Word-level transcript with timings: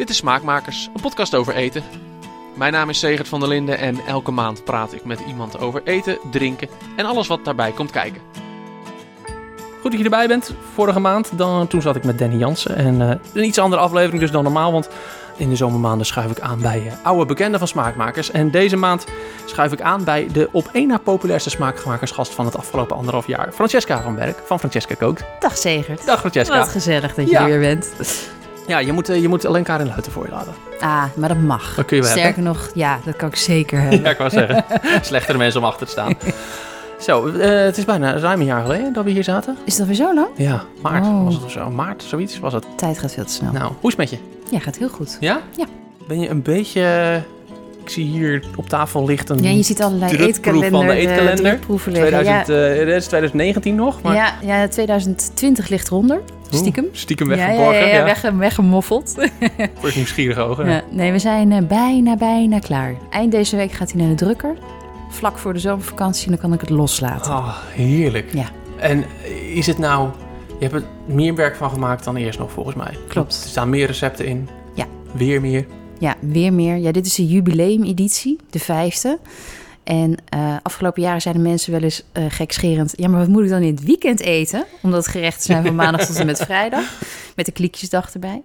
Dit 0.00 0.10
is 0.10 0.16
Smaakmakers, 0.16 0.88
een 0.94 1.00
podcast 1.00 1.34
over 1.34 1.54
eten. 1.54 1.82
Mijn 2.56 2.72
naam 2.72 2.88
is 2.88 2.98
Segert 2.98 3.28
van 3.28 3.40
der 3.40 3.48
Linden 3.48 3.78
en 3.78 3.98
elke 4.06 4.30
maand 4.30 4.64
praat 4.64 4.92
ik 4.92 5.04
met 5.04 5.20
iemand 5.26 5.58
over 5.58 5.82
eten, 5.84 6.18
drinken 6.30 6.68
en 6.96 7.04
alles 7.04 7.26
wat 7.26 7.44
daarbij 7.44 7.72
komt 7.72 7.90
kijken. 7.90 8.20
Goed 9.80 9.90
dat 9.90 9.98
je 9.98 10.04
erbij 10.04 10.28
bent. 10.28 10.54
Vorige 10.74 11.00
maand, 11.00 11.38
dan, 11.38 11.66
toen 11.66 11.82
zat 11.82 11.96
ik 11.96 12.04
met 12.04 12.18
Danny 12.18 12.36
Jansen. 12.36 12.76
En 12.76 13.00
eh, 13.10 13.16
een 13.34 13.44
iets 13.44 13.58
andere 13.58 13.82
aflevering 13.82 14.20
dus 14.20 14.30
dan 14.30 14.42
normaal, 14.42 14.72
want 14.72 14.88
in 15.36 15.48
de 15.48 15.56
zomermaanden 15.56 16.06
schuif 16.06 16.30
ik 16.30 16.40
aan 16.40 16.60
bij 16.60 16.82
uh, 16.86 16.92
oude 17.02 17.26
bekenden 17.26 17.58
van 17.58 17.68
Smaakmakers. 17.68 18.30
En 18.30 18.50
deze 18.50 18.76
maand 18.76 19.06
schuif 19.44 19.72
ik 19.72 19.80
aan 19.80 20.04
bij 20.04 20.28
de 20.32 20.48
op 20.52 20.68
één 20.72 20.88
na 20.88 20.98
populairste 20.98 21.50
smaakmakersgast 21.50 22.34
van 22.34 22.44
het 22.44 22.56
afgelopen 22.56 22.96
anderhalf 22.96 23.26
jaar. 23.26 23.52
Francesca 23.52 24.02
van 24.02 24.14
Berk, 24.14 24.38
van 24.44 24.58
Francesca 24.58 24.94
Kookt. 24.94 25.24
Dag 25.40 25.56
Segert. 25.56 26.06
Dag 26.06 26.20
Francesca. 26.20 26.58
Wat 26.58 26.68
gezellig 26.68 27.14
dat 27.14 27.26
je 27.26 27.30
Ja. 27.30 27.40
er 27.40 27.46
weer 27.46 27.60
bent. 27.60 27.92
Ja, 28.70 28.78
je 28.78 28.92
moet, 28.92 29.08
eh, 29.08 29.20
je 29.22 29.28
moet 29.28 29.46
alleen 29.46 29.62
Karin 29.62 29.86
Luiten 29.86 30.12
voor 30.12 30.24
je 30.24 30.30
laten. 30.30 30.52
Ah, 30.80 31.04
maar 31.16 31.28
dat 31.28 31.38
mag. 31.38 31.74
Dat 31.74 31.84
kun 31.84 31.96
je 31.96 32.02
wel 32.02 32.10
Sterker 32.12 32.42
nog, 32.42 32.70
ja, 32.74 32.98
dat 33.04 33.16
kan 33.16 33.28
ik 33.28 33.36
zeker 33.36 33.80
hebben. 33.80 34.02
Ja, 34.02 34.10
ik 34.10 34.18
wou 34.18 34.30
zeggen. 34.30 34.64
Slechtere 35.02 35.38
mensen 35.38 35.60
om 35.60 35.66
achter 35.66 35.86
te 35.86 35.92
staan. 35.92 36.14
Zo, 37.00 37.26
eh, 37.28 37.64
het 37.64 37.76
is 37.78 37.84
bijna 37.84 38.18
ruim 38.18 38.40
een 38.40 38.46
jaar 38.46 38.62
geleden 38.62 38.92
dat 38.92 39.04
we 39.04 39.10
hier 39.10 39.24
zaten. 39.24 39.56
Is 39.64 39.76
dat 39.76 39.86
weer 39.86 39.96
zo 39.96 40.14
lang? 40.14 40.28
Ja, 40.36 40.64
maart 40.82 41.04
Oh. 41.04 41.24
was 41.24 41.34
het 41.34 41.44
of 41.44 41.50
zo. 41.50 41.70
Maart, 41.70 42.02
zoiets 42.02 42.38
was 42.38 42.52
het. 42.52 42.66
Tijd 42.76 42.98
gaat 42.98 43.12
veel 43.12 43.24
te 43.24 43.32
snel. 43.32 43.52
Nou, 43.52 43.64
hoe 43.80 43.90
is 43.90 43.96
het 43.96 43.96
met 43.96 44.10
je? 44.10 44.18
Ja, 44.50 44.58
gaat 44.58 44.76
heel 44.76 44.88
goed. 44.88 45.16
Ja? 45.20 45.40
Ja. 45.56 45.64
Ben 46.08 46.20
je 46.20 46.28
een 46.28 46.42
beetje... 46.42 47.22
Ik 47.82 47.90
zie 47.90 48.04
hier 48.04 48.44
op 48.56 48.68
tafel 48.68 49.04
ligt 49.04 49.28
een 49.28 49.42
Ja, 49.42 49.50
je 49.50 49.62
ziet 49.62 49.82
allerlei 49.82 50.16
eetkalender, 50.16 50.70
van 50.70 50.86
de 50.86 50.92
eh, 50.92 50.98
eetkalender. 50.98 51.36
drukproeven 51.36 51.92
liggen. 51.92 52.10
2000, 52.10 52.48
eh, 52.48 52.86
dit 52.86 52.96
is 52.96 53.06
2019 53.06 53.74
nog, 53.74 54.02
maar 54.02 54.14
ja, 54.14 54.34
ja, 54.42 54.68
2020 54.68 55.68
ligt 55.68 55.86
eronder. 55.86 56.20
Oeh, 56.52 56.60
Stiekem. 56.60 56.86
stiekem 56.92 57.30
Ja, 57.30 57.36
weggeborgen. 57.36 57.74
Ja, 57.74 57.80
Ja, 57.80 57.86
ja, 57.92 57.96
ja, 57.96 58.04
weg, 58.04 58.30
weggemoffeld. 58.30 59.14
Voor 59.80 59.92
nieuwsgierige 59.94 60.40
ogen. 60.40 60.70
Ja, 60.70 60.82
nee, 60.90 61.12
we 61.12 61.18
zijn 61.18 61.52
eh, 61.52 61.62
bijna, 61.62 62.16
bijna 62.16 62.58
klaar. 62.58 62.94
Eind 63.10 63.32
deze 63.32 63.56
week 63.56 63.72
gaat 63.72 63.92
hij 63.92 64.00
naar 64.00 64.10
de 64.10 64.24
drukker. 64.24 64.54
Vlak 65.10 65.38
voor 65.38 65.52
de 65.52 65.58
zomervakantie, 65.58 66.24
en 66.24 66.30
dan 66.30 66.40
kan 66.40 66.52
ik 66.52 66.60
het 66.60 66.70
loslaten. 66.70 67.32
Ah, 67.32 67.56
heerlijk. 67.72 68.32
Ja. 68.34 68.46
En 68.76 69.04
is 69.54 69.66
het 69.66 69.78
nou... 69.78 70.08
Je 70.58 70.66
hebt 70.66 70.82
er 70.82 71.14
meer 71.14 71.34
werk 71.34 71.56
van 71.56 71.70
gemaakt 71.70 72.04
dan 72.04 72.16
eerst 72.16 72.38
nog, 72.38 72.52
volgens 72.52 72.76
mij. 72.76 72.96
Klopt. 73.08 73.40
Er 73.44 73.48
staan 73.48 73.70
meer 73.70 73.86
recepten 73.86 74.26
in. 74.26 74.48
Ja. 74.74 74.86
Weer 75.12 75.40
meer. 75.40 75.66
Ja, 76.00 76.16
weer 76.20 76.52
meer. 76.52 76.76
Ja, 76.76 76.92
dit 76.92 77.06
is 77.06 77.14
de 77.14 77.26
jubileumeditie, 77.26 78.38
de 78.50 78.58
vijfde. 78.58 79.18
En 79.84 80.16
eh, 80.28 80.56
afgelopen 80.62 81.02
jaren 81.02 81.20
zeiden 81.20 81.42
mensen 81.42 81.72
wel 81.72 81.82
eens 81.82 82.02
eh 82.12 82.24
gekscherend... 82.28 82.92
ja, 82.96 83.08
maar 83.08 83.18
wat 83.18 83.28
moet 83.28 83.42
ik 83.42 83.48
dan 83.48 83.62
in 83.62 83.74
het 83.74 83.84
weekend 83.84 84.20
eten? 84.20 84.64
Omdat 84.82 85.04
het 85.04 85.12
gerechten 85.12 85.42
zijn 85.42 85.64
van 85.64 85.74
maandag 85.84 86.06
tot 86.06 86.16
en 86.16 86.26
met 86.26 86.38
vrijdag. 86.38 86.84
Met 87.36 87.46
de 87.46 87.52
kliekjesdag 87.52 88.12
erbij. 88.12 88.42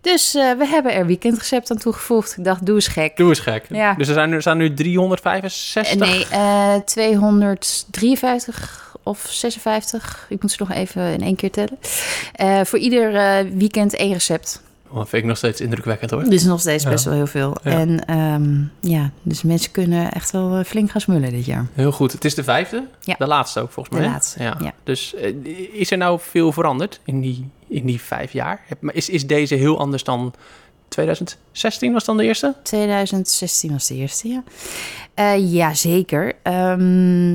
Dus 0.00 0.34
eh, 0.34 0.50
we 0.58 0.66
hebben 0.66 0.94
er 0.94 1.06
weekendrecept 1.06 1.70
aan 1.70 1.76
toegevoegd. 1.76 2.36
Ik 2.38 2.44
dacht, 2.44 2.66
doe 2.66 2.74
eens 2.74 2.88
gek. 2.88 3.16
Doe 3.16 3.28
eens 3.28 3.38
gek. 3.38 3.64
Ja. 3.68 3.94
Dus 3.94 4.08
er 4.08 4.14
zijn, 4.14 4.32
er 4.32 4.40
staan 4.40 4.56
nu 4.56 4.74
365. 4.74 5.92
Eh, 5.92 5.98
nee, 5.98 6.26
eh 6.30 6.74
253 6.84 8.96
of 9.02 9.26
56. 9.30 10.26
Ik 10.28 10.42
moet 10.42 10.50
ze 10.50 10.56
nog 10.58 10.72
even 10.72 11.12
in 11.12 11.22
één 11.22 11.36
keer 11.36 11.50
tellen. 11.50 11.78
Voor 12.66 12.78
ieder 12.78 13.12
weekend 13.56 13.94
één 13.94 14.12
recept. 14.12 14.64
Oh, 14.90 14.96
dat 14.96 15.08
vind 15.08 15.22
ik 15.22 15.28
nog 15.28 15.36
steeds 15.36 15.60
indrukwekkend 15.60 16.10
hoor. 16.10 16.22
Dit 16.22 16.32
is 16.32 16.44
nog 16.44 16.60
steeds 16.60 16.84
Ja. 16.84 16.90
best 16.90 17.04
wel 17.04 17.14
heel 17.14 17.26
veel. 17.26 17.56
Ja. 17.64 17.70
En 17.70 18.04
ehm, 18.06 18.54
ja, 18.92 19.10
dus 19.22 19.42
mensen 19.42 19.70
kunnen 19.70 20.12
echt 20.12 20.30
wel 20.30 20.56
eh, 20.58 20.64
flink 20.64 20.90
gaan 20.90 21.00
smullen 21.00 21.30
dit 21.30 21.44
jaar. 21.44 21.66
Heel 21.74 21.92
goed. 21.92 22.12
Het 22.12 22.24
is 22.24 22.34
de 22.34 22.44
vijfde. 22.44 22.84
Ja. 23.00 23.14
De 23.18 23.26
laatste 23.26 23.60
ook 23.60 23.70
volgens 23.72 23.94
De 23.96 24.00
mij. 24.00 24.10
hè? 24.10 24.14
laatste, 24.14 24.42
Ja. 24.42 24.56
ja. 24.62 24.72
Dus 24.84 25.14
eh, 25.14 25.34
is 25.72 25.90
er 25.90 25.98
nou 25.98 26.18
veel 26.22 26.52
veranderd 26.52 27.00
in 27.04 27.20
die, 27.20 27.48
in 27.68 27.86
die 27.86 28.00
vijf 28.00 28.32
jaar? 28.32 28.60
Is, 28.92 29.08
is 29.08 29.26
deze 29.26 29.54
heel 29.54 29.78
anders 29.78 30.04
dan 30.04 30.34
2016 30.88 31.92
was 31.92 32.04
dan 32.04 32.16
de 32.16 32.24
eerste? 32.24 32.54
2016 32.62 33.72
was 33.72 33.86
de 33.86 33.94
eerste, 33.94 34.28
ja. 34.28 34.42
Eh 35.14 35.52
ja, 35.52 35.74
zeker. 35.74 36.32
Ehm, 36.42 36.80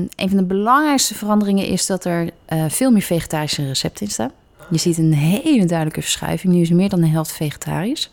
een 0.00 0.28
van 0.28 0.36
de 0.36 0.44
belangrijkste 0.44 1.14
veranderingen 1.14 1.66
is 1.66 1.86
dat 1.86 2.04
er 2.04 2.30
eh, 2.44 2.64
veel 2.68 2.90
meer 2.90 3.02
vegetarische 3.02 3.66
recepten 3.66 4.06
in 4.06 4.12
staan. 4.12 4.30
Je 4.70 4.78
ziet 4.78 4.98
een 4.98 5.12
hele 5.12 5.64
duidelijke 5.64 6.00
verschuiving. 6.00 6.52
Nu 6.52 6.60
is 6.60 6.70
meer 6.70 6.88
dan 6.88 7.00
de 7.00 7.08
helft 7.08 7.32
vegetarisch. 7.32 8.10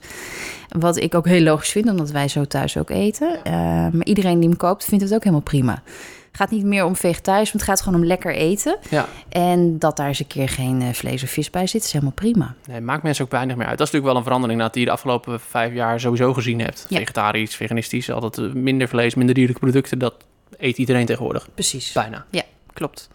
Wat 0.69 0.97
ik 0.97 1.15
ook 1.15 1.25
heel 1.25 1.41
logisch 1.41 1.69
vind, 1.69 1.89
omdat 1.89 2.11
wij 2.11 2.27
zo 2.27 2.45
thuis 2.45 2.77
ook 2.77 2.89
eten. 2.89 3.43
Eh, 3.43 3.53
maar 3.91 4.03
iedereen 4.03 4.39
die 4.39 4.49
hem 4.49 4.57
koopt, 4.57 4.85
vindt 4.85 5.03
het 5.03 5.13
ook 5.13 5.23
helemaal 5.23 5.43
prima. 5.43 5.81
Het 6.27 6.37
gaat 6.37 6.51
niet 6.51 6.65
meer 6.65 6.85
om 6.85 6.95
vegetarisch, 6.95 7.51
maar 7.51 7.61
het 7.61 7.71
gaat 7.71 7.81
gewoon 7.81 7.99
om 7.99 8.05
lekker 8.05 8.35
eten. 8.35 8.77
Ja. 8.89 9.07
En 9.29 9.79
dat 9.79 9.97
daar 9.97 10.07
eens 10.07 10.19
een 10.19 10.27
keer 10.27 10.49
geen 10.49 10.81
eh, 10.81 10.93
vlees 10.93 11.23
of 11.23 11.29
vis 11.29 11.49
bij 11.49 11.67
zit, 11.67 11.83
is 11.83 11.91
helemaal 11.91 12.13
prima. 12.13 12.55
Nee, 12.67 12.81
maakt 12.81 13.03
mensen 13.03 13.25
ook 13.25 13.31
weinig 13.31 13.55
meer 13.55 13.67
uit. 13.67 13.77
Dat 13.77 13.87
is 13.87 13.93
natuurlijk 13.93 14.23
wel 14.23 14.33
een 14.33 14.41
verandering 14.41 14.71
die 14.71 14.81
je 14.81 14.87
de 14.87 14.93
afgelopen 14.93 15.39
vijf 15.39 15.73
jaar 15.73 15.99
sowieso 15.99 16.33
gezien 16.33 16.59
hebt. 16.59 16.85
Ja. 16.89 16.97
Vegetarisch, 16.97 17.55
veganistisch, 17.55 18.11
altijd 18.11 18.37
eh, 18.37 18.53
minder 18.53 18.87
vlees, 18.87 19.16
minder 19.16 19.35
dierlijke 19.35 19.61
producten. 19.61 19.99
Dat 19.99 20.16
eet 20.57 20.77
iedereen 20.77 21.05
tegenwoordig. 21.05 21.47
Precies. 21.53 21.91
Bijna. 21.91 22.25
Klopt. 22.73 23.09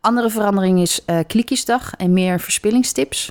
Andere 0.00 0.30
verandering 0.30 0.80
is 0.80 1.04
eh 1.04 1.18
kliekjesdag 1.26 1.92
en 1.96 2.12
meer 2.12 2.40
verspillingstips. 2.40 3.30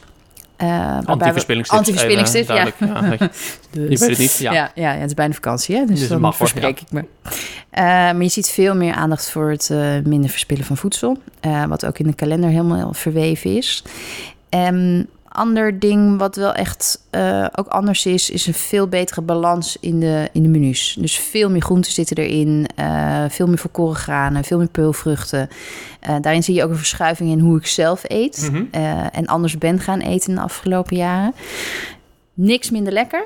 Eh, 0.55 0.67
we- 1.00 1.05
Anti-verspillingstips. 1.05 1.78
Anti-verspillingstips, 1.79 2.47
ja. 2.47 2.63
je- 2.63 3.17
Dus- 3.72 3.89
Je 3.89 3.97
weet 3.97 4.00
het 4.09 4.17
niet, 4.17 4.38
ja. 4.38 4.72
Ja, 4.75 4.91
het 4.94 5.06
is 5.09 5.13
bijna 5.13 5.33
vakantie, 5.33 5.75
hè? 5.75 5.85
dus, 5.85 6.00
Dus 6.00 6.07
dan 6.09 6.22
mag, 6.22 6.35
verspreek 6.35 6.79
ik 6.81 6.91
me. 6.91 7.06
Eh, 7.69 7.83
maar 7.83 8.22
je 8.22 8.29
ziet 8.29 8.50
veel 8.50 8.75
meer 8.75 8.94
aandacht 8.94 9.29
voor 9.29 9.50
het 9.51 9.69
eh, 9.69 9.79
minder 10.03 10.29
verspillen 10.29 10.66
van 10.66 10.77
voedsel. 10.77 11.17
eh, 11.39 11.66
wat 11.66 11.85
ook 11.85 12.00
in 12.00 12.07
de 12.07 12.13
kalender 12.16 12.50
helemaal 12.50 12.94
verweven 12.94 13.56
is. 13.57 13.83
En 14.50 15.07
ander 15.37 15.79
ding 15.79 16.17
wat 16.19 16.35
wel 16.35 16.53
echt 16.53 17.01
eh, 17.09 17.45
ook 17.55 17.67
anders 17.67 18.05
is, 18.05 18.29
is 18.29 18.47
een 18.47 18.53
veel 18.53 18.87
betere 18.87 19.21
balans 19.21 19.77
in 19.79 19.99
de, 19.99 20.29
in 20.31 20.43
de 20.43 20.49
menus. 20.49 20.95
Dus 20.99 21.17
veel 21.17 21.49
meer 21.49 21.61
groenten 21.61 21.91
zitten 21.91 22.17
erin, 22.17 22.67
eh, 22.75 23.23
veel 23.29 23.47
meer 23.47 23.57
volkoren 23.57 23.95
granen, 23.95 24.43
veel 24.43 24.57
meer 24.57 24.67
peulvruchten. 24.69 25.49
Eh, 25.99 26.15
daarin 26.21 26.43
zie 26.43 26.55
je 26.55 26.63
ook 26.63 26.69
een 26.69 26.77
verschuiving 26.77 27.29
in 27.31 27.39
hoe 27.39 27.57
ik 27.57 27.67
zelf 27.67 28.01
eet 28.07 28.49
Mhm. 28.51 28.63
en 29.11 29.25
anders 29.25 29.57
ben 29.57 29.79
gaan 29.79 29.99
eten 29.99 30.29
in 30.29 30.35
de 30.35 30.41
afgelopen 30.41 30.95
jaren. 30.97 31.33
Niks 32.33 32.69
minder 32.69 32.93
lekker, 32.93 33.23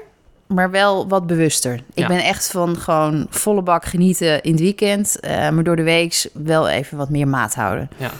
maar 0.47 0.71
wel 0.71 1.07
wat 1.07 1.27
bewuster. 1.27 1.73
Ik 1.73 1.83
Ja. 1.93 2.07
ben 2.07 2.23
echt 2.23 2.51
van 2.51 2.77
gewoon 2.77 3.25
volle 3.29 3.61
bak 3.61 3.85
genieten 3.85 4.41
in 4.41 4.51
het 4.51 4.61
weekend, 4.61 5.17
maar 5.21 5.63
door 5.63 5.75
de 5.75 5.83
week 5.83 6.29
wel 6.33 6.67
even 6.69 6.97
wat 6.97 7.09
meer 7.09 7.27
maat 7.27 7.55
houden. 7.55 7.89
Ja. 7.97 8.11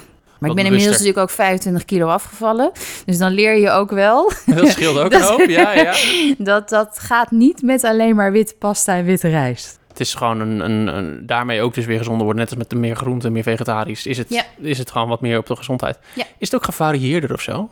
Maar 0.42 0.50
ik 0.50 0.56
ben 0.56 0.66
inmiddels 0.66 0.92
natuurlijk 0.92 1.18
ook 1.18 1.30
25 1.30 1.86
kilo 1.86 2.08
afgevallen. 2.08 2.72
Dus 3.06 3.18
dan 3.18 3.32
leer 3.32 3.58
je 3.58 3.70
ook 3.70 3.92
wel 3.92 4.32
Dat 4.46 4.68
scheelt 4.68 4.98
ook 4.98 5.12
Dat- 5.20 5.22
hoop. 5.30 5.40
Ja, 5.50 5.72
ja. 5.74 5.94
dat 6.38 6.70
dat 6.70 7.00
gaat 7.00 7.32
niet 7.32 7.62
met 7.62 7.84
alleen 7.84 8.16
maar 8.16 8.32
witte 8.32 8.54
pasta 8.60 8.96
en 8.96 9.06
witte 9.06 9.28
rijst. 9.30 9.80
Het 9.88 10.00
is 10.00 10.14
gewoon 10.14 10.40
een, 10.40 10.60
een, 10.60 10.88
een- 10.98 11.26
daarmee 11.26 11.62
ook 11.62 11.74
dus 11.74 11.86
weer 11.86 11.98
gezonder 11.98 12.24
worden. 12.24 12.42
Net 12.42 12.50
als 12.50 12.60
met 12.60 12.70
de 12.70 12.76
meer 12.76 12.96
groente, 12.96 13.30
meer 13.30 13.44
vegetarisch. 13.44 14.06
Is 14.06 14.18
het, 14.18 14.30
Ja. 14.30 14.44
is 14.62 14.78
het 14.78 14.92
gewoon 14.92 15.08
wat 15.08 15.22
meer 15.22 15.38
op 15.38 15.46
de 15.48 15.56
gezondheid. 15.56 15.98
Ja. 16.14 16.24
Is 16.38 16.52
het 16.52 16.56
ook 16.56 16.64
gevarieerder 16.66 17.34
of 17.34 17.42
zo? 17.42 17.70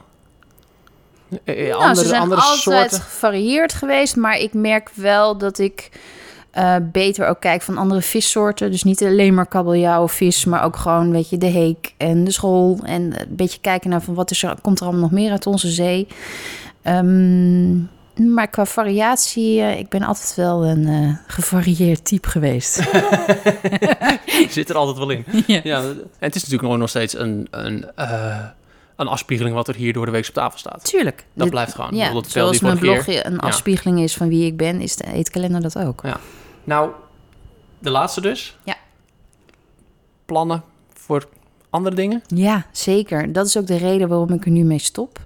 Eh, 1.44 1.59
eh, 1.62 1.69
nou, 1.69 1.81
andere 1.81 1.96
ze 2.03 2.08
zijn 2.08 2.22
andere 2.22 2.41
altijd 2.41 2.62
soorten? 2.62 3.00
gevarieerd 3.02 3.74
geweest, 3.74 4.16
maar 4.16 4.38
ik 4.38 4.53
merk 4.53 4.90
wel 4.94 5.38
dat 5.38 5.59
ik 5.59 5.90
eh, 6.52 6.76
beter 6.82 7.28
ook 7.28 7.40
kijk 7.40 7.62
van 7.62 7.78
andere 7.78 8.02
vissoorten. 8.02 8.72
Dus 8.72 8.84
niet 8.84 9.04
alleen 9.04 9.34
maar 9.34 9.48
kabeljauw 9.48 10.08
vis, 10.08 10.46
maar 10.46 10.64
ook 10.64 10.76
gewoon, 10.76 11.12
weet 11.12 11.30
je, 11.30 11.38
de 11.38 11.46
heek 11.46 11.94
en 11.98 12.24
de 12.24 12.32
school. 12.32 12.80
En 12.84 13.02
een 13.02 13.36
beetje 13.36 13.60
kijken 13.62 13.90
naar 13.90 14.02
van 14.02 14.14
wat 14.14 14.32
is 14.32 14.44
er, 14.44 14.56
komt 14.62 14.80
er 14.80 14.84
allemaal 14.86 15.02
nog 15.02 15.12
meer 15.12 15.32
uit 15.32 15.48
onze 15.48 15.70
zee. 15.70 16.08
Ehm, 16.82 17.78
maar 18.34 18.48
qua 18.50 18.66
variatie, 18.66 19.62
eh, 19.62 19.80
ik 19.80 19.90
ben 19.90 20.04
altijd 20.04 20.36
wel 20.36 20.66
een 20.66 20.88
eh, 20.88 21.16
gevarieerd 21.28 22.06
type 22.06 22.30
geweest. 22.30 22.76
Zit 24.50 24.70
er 24.70 24.76
altijd 24.76 24.98
wel 24.98 25.09
in. 25.09 25.26
ja. 25.48 25.59
Ja, 25.64 25.80
en 25.82 26.02
het 26.20 26.36
is 26.36 26.48
natuurlijk 26.48 26.78
nog 26.80 26.90
steeds 26.90 27.18
een, 27.18 27.48
een, 27.52 27.86
een 28.96 29.08
afspiegeling 29.08 29.56
wat 29.56 29.68
er 29.68 29.76
hier 29.76 29.94
door 29.94 30.06
de 30.06 30.12
week 30.12 30.28
op 30.28 30.34
tafel 30.34 30.58
staat. 30.59 30.84
Tuurlijk. 30.86 31.18
Dat 31.18 31.44
Dit- 31.44 31.50
blijft 31.50 31.74
gewoon. 31.76 31.96
Ja, 31.96 32.22
zoals 32.28 32.59
mijn 32.59 32.80
keer. 32.80 32.92
blogje 32.94 33.26
een 33.26 33.32
Ja. 33.34 33.38
afspiegeling 33.38 34.00
is 34.00 34.16
van 34.16 34.28
wie 34.28 34.46
ik 34.46 34.58
ben, 34.58 34.82
is 34.82 34.96
de 34.96 35.12
eetkalender 35.14 35.62
dat 35.62 35.78
ook. 35.78 36.02
Nou, 36.70 36.92
de 37.80 37.90
laatste 37.90 38.22
dus. 38.22 38.58
Ja. 38.64 38.76
Plannen 40.26 40.64
voor 40.94 41.28
andere 41.70 41.96
dingen? 41.96 42.22
Ja, 42.28 42.66
zeker. 42.72 43.34
Dat 43.34 43.46
is 43.46 43.58
ook 43.58 43.68
de 43.68 43.78
reden 43.78 44.08
waarom 44.08 44.34
ik 44.34 44.46
er 44.46 44.52
nu 44.52 44.64
mee 44.64 44.80
stop. 44.80 45.24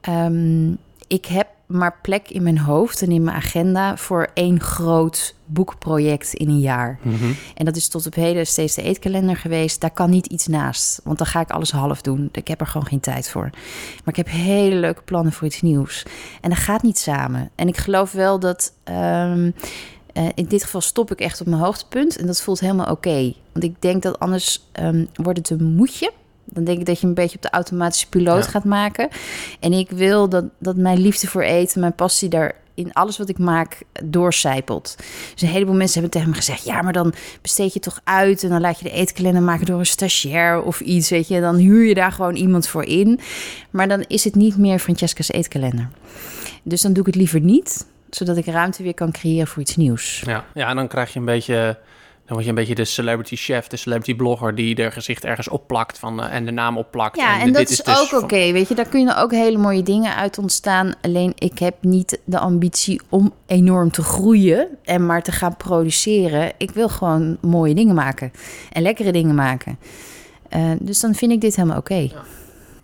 Ehm, 0.00 0.72
ik 1.06 1.26
heb 1.26 1.48
maar 1.66 1.98
plek 2.02 2.30
in 2.30 2.42
mijn 2.42 2.58
hoofd 2.58 3.02
en 3.02 3.10
in 3.10 3.22
mijn 3.22 3.36
agenda 3.36 3.96
voor 3.96 4.30
één 4.34 4.60
groot 4.60 5.34
boekproject 5.44 6.34
in 6.34 6.48
een 6.48 6.60
jaar. 6.60 6.98
En 7.54 7.64
dat 7.64 7.76
is 7.76 7.88
tot 7.88 8.06
op 8.06 8.14
heden 8.14 8.46
steeds 8.46 8.74
de 8.74 8.82
eetkalender 8.82 9.36
geweest. 9.36 9.80
Daar 9.80 9.90
kan 9.90 10.10
niet 10.10 10.26
iets 10.26 10.46
naast, 10.46 11.00
want 11.04 11.18
dan 11.18 11.26
ga 11.26 11.40
ik 11.40 11.50
alles 11.50 11.70
half 11.70 12.02
doen. 12.02 12.28
Ik 12.32 12.48
heb 12.48 12.60
er 12.60 12.66
gewoon 12.66 12.86
geen 12.86 13.00
tijd 13.00 13.28
voor. 13.30 13.50
Maar 14.04 14.14
ik 14.14 14.16
heb 14.16 14.28
hele 14.28 14.74
leuke 14.74 15.02
plannen 15.02 15.32
voor 15.32 15.46
iets 15.46 15.62
nieuws. 15.62 16.06
En 16.40 16.50
dat 16.50 16.58
gaat 16.58 16.82
niet 16.82 16.98
samen. 16.98 17.50
En 17.54 17.68
ik 17.68 17.76
geloof 17.76 18.12
wel 18.12 18.38
dat... 18.38 18.72
ehm, 18.84 19.50
eh, 20.14 20.28
in 20.34 20.44
dit 20.44 20.62
geval 20.62 20.80
stop 20.80 21.10
ik 21.10 21.20
echt 21.20 21.40
op 21.40 21.46
mijn 21.46 21.62
hoogtepunt. 21.62 22.16
En 22.16 22.26
dat 22.26 22.40
voelt 22.42 22.60
helemaal 22.60 22.90
oké. 22.90 23.32
Want 23.52 23.64
ik 23.64 23.82
denk 23.82 24.02
dat 24.02 24.18
anders 24.18 24.64
ehm, 24.72 25.04
wordt 25.14 25.38
het 25.38 25.50
een 25.50 25.74
moedje. 25.74 26.12
Dan 26.44 26.64
denk 26.64 26.78
ik 26.78 26.86
dat 26.86 27.00
je 27.00 27.06
een 27.06 27.14
beetje 27.14 27.36
op 27.36 27.42
de 27.42 27.50
automatische 27.50 28.08
piloot 28.08 28.44
Ja. 28.44 28.50
gaat 28.50 28.64
maken. 28.64 29.08
En 29.60 29.72
ik 29.72 29.90
wil 29.90 30.28
dat, 30.28 30.44
dat 30.58 30.76
mijn 30.76 30.98
liefde 30.98 31.26
voor 31.26 31.42
eten, 31.42 31.80
mijn 31.80 31.94
passie 31.94 32.28
daar 32.28 32.54
in 32.74 32.92
alles 32.92 33.18
wat 33.18 33.28
ik 33.28 33.38
maak 33.38 33.82
doorcijpelt. 34.04 34.94
Dus 35.32 35.42
een 35.42 35.48
heleboel 35.48 35.74
mensen 35.74 36.00
hebben 36.00 36.10
tegen 36.10 36.28
me 36.30 36.36
gezegd: 36.36 36.64
ja, 36.64 36.82
maar 36.82 36.92
dan 36.92 37.14
besteed 37.42 37.72
je 37.72 37.80
toch 37.80 38.00
uit 38.04 38.42
en 38.42 38.48
dan 38.48 38.60
laat 38.60 38.78
je 38.78 38.84
de 38.84 38.90
eetkalender 38.90 39.42
maken 39.42 39.66
door 39.66 39.78
een 39.78 39.86
stagiair 39.86 40.62
of 40.62 40.80
iets, 40.80 41.10
weet 41.10 41.28
je. 41.28 41.40
Dan 41.40 41.56
huur 41.56 41.84
je 41.84 41.94
daar 41.94 42.12
gewoon 42.12 42.34
iemand 42.34 42.66
voor 42.68 42.84
in. 42.84 43.20
Maar 43.70 43.88
dan 43.88 44.04
is 44.08 44.24
het 44.24 44.34
niet 44.34 44.56
meer 44.56 44.78
Francesca's 44.78 45.32
eetkalender. 45.32 45.88
Dus 46.62 46.80
dan 46.82 46.92
doe 46.92 47.00
ik 47.00 47.06
het 47.06 47.16
liever 47.16 47.40
niet, 47.40 47.86
zodat 48.14 48.36
ik 48.36 48.46
ruimte 48.46 48.82
weer 48.82 48.94
kan 48.94 49.12
creëren 49.12 49.46
voor 49.46 49.62
iets 49.62 49.76
nieuws. 49.76 50.22
Ja, 50.26 50.44
ja, 50.54 50.68
en 50.68 50.76
dan 50.76 50.88
krijg 50.88 51.12
je 51.12 51.18
een 51.18 51.24
beetje... 51.24 51.78
Dan 52.26 52.32
word 52.32 52.44
je 52.44 52.50
een 52.50 52.58
beetje 52.58 52.74
de 52.74 52.84
celebrity 52.84 53.36
chef, 53.36 53.66
de 53.66 53.76
celebrity 53.76 54.14
blogger... 54.14 54.54
die 54.54 54.76
er 54.76 54.92
gezicht 54.92 55.24
ergens 55.24 55.48
opplakt 55.48 55.98
van, 55.98 56.22
eh, 56.22 56.34
en 56.34 56.44
de 56.44 56.50
naam 56.50 56.78
opplakt. 56.78 57.16
Ja, 57.16 57.40
en, 57.40 57.44
dit 57.44 57.54
dat 57.54 57.70
is, 57.70 57.82
dus 57.82 58.12
ook 58.12 58.22
oké. 58.22 58.52
Weet 58.52 58.68
je, 58.68 58.74
daar 58.74 58.88
kunnen 58.88 59.16
ook 59.16 59.30
hele 59.30 59.58
mooie 59.58 59.82
dingen 59.82 60.14
uit 60.14 60.38
ontstaan. 60.38 60.94
Alleen 61.00 61.32
ik 61.38 61.58
heb 61.58 61.74
niet 61.80 62.18
de 62.24 62.38
ambitie 62.38 63.00
om 63.08 63.32
enorm 63.46 63.90
te 63.90 64.02
groeien 64.02 64.68
en 64.84 65.06
maar 65.06 65.22
te 65.22 65.32
gaan 65.32 65.56
produceren. 65.56 66.52
Ik 66.58 66.70
wil 66.70 66.88
gewoon 66.88 67.38
mooie 67.40 67.74
dingen 67.74 67.94
maken 67.94 68.32
en 68.72 68.82
lekkere 68.82 69.12
dingen 69.12 69.34
maken. 69.34 69.78
Eh, 70.48 70.70
dus 70.80 71.00
dan 71.00 71.14
vind 71.14 71.32
ik 71.32 71.40
dit 71.40 71.56
helemaal 71.56 71.78
oké. 71.78 72.10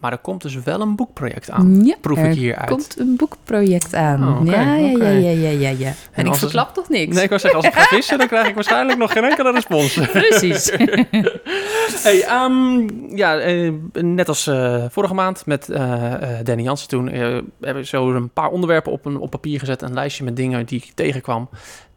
Maar 0.01 0.13
er 0.13 0.19
komt 0.19 0.43
dus 0.43 0.63
wel 0.63 0.81
een 0.81 0.97
boekproject 0.97 1.51
aan. 1.51 1.85
Ja, 1.85 1.95
Proef 2.01 2.19
ik 2.19 2.25
er 2.25 2.31
hier 2.31 2.57
uit. 2.57 2.69
komt 2.71 2.95
een 2.99 3.17
boekproject 3.17 3.95
aan. 3.95 4.29
Oh, 4.39 4.47
ja, 4.47 4.63
ja, 4.75 4.77
ja, 4.77 5.09
ja, 5.09 5.31
ja, 5.31 5.49
ja, 5.51 5.69
ja. 5.69 5.87
En, 5.89 5.95
En 6.13 6.25
ik 6.25 6.31
het- 6.31 6.39
verklap 6.39 6.75
toch 6.75 6.89
niks? 6.89 7.15
Nee, 7.15 7.23
ik 7.23 7.29
wou 7.29 7.41
zeggen, 7.41 7.61
als 7.61 7.69
ik 7.69 7.75
ga 7.75 7.85
vissen, 7.97 8.19
dan 8.19 8.27
krijg 8.27 8.49
ik 8.49 8.55
waarschijnlijk 8.61 8.99
nog 8.99 9.13
geen 9.13 9.25
enkele 9.25 9.53
respons. 9.53 9.95
Precies. 10.13 10.71
Hey, 12.03 12.23
ehm, 12.25 12.89
ja, 13.17 13.39
eh, 13.39 13.73
net 13.93 14.29
als 14.29 14.47
eh, 14.47 14.85
vorige 14.91 15.15
maand 15.15 15.47
met 15.47 15.69
eh, 15.69 16.13
Danny 16.43 16.63
Jansen 16.63 16.89
toen... 16.89 17.07
hebben 17.07 17.43
we 17.75 17.85
zo 17.85 18.11
een 18.13 18.31
paar 18.33 18.49
onderwerpen 18.49 18.93
op, 18.93 19.07
een, 19.07 19.17
op 19.19 19.31
papier 19.31 19.59
gezet. 19.59 19.83
Een 19.83 19.95
lijstje 19.95 20.25
met 20.25 20.37
dingen 20.37 20.67
die 20.67 20.79
ik 20.85 20.93
tegenkwam. 20.95 21.49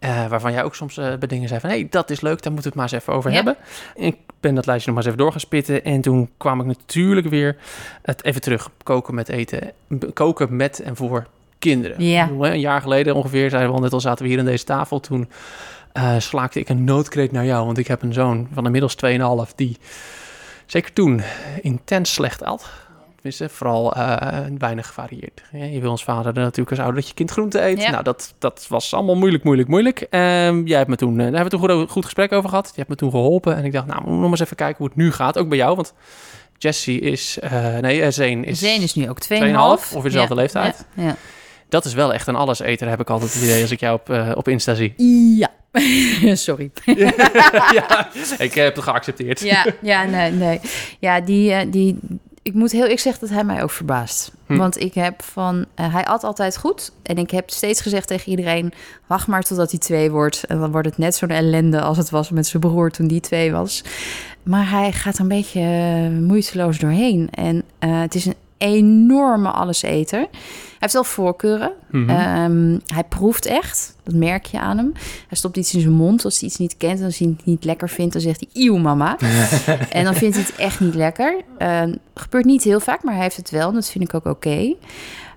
Eh, 0.04 0.28
waarvan 0.28 0.52
jij 0.52 0.64
ook 0.64 0.76
soms 0.76 0.98
eh, 0.98 1.06
bij 1.16 1.28
dingen 1.28 1.48
zei 1.48 1.60
van... 1.60 1.70
hé, 1.70 1.76
hey, 1.76 1.88
dat 1.90 2.10
is 2.10 2.22
leuk, 2.22 2.42
daar 2.42 2.52
moeten 2.54 2.72
we 2.72 2.80
het 2.80 2.92
maar 2.92 2.94
eens 2.94 3.02
even 3.02 3.14
over 3.14 3.30
Ja. 3.30 3.36
hebben. 3.36 3.56
Ik 3.96 4.16
ben 4.40 4.56
dat 4.56 4.66
lijstje 4.66 4.92
nog 4.92 4.96
maar 4.96 5.06
eens 5.06 5.14
even 5.14 5.18
door 5.24 5.32
gaan 5.32 5.40
spitten. 5.48 5.84
En 5.84 6.02
toen 6.02 6.30
kwam 6.38 6.60
ik 6.60 6.66
natuurlijk 6.66 7.28
weer 7.28 7.56
het 8.02 8.24
even 8.24 8.42
terug. 8.42 8.70
Koken 8.84 9.16
met 9.16 9.30
eten. 9.30 9.72
Koken 10.14 10.56
met 10.56 10.80
en 10.80 10.96
voor 10.96 11.28
kinderen. 11.60 12.04
Ja. 12.06 12.30
Een 12.40 12.60
jaar 12.60 12.82
geleden 12.82 13.16
ongeveer, 13.16 13.50
zeiden 13.50 13.70
we 13.72 13.76
al 13.78 13.84
net 13.84 13.94
al 13.94 14.00
zaten 14.02 14.24
we 14.24 14.30
hier 14.30 14.40
aan 14.40 14.46
deze 14.46 14.64
tafel. 14.66 15.00
Toen 15.00 15.30
eh, 15.94 16.16
slaakte 16.20 16.60
ik 16.60 16.70
een 16.70 16.84
noodkreet 16.84 17.32
naar 17.32 17.46
jou. 17.46 17.66
Want 17.66 17.78
ik 17.78 17.88
heb 17.88 18.02
een 18.02 18.14
zoon 18.14 18.48
van 18.54 18.66
inmiddels 18.66 18.96
2,5 19.50 19.56
die 19.56 19.78
zeker 20.66 20.94
toen 20.94 21.22
intens 21.62 22.14
slecht 22.14 22.44
at. 22.44 22.70
Tenminste, 23.24 23.58
vooral 23.58 23.94
eh, 23.94 24.46
weinig 24.58 24.88
gevarieerd. 24.88 25.42
Je 25.52 25.80
wil 25.80 25.92
als 25.92 26.04
vader 26.04 26.34
natuurlijk 26.34 26.70
als 26.70 26.80
ouder 26.80 26.96
dat 26.96 27.08
je 27.08 27.14
kind 27.14 27.31
groente 27.31 27.62
eet. 27.62 27.81
Ja. 27.81 27.92
Nou, 27.92 28.04
dat, 28.04 28.34
dat 28.40 28.66
was 28.70 28.94
allemaal 28.94 29.16
moeilijk, 29.16 29.44
moeilijk, 29.44 29.68
moeilijk. 29.68 30.02
Ehm, 30.10 30.66
jij 30.66 30.78
hebt 30.78 30.90
me 30.90 30.96
toen, 30.96 31.12
eh, 31.12 31.18
daar 31.18 31.34
hebben 31.34 31.60
we 31.60 31.68
toen 31.68 31.78
goed, 31.80 31.90
goed 31.90 32.04
gesprek 32.04 32.31
over 32.31 32.50
gehad. 32.50 32.68
Je 32.68 32.74
hebt 32.75 32.90
me 32.90 32.96
toen 32.96 33.10
geholpen. 33.10 33.56
En 33.56 33.66
ik 33.66 33.72
dacht, 33.72 33.86
nou, 33.86 33.98
we 34.00 34.06
moeten 34.06 34.22
nog 34.22 34.31
eens 34.31 34.40
even 34.40 34.56
kijken 34.56 34.78
hoe 34.78 34.88
het 34.88 34.96
nu 34.96 35.12
gaat. 35.12 35.38
Ook 35.38 35.50
bij 35.50 35.58
jou, 35.58 35.75
want 35.75 35.94
Jessie 36.58 37.00
is... 37.00 37.40
eh, 37.40 37.78
nee, 37.78 38.12
Zeen 38.12 38.44
is... 38.44 38.60
Zeen 38.60 38.81
is 38.81 38.96
nu 38.96 39.10
ook 39.10 39.24
2,5. 39.24 39.28
2,5, 39.28 39.34
ongeveer 39.38 40.02
dezelfde 40.04 40.36
leeftijd. 40.36 40.86
Ja. 40.94 41.04
ja. 41.04 41.16
Dat 41.69 41.86
is 41.86 41.94
wel 41.94 42.14
echt 42.14 42.28
een 42.28 42.36
alleseter, 42.36 42.90
heb 42.90 43.00
ik 43.00 43.10
altijd 43.10 43.34
het 43.34 43.44
idee 43.44 43.62
als 43.62 43.72
ik 43.72 43.80
jou 43.80 44.00
op, 44.00 44.36
op 44.38 44.48
Insta 44.48 44.74
zie. 44.74 44.94
Ja. 45.38 45.50
Sorry. 46.36 46.72
ja, 47.80 48.10
ik 48.38 48.54
heb 48.54 48.76
het 48.76 48.84
geaccepteerd. 48.84 49.40
Ja, 49.40 49.66
ja, 49.81 50.04
nee, 50.04 50.31
nee. 50.31 50.60
Ja, 51.00 51.22
die, 51.22 51.69
die, 51.69 52.00
ik 52.44 52.54
moet 52.54 52.72
heel, 52.72 52.86
ik 52.86 53.00
zeg 53.00 53.19
dat 53.19 53.30
hij 53.30 53.44
mij 53.44 53.63
ook 53.63 53.72
verbaast. 53.72 54.31
Hm. 54.45 54.57
Want 54.57 54.80
ik 54.80 54.94
heb 54.94 55.22
van, 55.22 55.66
eh, 55.75 55.94
hij 55.94 56.06
at 56.06 56.24
altijd 56.24 56.57
goed. 56.57 56.92
En 57.04 57.18
ik 57.18 57.31
heb 57.31 57.50
steeds 57.50 57.81
gezegd 57.81 58.07
tegen 58.07 58.30
iedereen, 58.30 58.74
wacht 59.07 59.28
maar 59.28 59.44
totdat 59.44 59.72
hij 59.72 59.80
twee 59.80 60.12
wordt. 60.12 60.44
En 60.44 60.60
dan 60.60 60.72
wordt 60.72 60.88
het 60.88 60.98
net 60.98 61.16
zo'n 61.16 61.30
ellende 61.30 61.81
als 61.81 61.98
het 61.98 62.10
was 62.10 62.30
met 62.30 62.48
zijn 62.48 62.63
broer 62.63 62.92
toen 62.92 63.07
die 63.07 63.19
twee 63.19 63.51
was. 63.51 63.84
Maar 64.44 64.69
hij 64.69 64.92
gaat 64.92 65.19
een 65.19 65.28
beetje 65.28 65.60
eh, 65.60 66.22
moeiteloos 66.22 66.80
doorheen. 66.80 67.30
En 67.31 67.63
eh, 67.80 68.01
het 68.01 68.16
is 68.16 68.25
een 68.25 68.36
enorme 68.63 69.50
alleseter. 69.50 70.19
Hij 70.19 70.92
heeft 70.92 70.94
wel 70.94 71.04
voorkeuren. 71.04 71.71
Mhm. 71.92 72.10
Ehm, 72.10 72.80
hij 72.86 73.04
proeft 73.10 73.45
echt. 73.45 73.95
Dat 74.04 74.13
merk 74.13 74.45
je 74.45 74.60
aan 74.60 74.77
hem. 74.77 74.92
Hij 75.27 75.38
stopt 75.38 75.57
iets 75.57 75.74
in 75.74 75.81
zijn 75.81 75.94
mond 75.94 76.25
als 76.25 76.39
hij 76.39 76.50
iets 76.50 76.57
niet 76.57 76.77
kent. 76.77 77.00
En 77.00 77.06
als 77.06 77.18
hij 77.18 77.27
het 77.27 77.45
niet 77.45 77.63
lekker 77.63 77.89
vindt, 77.89 78.13
dan 78.13 78.21
zegt 78.21 78.39
hij... 78.39 78.63
Eeuw, 78.63 78.77
mama. 78.77 79.18
en 79.89 80.04
dan 80.04 80.15
vindt 80.15 80.36
hij 80.36 80.45
het 80.45 80.56
echt 80.56 80.80
niet 80.80 80.95
lekker. 80.95 81.42
Ehm, 81.57 81.94
gebeurt 82.15 82.45
niet 82.45 82.63
heel 82.63 82.80
vaak, 82.80 83.04
maar 83.04 83.13
hij 83.13 83.24
heeft 83.24 83.38
het 83.38 83.50
wel. 83.50 83.68
En 83.68 83.74
dat 83.74 83.89
vind 83.89 84.04
ik 84.04 84.13
ook 84.13 84.25
oké. 84.25 84.75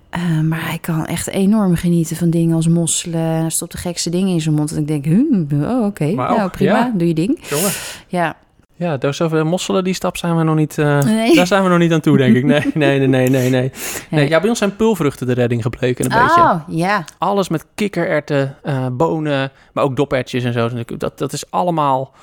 Ehm, 0.09 0.47
maar 0.47 0.67
hij 0.67 0.77
kan 0.77 1.05
echt 1.05 1.27
enorm 1.27 1.75
genieten 1.75 2.15
van 2.15 2.29
dingen 2.29 2.55
als 2.55 2.67
mosselen. 2.67 3.21
Hij 3.21 3.49
stopt 3.49 3.71
de 3.71 3.77
gekste 3.77 4.09
dingen 4.09 4.33
in 4.33 4.41
zijn 4.41 4.55
mond. 4.55 4.71
En 4.71 4.77
ik 4.77 4.87
denk, 4.87 5.05
hm, 5.05 5.63
oh, 5.63 5.85
oké. 5.85 6.05
Nou, 6.05 6.49
prima. 6.49 6.77
ja. 6.77 6.93
Doe 6.95 7.07
je 7.07 7.13
ding. 7.13 7.39
Jongen. 7.49 7.71
Ja. 8.07 8.35
Ja, 8.79 8.97
door 8.97 9.13
zoveel 9.13 9.45
mosselen, 9.45 9.83
die 9.83 9.93
stap 9.93 10.17
zijn 10.17 10.37
we 10.37 10.43
nog 10.43 10.55
niet... 10.55 10.77
eh, 10.77 10.99
Nee. 11.03 11.35
Daar 11.35 11.47
zijn 11.47 11.63
we 11.63 11.69
nog 11.69 11.77
niet 11.77 11.91
aan 11.91 11.99
toe, 11.99 12.17
denk 12.17 12.35
ik. 12.35 12.43
Nee, 12.43 12.61
nee, 12.73 13.07
nee, 13.07 13.29
nee, 13.29 13.49
nee. 13.49 13.71
nee. 14.09 14.29
ja, 14.29 14.39
bij 14.39 14.49
ons 14.49 14.57
zijn 14.57 14.75
pulvruchten 14.75 15.27
de 15.27 15.33
redding 15.33 15.61
gebleken 15.61 16.05
een 16.05 16.21
beetje. 16.21 16.41
Oh, 16.41 16.59
ja. 16.67 17.03
Alles 17.17 17.49
met 17.49 17.65
kikkererwten, 17.75 18.55
eh, 18.63 18.87
bonen, 18.91 19.51
maar 19.73 19.83
ook 19.83 19.95
dopertjes 19.95 20.43
en 20.43 20.53
zo. 20.53 20.69
Dat, 20.97 21.17
dat 21.17 21.33
is 21.33 21.51
allemaal... 21.51 22.13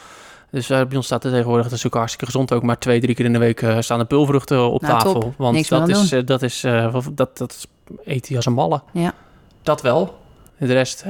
Dus 0.50 0.70
eh, 0.70 0.82
bij 0.86 0.96
ons 0.96 1.06
staat 1.06 1.24
er 1.24 1.30
tegenwoordig, 1.30 1.64
dat 1.68 1.78
is 1.78 1.86
ook 1.86 1.94
hartstikke 1.94 2.24
gezond 2.26 2.52
ook, 2.52 2.62
maar 2.62 2.78
twee, 2.78 3.00
drie 3.00 3.14
keer 3.14 3.24
in 3.24 3.32
de 3.32 3.38
week 3.38 3.66
staan 3.78 3.98
de 3.98 4.04
pulvruchten 4.04 4.70
op 4.70 4.80
Nou, 4.80 4.92
tafel. 4.94 5.12
top. 5.20 5.34
Want 5.36 5.54
Niks 5.56 5.68
dat 5.68 5.88
is, 5.88 6.08
dat 6.24 6.42
is, 6.42 6.60
dat, 7.14 7.36
dat 7.38 7.50
is, 7.52 7.66
eet 8.04 8.26
hij 8.28 8.36
als 8.36 8.46
een 8.46 8.52
malle. 8.52 8.82
Ja. 8.92 9.12
Dat 9.62 9.82
wel. 9.82 10.18
De 10.58 10.72
rest 10.72 11.04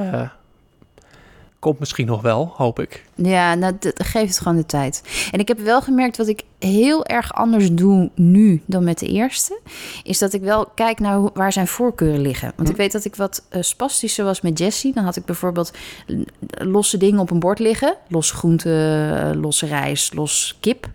komt 1.64 1.78
misschien 1.78 2.06
nog 2.06 2.22
wel, 2.22 2.52
hoop 2.56 2.78
ik. 2.80 3.04
Ja, 3.14 3.54
nou, 3.54 3.72
dat 3.78 3.92
geeft 3.96 4.28
het 4.28 4.38
gewoon 4.38 4.56
de 4.56 4.66
tijd. 4.66 5.02
En 5.30 5.38
ik 5.38 5.48
heb 5.48 5.58
wel 5.58 5.82
gemerkt 5.82 6.16
wat 6.16 6.26
ik 6.28 6.42
heel 6.58 7.06
erg 7.06 7.32
anders 7.32 7.72
doe 7.72 8.10
nu 8.14 8.62
dan 8.66 8.84
met 8.84 8.98
de 8.98 9.06
eerste. 9.06 9.60
Is 10.02 10.18
dat 10.18 10.32
ik 10.32 10.40
wel 10.42 10.66
kijk 10.74 10.98
naar 11.00 11.16
hoe, 11.16 11.30
waar 11.34 11.52
zijn 11.52 11.66
voorkeuren 11.66 12.20
liggen. 12.20 12.52
Want 12.56 12.68
ik 12.68 12.76
weet 12.76 12.92
dat 12.92 13.04
ik 13.04 13.16
wat 13.16 13.44
eh, 13.48 13.62
spastischer 13.62 14.24
was 14.24 14.40
met 14.40 14.58
Jessie. 14.58 14.92
Dan 14.94 15.04
had 15.04 15.16
ik 15.16 15.24
bijvoorbeeld 15.24 15.70
l- 16.06 16.22
losse 16.46 16.96
dingen 16.96 17.20
op 17.20 17.30
een 17.30 17.38
bord 17.40 17.58
liggen. 17.58 17.96
Los 18.08 18.30
groente, 18.30 18.70
eh, 19.34 19.40
losse 19.40 19.66
rijst, 19.66 20.14
los 20.14 20.56
kip. 20.60 20.90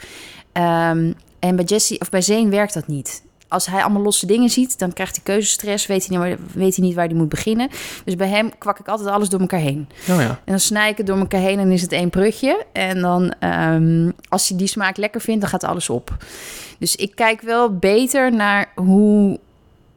Ehm, 0.52 1.14
en 1.40 1.56
bij 1.56 1.66
Jessie 1.66 2.00
of 2.02 2.10
bij 2.10 2.22
Zeen 2.22 2.50
werkt 2.50 2.74
dat 2.74 2.88
niet. 2.88 3.24
Als 3.50 3.66
hij 3.66 3.82
allemaal 3.82 4.02
losse 4.02 4.26
dingen 4.26 4.50
ziet, 4.50 4.80
dan 4.80 4.94
krijgt 4.94 5.16
hij 5.16 5.24
keuzestress. 5.24 5.88
Weet 5.88 6.08
hij, 6.08 6.18
niet 6.18 6.28
waar, 6.28 6.38
weet 6.54 6.76
hij 6.76 6.86
niet 6.86 6.96
waar 6.96 7.06
hij 7.06 7.16
moet 7.16 7.30
beginnen. 7.30 7.70
Dus 8.06 8.16
bij 8.16 8.28
hem 8.28 8.58
kwak 8.58 8.80
ik 8.80 8.88
altijd 8.88 9.10
alles 9.10 9.30
door 9.30 9.40
elkaar 9.40 9.60
heen. 9.60 9.90
Oh 10.10 10.22
ja. 10.22 10.30
En 10.30 10.40
dan 10.46 10.60
snij 10.60 10.90
ik 10.90 10.98
het 10.98 11.08
door 11.08 11.18
elkaar 11.18 11.42
heen 11.42 11.60
en 11.60 11.72
is 11.72 11.82
het 11.82 11.92
één 11.92 12.10
prutje. 12.10 12.66
En 12.72 13.02
dan, 13.02 13.34
ehm, 13.40 14.12
als 14.30 14.50
hij 14.50 14.58
die 14.58 14.68
smaak 14.68 14.98
lekker 14.98 15.22
vindt, 15.22 15.42
dan 15.42 15.50
gaat 15.50 15.64
alles 15.64 15.90
op. 15.90 16.18
Dus 16.80 16.96
ik 16.96 17.16
kijk 17.16 17.42
wel 17.42 17.78
beter 17.78 18.34
naar 18.34 18.72
hoe 18.76 19.40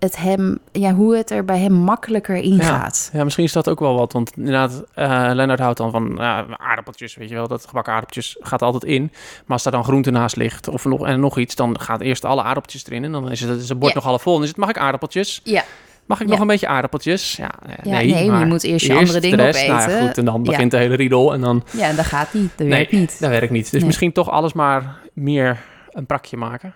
het, 0.03 0.17
hem, 0.17 0.59
ja, 0.73 0.93
hoe 0.95 1.17
het 1.17 1.31
er 1.31 1.45
bij 1.45 1.59
hem 1.59 1.73
makkelijker 1.73 2.37
in 2.37 2.55
Ja. 2.57 2.63
gaat. 2.63 3.11
Ja, 3.13 3.25
misschien 3.25 3.45
is 3.45 3.53
dat 3.53 3.69
ook 3.69 3.81
wel 3.81 3.95
wat. 3.95 4.13
Want 4.13 4.33
inderdaad, 4.37 4.83
eh 4.95 5.31
Lennart 5.33 5.61
houdt 5.61 5.79
dan 5.79 5.91
van 5.91 6.21
aardappeltjes, 6.61 7.15
weet 7.15 7.29
je 7.29 7.35
wel. 7.35 7.49
Dat 7.49 7.67
gebakken 7.67 7.93
aardappeltjes 7.93 8.37
gaat 8.41 8.63
altijd 8.63 8.85
in. 8.85 9.03
Maar 9.13 9.13
als 9.47 9.63
daar 9.63 9.73
dan 9.73 9.85
groente 9.85 10.11
naast 10.11 10.37
ligt 10.37 10.69
of 10.69 10.85
nog, 10.85 11.07
en 11.07 11.21
nog 11.21 11.39
iets... 11.39 11.55
dan 11.55 11.81
gaat 11.81 12.01
eerst 12.01 12.25
alle 12.25 12.43
aardappeltjes 12.43 12.87
erin. 12.87 13.05
En 13.05 13.13
dan 13.13 13.31
is 13.31 13.41
het, 13.41 13.61
is 13.61 13.69
het 13.69 13.79
bord 13.79 13.93
Ja. 13.93 13.99
nog 13.99 14.09
half 14.09 14.23
vol. 14.23 14.37
En 14.37 14.43
is 14.43 14.49
het, 14.49 14.57
mag 14.57 14.69
ik 14.69 14.79
aardappeltjes? 14.79 15.41
Ja, 15.45 15.63
Mag 16.07 16.21
ik 16.21 16.27
nog 16.27 16.41
een 16.41 16.47
beetje 16.47 16.67
aardappeltjes? 16.69 17.37
Ja, 17.37 17.51
eh, 17.67 17.73
Ja, 17.83 17.91
nee, 17.91 18.13
nee, 18.15 18.31
maar 18.31 18.39
je 18.41 18.47
moet 18.47 18.63
eerst 18.63 18.87
je 18.87 18.95
andere 18.95 19.13
de 19.13 19.21
dingen 19.21 19.45
rest. 19.45 19.67
Nou 19.67 19.81
opeten. 19.83 20.01
goed, 20.07 20.19
en 20.19 20.25
dan 20.25 20.43
begint 20.43 20.71
de 20.71 20.77
hele 20.77 20.95
riedel. 20.95 21.33
En 21.33 21.41
dan, 21.41 21.65
ja 21.71 21.93
dat 21.93 22.05
gaat 22.05 22.33
niet. 22.33 22.51
Dat 22.57 22.67
nee, 22.67 22.77
werkt 22.77 22.93
niet. 22.93 23.21
dat 23.21 23.31
werkt 23.31 23.51
niet. 23.53 23.63
Dus 23.71 23.73
Nee. 23.73 23.85
misschien 23.85 24.13
toch 24.13 24.31
alles 24.31 24.53
maar 24.53 24.97
meer 25.13 25.61
een 25.91 26.07
prakje 26.07 26.37
maken. 26.37 26.75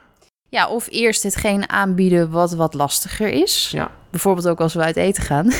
Ja, 0.56 0.68
of 0.68 0.86
eerst 0.90 1.22
hetgeen 1.22 1.68
aanbieden 1.70 2.30
wat 2.30 2.54
wat 2.54 2.74
lastiger 2.74 3.28
is. 3.28 3.68
Ja. 3.72 3.90
Bijvoorbeeld 4.10 4.48
ook 4.48 4.60
als 4.60 4.74
we 4.74 4.80
uit 4.80 4.96
eten 4.96 5.22
gaan. 5.22 5.52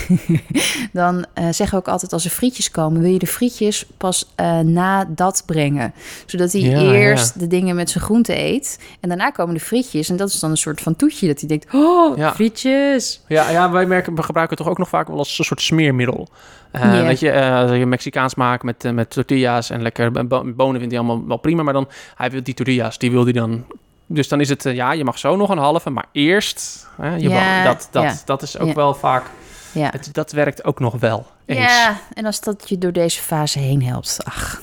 dan 0.93 1.25
eh, 1.35 1.45
zeggen 1.45 1.71
we 1.71 1.76
ook 1.76 1.88
altijd 1.88 2.12
als 2.12 2.25
er 2.25 2.31
frietjes 2.31 2.71
komen... 2.71 3.00
wil 3.03 3.11
je 3.12 3.19
de 3.19 3.26
frietjes 3.26 3.87
pas 3.97 4.33
eh, 4.35 4.59
na 4.59 5.05
dat 5.09 5.43
brengen. 5.47 5.93
Zodat 6.26 6.53
hij 6.53 6.61
Ja, 6.61 6.93
eerst 6.93 7.38
de 7.41 7.47
dingen 7.47 7.76
met 7.76 7.91
zijn 7.91 8.05
groente 8.05 8.38
eet. 8.38 8.79
En 9.00 9.09
daarna 9.09 9.31
komen 9.31 9.55
de 9.55 9.61
frietjes. 9.61 10.09
En 10.09 10.17
dat 10.17 10.29
is 10.29 10.41
dan 10.41 10.50
een 10.50 10.57
soort 10.57 10.81
van 10.81 10.97
toetje. 10.97 11.26
Dat 11.26 11.38
hij 11.41 11.49
denkt, 11.49 11.75
oh, 11.75 12.17
Ja. 12.17 12.35
frietjes. 12.35 13.21
Ja, 13.29 13.50
ja, 13.50 13.71
wij 13.71 13.87
merken, 13.87 14.15
we 14.15 14.23
gebruiken 14.23 14.57
het 14.57 14.65
toch 14.65 14.73
ook 14.75 14.79
nog 14.81 14.88
vaak 14.88 15.09
wel 15.09 15.19
als 15.19 15.38
een 15.38 15.45
soort 15.45 15.62
smeermiddel. 15.62 16.29
Ja. 16.73 17.03
Weet 17.03 17.21
je, 17.21 17.43
als 17.43 17.71
je 17.71 17.87
Mexicaans 17.87 18.35
maakt 18.35 18.62
met, 18.62 18.85
eh, 18.85 18.93
met 18.93 19.11
tortillas 19.11 19.71
en 19.71 19.83
lekker 19.83 20.12
bo- 20.12 20.53
bonen 20.55 20.79
vindt 20.81 20.95
hij 20.95 21.05
allemaal 21.05 21.26
wel 21.26 21.37
prima, 21.37 21.62
maar 21.62 21.73
dan 21.73 21.88
hij 22.15 22.31
wil 22.31 22.43
die 22.43 22.55
tortillas, 22.55 22.99
die 22.99 23.11
wil 23.11 23.25
hij 23.25 23.33
dan. 23.33 23.65
Dus 24.07 24.29
dan 24.29 24.41
is 24.41 24.49
het, 24.49 24.67
eh, 24.67 24.75
ja, 24.75 24.93
je 24.93 25.05
mag 25.05 25.19
zo 25.19 25.37
nog 25.37 25.51
een 25.51 25.59
halve, 25.59 25.91
maar 25.91 26.05
eerst, 26.13 26.87
hè, 27.01 27.15
je 27.15 27.29
Ja, 27.29 27.63
mag- 27.63 27.65
dat, 27.75 27.89
dat, 27.91 28.03
ja. 28.03 28.15
dat 28.25 28.43
is 28.43 28.59
ook 28.59 28.69
Ja. 28.69 28.75
wel 28.75 28.95
vaak, 28.95 29.25
Ja. 29.73 29.89
het, 29.91 30.09
dat 30.13 30.33
werkt 30.33 30.65
ook 30.65 30.81
nog 30.81 30.95
wel 31.01 31.27
eens. 31.47 31.59
ja, 31.59 31.97
en 32.15 32.25
als 32.27 32.41
dat 32.41 32.69
je 32.69 32.79
door 32.79 32.93
deze 32.93 33.21
fase 33.23 33.59
heen 33.59 33.83
helpt. 33.83 34.19
Ach, 34.25 34.61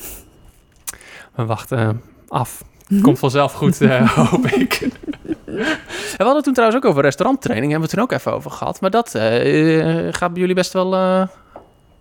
We 1.35 1.45
wachten 1.45 1.77
eh, 1.79 1.89
af. 2.27 2.63
Komt 3.01 3.19
vanzelf 3.19 3.53
goed, 3.53 3.81
eh, 3.81 4.09
hoop 4.17 4.45
ik. 4.47 4.79
En 4.81 4.91
we 6.17 6.23
hadden 6.23 6.43
toen 6.43 6.53
trouwens 6.53 6.83
ook 6.83 6.89
over 6.89 7.01
restauranttraining. 7.03 7.71
Hebben 7.71 7.89
we 7.89 7.95
het 7.95 8.07
toen 8.09 8.17
ook 8.17 8.19
even 8.21 8.37
over 8.37 8.51
gehad. 8.51 8.81
Maar 8.81 8.89
dat 8.89 9.15
eh, 9.15 10.07
gaat 10.11 10.31
bij 10.31 10.39
jullie 10.41 10.55
best 10.55 10.73
wel... 10.73 10.93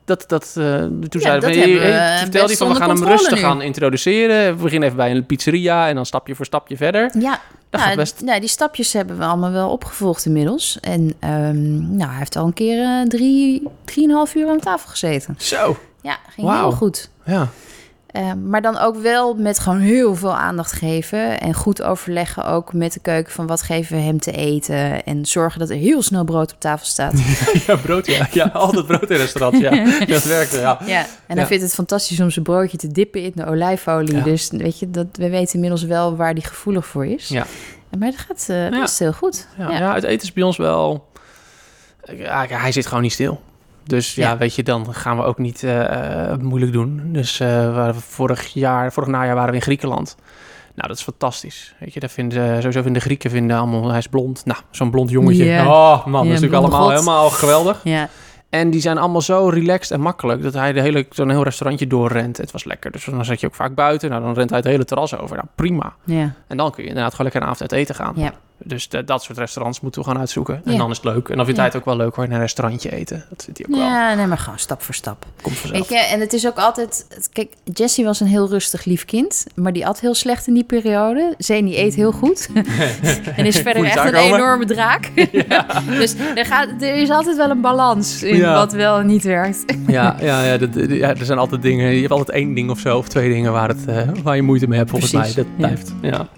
dat, 0.05 0.25
dat, 0.27 0.45
eh, 0.59 0.77
toen 0.79 1.09
Ja, 1.11 1.21
zeiden 1.21 1.51
we, 1.51 1.57
hey, 1.57 2.19
vertel 2.19 2.47
die 2.47 2.57
van 2.57 2.69
we 2.69 2.75
gaan 2.75 2.89
hem 2.91 3.05
rustig 3.05 3.35
nu. 3.35 3.41
gaan 3.41 3.63
introduceren. 3.63 4.57
We 4.57 4.63
beginnen 4.63 4.85
even 4.89 4.97
bij 5.01 5.11
een 5.11 5.27
pizzeria 5.27 5.89
en 5.89 5.95
dan 5.95 6.07
stapje 6.07 6.35
voor 6.35 6.45
stapje 6.47 6.77
verder. 6.77 7.11
Ja, 7.19 7.41
Dat 7.71 7.81
nou, 7.81 7.97
best. 7.97 8.21
nou, 8.25 8.41
die 8.41 8.49
stapjes 8.49 8.93
hebben 8.93 9.19
we 9.19 9.25
allemaal 9.25 9.51
wel 9.53 9.71
opgevolgd 9.71 10.25
inmiddels. 10.27 10.79
En 10.81 11.15
ehm, 11.19 11.97
nou, 11.97 12.09
hij 12.11 12.19
heeft 12.19 12.37
al 12.37 12.47
een 12.47 12.53
keer 12.53 12.83
eh, 12.85 13.03
drie, 13.09 13.69
drieënhalf 13.85 14.35
uur 14.35 14.49
aan 14.49 14.61
tafel 14.61 14.89
gezeten. 14.91 15.35
Zo, 15.39 15.77
Ja, 16.03 16.19
ging 16.29 16.51
heel 16.51 16.73
goed. 16.73 17.11
ja. 17.25 17.49
Eh, 18.13 18.33
maar 18.45 18.63
dan 18.63 18.79
ook 18.79 18.97
wel 18.97 19.35
met 19.35 19.59
gewoon 19.59 19.79
heel 19.79 20.15
veel 20.17 20.35
aandacht 20.37 20.73
geven. 20.73 21.41
En 21.41 21.55
goed 21.55 21.83
overleggen 21.83 22.47
ook 22.47 22.73
met 22.73 22.93
de 22.93 23.01
keuken 23.01 23.33
van 23.33 23.47
wat 23.47 23.63
geven 23.63 23.97
we 23.97 24.03
hem 24.03 24.21
te 24.21 24.33
eten. 24.33 25.05
En 25.05 25.27
zorgen 25.27 25.59
dat 25.61 25.71
er 25.71 25.77
heel 25.77 26.03
snel 26.03 26.25
brood 26.25 26.53
op 26.53 26.61
tafel 26.61 26.87
staat. 26.87 27.13
ja, 27.67 27.77
brood, 27.77 28.07
ja. 28.07 28.27
Ja, 28.33 28.49
altijd 28.67 28.87
brood 28.87 29.11
in 29.11 29.17
restaurants, 29.17 29.61
ja. 29.61 29.71
Dat 30.15 30.25
werkte, 30.25 30.59
ja. 30.59 30.79
Ja, 30.87 31.01
en 31.01 31.07
hij 31.27 31.37
Ja. 31.37 31.47
vindt 31.47 31.63
het 31.63 31.75
fantastisch 31.75 32.21
om 32.21 32.31
zijn 32.31 32.45
broodje 32.45 32.77
te 32.77 32.89
dippen 32.93 33.23
in 33.23 33.33
de 33.35 33.47
olijfolie. 33.47 34.23
Dus 34.23 34.51
weet 34.51 34.79
je, 34.79 34.91
dat, 34.91 35.07
we 35.13 35.29
weten 35.29 35.55
inmiddels 35.55 35.83
wel 35.83 36.17
waar 36.17 36.35
die 36.35 36.45
gevoelig 36.45 36.87
voor 36.87 37.07
is. 37.07 37.29
Ja. 37.29 37.47
Maar 37.99 38.11
dat 38.11 38.21
gaat 38.21 38.47
eh, 38.49 38.81
best 38.81 38.99
heel 38.99 39.13
goed. 39.13 39.47
Ja, 39.59 39.71
ja. 39.71 39.95
het 39.95 40.05
eten 40.05 40.23
is 40.27 40.33
bij 40.33 40.43
ons 40.43 40.57
wel... 40.57 41.11
Ja, 42.17 42.47
hij 42.49 42.73
zit 42.73 42.87
gewoon 42.87 43.03
niet 43.03 43.13
stil. 43.13 43.41
Dus 43.85 44.15
ja, 44.15 44.31
Ja. 44.31 44.37
weet 44.37 44.55
je, 44.55 44.63
dan 44.63 44.95
gaan 44.95 45.17
we 45.17 45.23
ook 45.23 45.39
niet 45.39 45.63
eh, 45.63 46.31
eh, 46.31 46.39
moeilijk 46.39 46.73
doen. 46.73 47.01
Dus 47.13 47.41
eh, 47.41 47.89
vorig 47.95 48.47
jaar, 48.53 48.93
vorig 48.93 49.09
najaar 49.09 49.35
waren 49.35 49.51
we 49.51 49.57
in 49.57 49.63
Griekenland. 49.63 50.17
Nou, 50.75 50.89
dat 50.89 50.97
is 50.97 51.03
fantastisch. 51.03 51.75
Weet 51.81 51.95
je, 51.95 52.01
daar 52.01 52.11
vinden 52.11 52.47
sowieso 52.57 52.71
vinden 52.73 52.93
de 52.93 53.01
Grieken 53.01 53.31
vinden 53.31 53.57
allemaal, 53.57 53.89
hij 53.89 53.99
is 53.99 54.07
blond. 54.07 54.45
Nou, 54.45 54.61
zo'n 54.71 54.91
blond 54.91 55.11
jongetje. 55.11 55.61
Oh 55.67 56.07
man, 56.07 56.13
dat 56.13 56.23
is 56.25 56.41
natuurlijk 56.41 56.55
allemaal 56.55 56.81
god. 56.81 56.91
helemaal 56.91 57.31
geweldig. 57.31 57.81
Ja, 57.85 58.09
En 58.51 58.71
die 58.71 58.81
zijn 58.81 58.99
allemaal 58.99 59.21
zo 59.21 59.49
relaxed 59.49 59.91
en 59.91 60.01
makkelijk 60.01 60.43
dat 60.43 60.55
hij 60.55 60.73
de 60.73 60.81
hele, 60.81 61.07
zo'n 61.11 61.31
heel 61.31 61.43
restaurantje 61.43 61.87
doorrent. 61.87 62.37
Het 62.37 62.51
was 62.51 62.65
lekker. 62.65 62.91
Dus 62.91 63.05
dan 63.05 63.25
zat 63.25 63.41
je 63.41 63.47
ook 63.47 63.55
vaak 63.55 63.75
buiten. 63.75 64.11
Nou, 64.11 64.23
dan 64.23 64.35
rent 64.35 64.51
hij 64.51 64.59
het 64.59 64.69
hele 64.69 64.85
terras 64.85 65.19
over. 65.19 65.37
Nou, 65.37 65.49
prima. 65.55 65.93
ja, 66.05 66.33
En 66.49 66.57
dan 66.57 66.71
kun 66.71 66.83
je 66.83 66.89
inderdaad 66.89 67.13
gewoon 67.15 67.27
lekker 67.33 67.43
een 67.43 67.55
avond 67.55 67.71
uit 67.73 67.81
eten 67.81 67.95
gaan. 67.95 68.13
ja. 68.17 68.33
Dus 68.65 68.89
de- 68.89 69.05
dat 69.05 69.23
soort 69.23 69.39
restaurants 69.39 69.81
moeten 69.81 70.01
we 70.03 70.07
gaan 70.09 70.19
uitzoeken. 70.19 70.61
En 70.65 70.77
dan 70.77 70.91
is 70.91 70.97
het 70.97 71.05
leuk. 71.05 71.29
En 71.29 71.37
dan 71.37 71.45
vindt 71.45 71.61
Ja. 71.61 71.67
hij 71.67 71.67
het 71.67 71.77
ook 71.77 71.85
wel 71.85 71.97
leuk 71.97 72.15
hoor, 72.15 72.25
in 72.25 72.33
een 72.33 72.39
restaurantje 72.39 72.93
eten. 72.93 73.25
Dat 73.29 73.45
vindt 73.45 73.59
hij 73.59 73.69
ook 73.71 73.77
wel. 73.77 73.85
Ja, 73.91 74.15
nee, 74.15 74.27
maar 74.27 74.39
gewoon 74.39 74.59
stap 74.59 74.83
voor 74.83 74.95
stap. 74.95 75.27
Komt 75.43 75.57
vanzelf. 75.57 75.89
Je, 75.89 75.99
en 75.99 76.21
het 76.21 76.33
is 76.33 76.47
ook 76.47 76.57
altijd... 76.59 77.07
Kijk, 77.33 77.53
Jessie 77.73 78.05
was 78.05 78.21
een 78.21 78.27
heel 78.27 78.49
rustig 78.49 78.85
lief 78.85 79.05
kind, 79.05 79.47
maar 79.55 79.73
die 79.73 79.87
at 79.87 80.01
heel 80.01 80.15
slecht 80.15 80.47
in 80.47 80.55
die 80.55 80.65
periode. 80.65 81.35
Zeni 81.39 81.79
eet 81.79 81.95
heel 81.95 82.13
goed. 82.13 82.49
en 83.37 83.47
is 83.47 83.57
verder 83.61 83.83
je 83.83 83.89
echt 83.91 84.05
een 84.05 84.15
enorme 84.15 84.65
draak. 84.65 85.11
dus 86.01 86.15
er, 86.35 86.47
gaat, 86.47 86.69
er 86.83 86.95
is 86.95 87.11
altijd 87.11 87.37
wel 87.37 87.51
een 87.51 87.61
balans 87.61 88.23
in 88.23 88.37
Ja. 88.37 88.55
wat 88.55 88.73
wel 88.73 88.99
en 88.99 89.07
niet 89.07 89.23
werkt. 89.25 89.65
Ja, 89.87 90.17
ja, 90.21 90.43
ja, 90.45 90.57
dat- 90.59 90.75
ja, 90.89 91.09
er 91.09 91.25
zijn 91.25 91.39
altijd 91.39 91.63
dingen. 91.63 91.93
Je 91.95 92.01
hebt 92.01 92.11
altijd 92.13 92.31
één 92.37 92.55
ding 92.55 92.71
of 92.71 92.79
zo, 92.79 92.99
of 92.99 93.09
twee 93.09 93.29
dingen 93.33 93.53
waar, 93.53 93.69
het, 93.69 93.87
eh, 93.87 94.09
waar 94.23 94.37
je 94.37 94.43
moeite 94.43 94.67
mee 94.69 94.79
hebt, 94.79 94.91
volgens 94.91 95.11
Precies, 95.13 95.35
mij. 95.35 95.45
Dat 95.45 95.57
blijft. 95.57 95.95
Ja. 96.03 96.29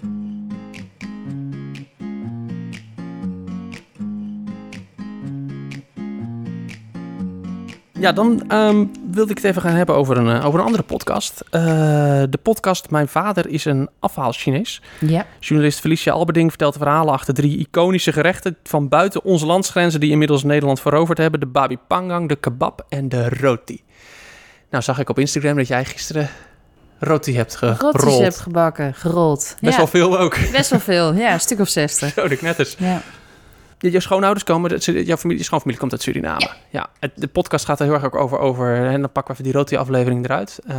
Ja, 8.05 8.11
dan 8.11 8.43
ehm, 8.47 8.85
wilde 9.11 9.31
ik 9.31 9.37
het 9.37 9.45
even 9.45 9.61
gaan 9.61 9.75
hebben 9.75 9.95
over 9.95 10.17
een, 10.17 10.39
eh, 10.39 10.45
over 10.45 10.59
een 10.59 10.65
andere 10.65 10.83
podcast. 10.83 11.43
Eh, 11.49 11.61
de 12.29 12.39
podcast 12.41 12.89
Mijn 12.89 13.07
Vader 13.07 13.47
is 13.47 13.65
een 13.65 13.89
afhaal-Chinees. 13.99 14.81
Ja, 14.99 15.25
Journalist 15.39 15.79
Felicia 15.79 16.13
Alberding 16.13 16.49
vertelt 16.49 16.77
verhalen 16.77 17.13
achter 17.13 17.33
drie 17.33 17.57
iconische 17.57 18.11
gerechten 18.11 18.57
van 18.63 18.89
buiten 18.89 19.23
onze 19.23 19.45
landsgrenzen 19.45 19.99
die 19.99 20.11
inmiddels 20.11 20.43
Nederland 20.43 20.79
veroverd 20.79 21.17
hebben. 21.17 21.39
De 21.39 21.45
babi 21.45 21.77
pangang, 21.87 22.29
de 22.29 22.35
kebab 22.35 22.85
en 22.89 23.09
de 23.09 23.29
roti. 23.29 23.83
Nou 24.69 24.83
zag 24.83 24.99
ik 24.99 25.09
op 25.09 25.19
Instagram 25.19 25.55
dat 25.55 25.67
jij 25.67 25.85
gisteren 25.85 26.29
roti 26.99 27.35
hebt 27.35 27.55
gerold. 27.55 27.81
rotjes 27.95 28.17
heb 28.17 28.35
gebakken, 28.35 28.93
gerold. 28.93 29.55
Best 29.59 29.73
ja, 29.73 29.77
wel 29.77 29.87
veel 29.87 30.19
ook. 30.19 30.37
best 30.51 30.69
wel 30.69 30.79
veel. 30.79 31.13
Ja, 31.13 31.33
een 31.33 31.39
stuk 31.39 31.59
of 31.59 31.69
zestig. 31.69 32.13
Zo, 32.17 32.27
de 32.27 32.37
knetters. 32.37 32.75
Ja. 32.77 33.01
Je, 33.85 33.91
je 33.91 33.99
schoonouders 33.99 34.43
komen, 34.43 34.69
dat- 34.69 34.83
jouw 34.85 35.17
familie, 35.17 35.37
je 35.37 35.43
schoonfamilie 35.43 35.79
komt 35.79 35.91
uit 35.91 36.01
Suriname. 36.01 36.49
Ja. 36.69 36.89
het, 36.99 37.11
de 37.15 37.27
podcast 37.27 37.65
gaat 37.65 37.79
er 37.79 37.85
heel 37.85 37.93
erg 37.93 38.03
ook 38.05 38.15
over, 38.15 38.37
over 38.39 38.75
en 38.87 39.01
dan 39.01 39.11
pakken 39.11 39.23
we 39.23 39.31
even 39.39 39.43
die 39.43 39.53
roti-aflevering 39.61 40.25
eruit. 40.25 40.59
Eh, 40.67 40.75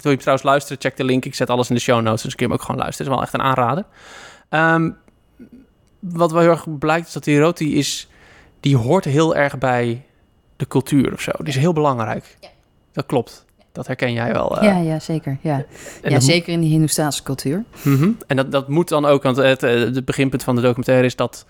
wil 0.00 0.12
je 0.12 0.18
trouwens 0.18 0.46
luisteren, 0.46 0.80
check 0.80 0.96
de 0.96 1.04
link. 1.04 1.24
Ik 1.24 1.34
zet 1.34 1.50
alles 1.50 1.68
in 1.68 1.74
de 1.74 1.80
show 1.80 2.00
notes, 2.02 2.22
dus 2.22 2.34
kun 2.34 2.46
je 2.46 2.52
hem 2.52 2.60
ook 2.60 2.66
gewoon 2.66 2.80
luisteren. 2.80 3.12
Het 3.12 3.20
is 3.20 3.30
wel 3.32 3.40
echt 3.42 3.56
een 3.56 3.58
aanrader. 3.58 3.84
Ehm, 4.48 4.90
wat 5.98 6.32
wel 6.32 6.40
heel 6.40 6.50
erg 6.50 6.78
blijkt, 6.78 7.06
is 7.06 7.12
dat 7.12 7.24
die 7.24 7.38
roti 7.40 7.78
is, 7.78 8.08
die 8.60 8.76
hoort 8.76 9.04
heel 9.04 9.34
erg 9.36 9.58
bij 9.58 10.04
de 10.56 10.66
cultuur 10.66 11.12
of 11.12 11.20
zo. 11.20 11.30
Die 11.38 11.48
is 11.48 11.56
heel 11.56 11.72
belangrijk. 11.72 12.36
Ja. 12.40 12.48
Dat 12.92 13.06
klopt. 13.06 13.44
Dat 13.72 13.86
herken 13.86 14.12
jij 14.12 14.32
wel. 14.32 14.58
eh. 14.58 14.62
ja, 14.64 14.76
ja, 14.78 14.98
zeker. 15.00 15.38
Ja, 15.40 15.64
En 16.02 16.10
ja 16.10 16.20
zeker 16.20 16.52
in 16.52 16.60
de 16.60 16.66
Hindoestaanse 16.66 17.22
cultuur. 17.22 17.64
Mhm. 17.82 18.10
En 18.26 18.36
dat, 18.36 18.52
dat 18.52 18.68
moet 18.68 18.88
dan 18.88 19.04
ook, 19.04 19.22
want 19.22 19.36
het, 19.36 19.62
eh, 19.62 19.70
het 19.80 20.04
beginpunt 20.04 20.42
van 20.42 20.54
de 20.56 20.60
documentaire 20.62 21.04
is 21.06 21.16
dat, 21.16 21.46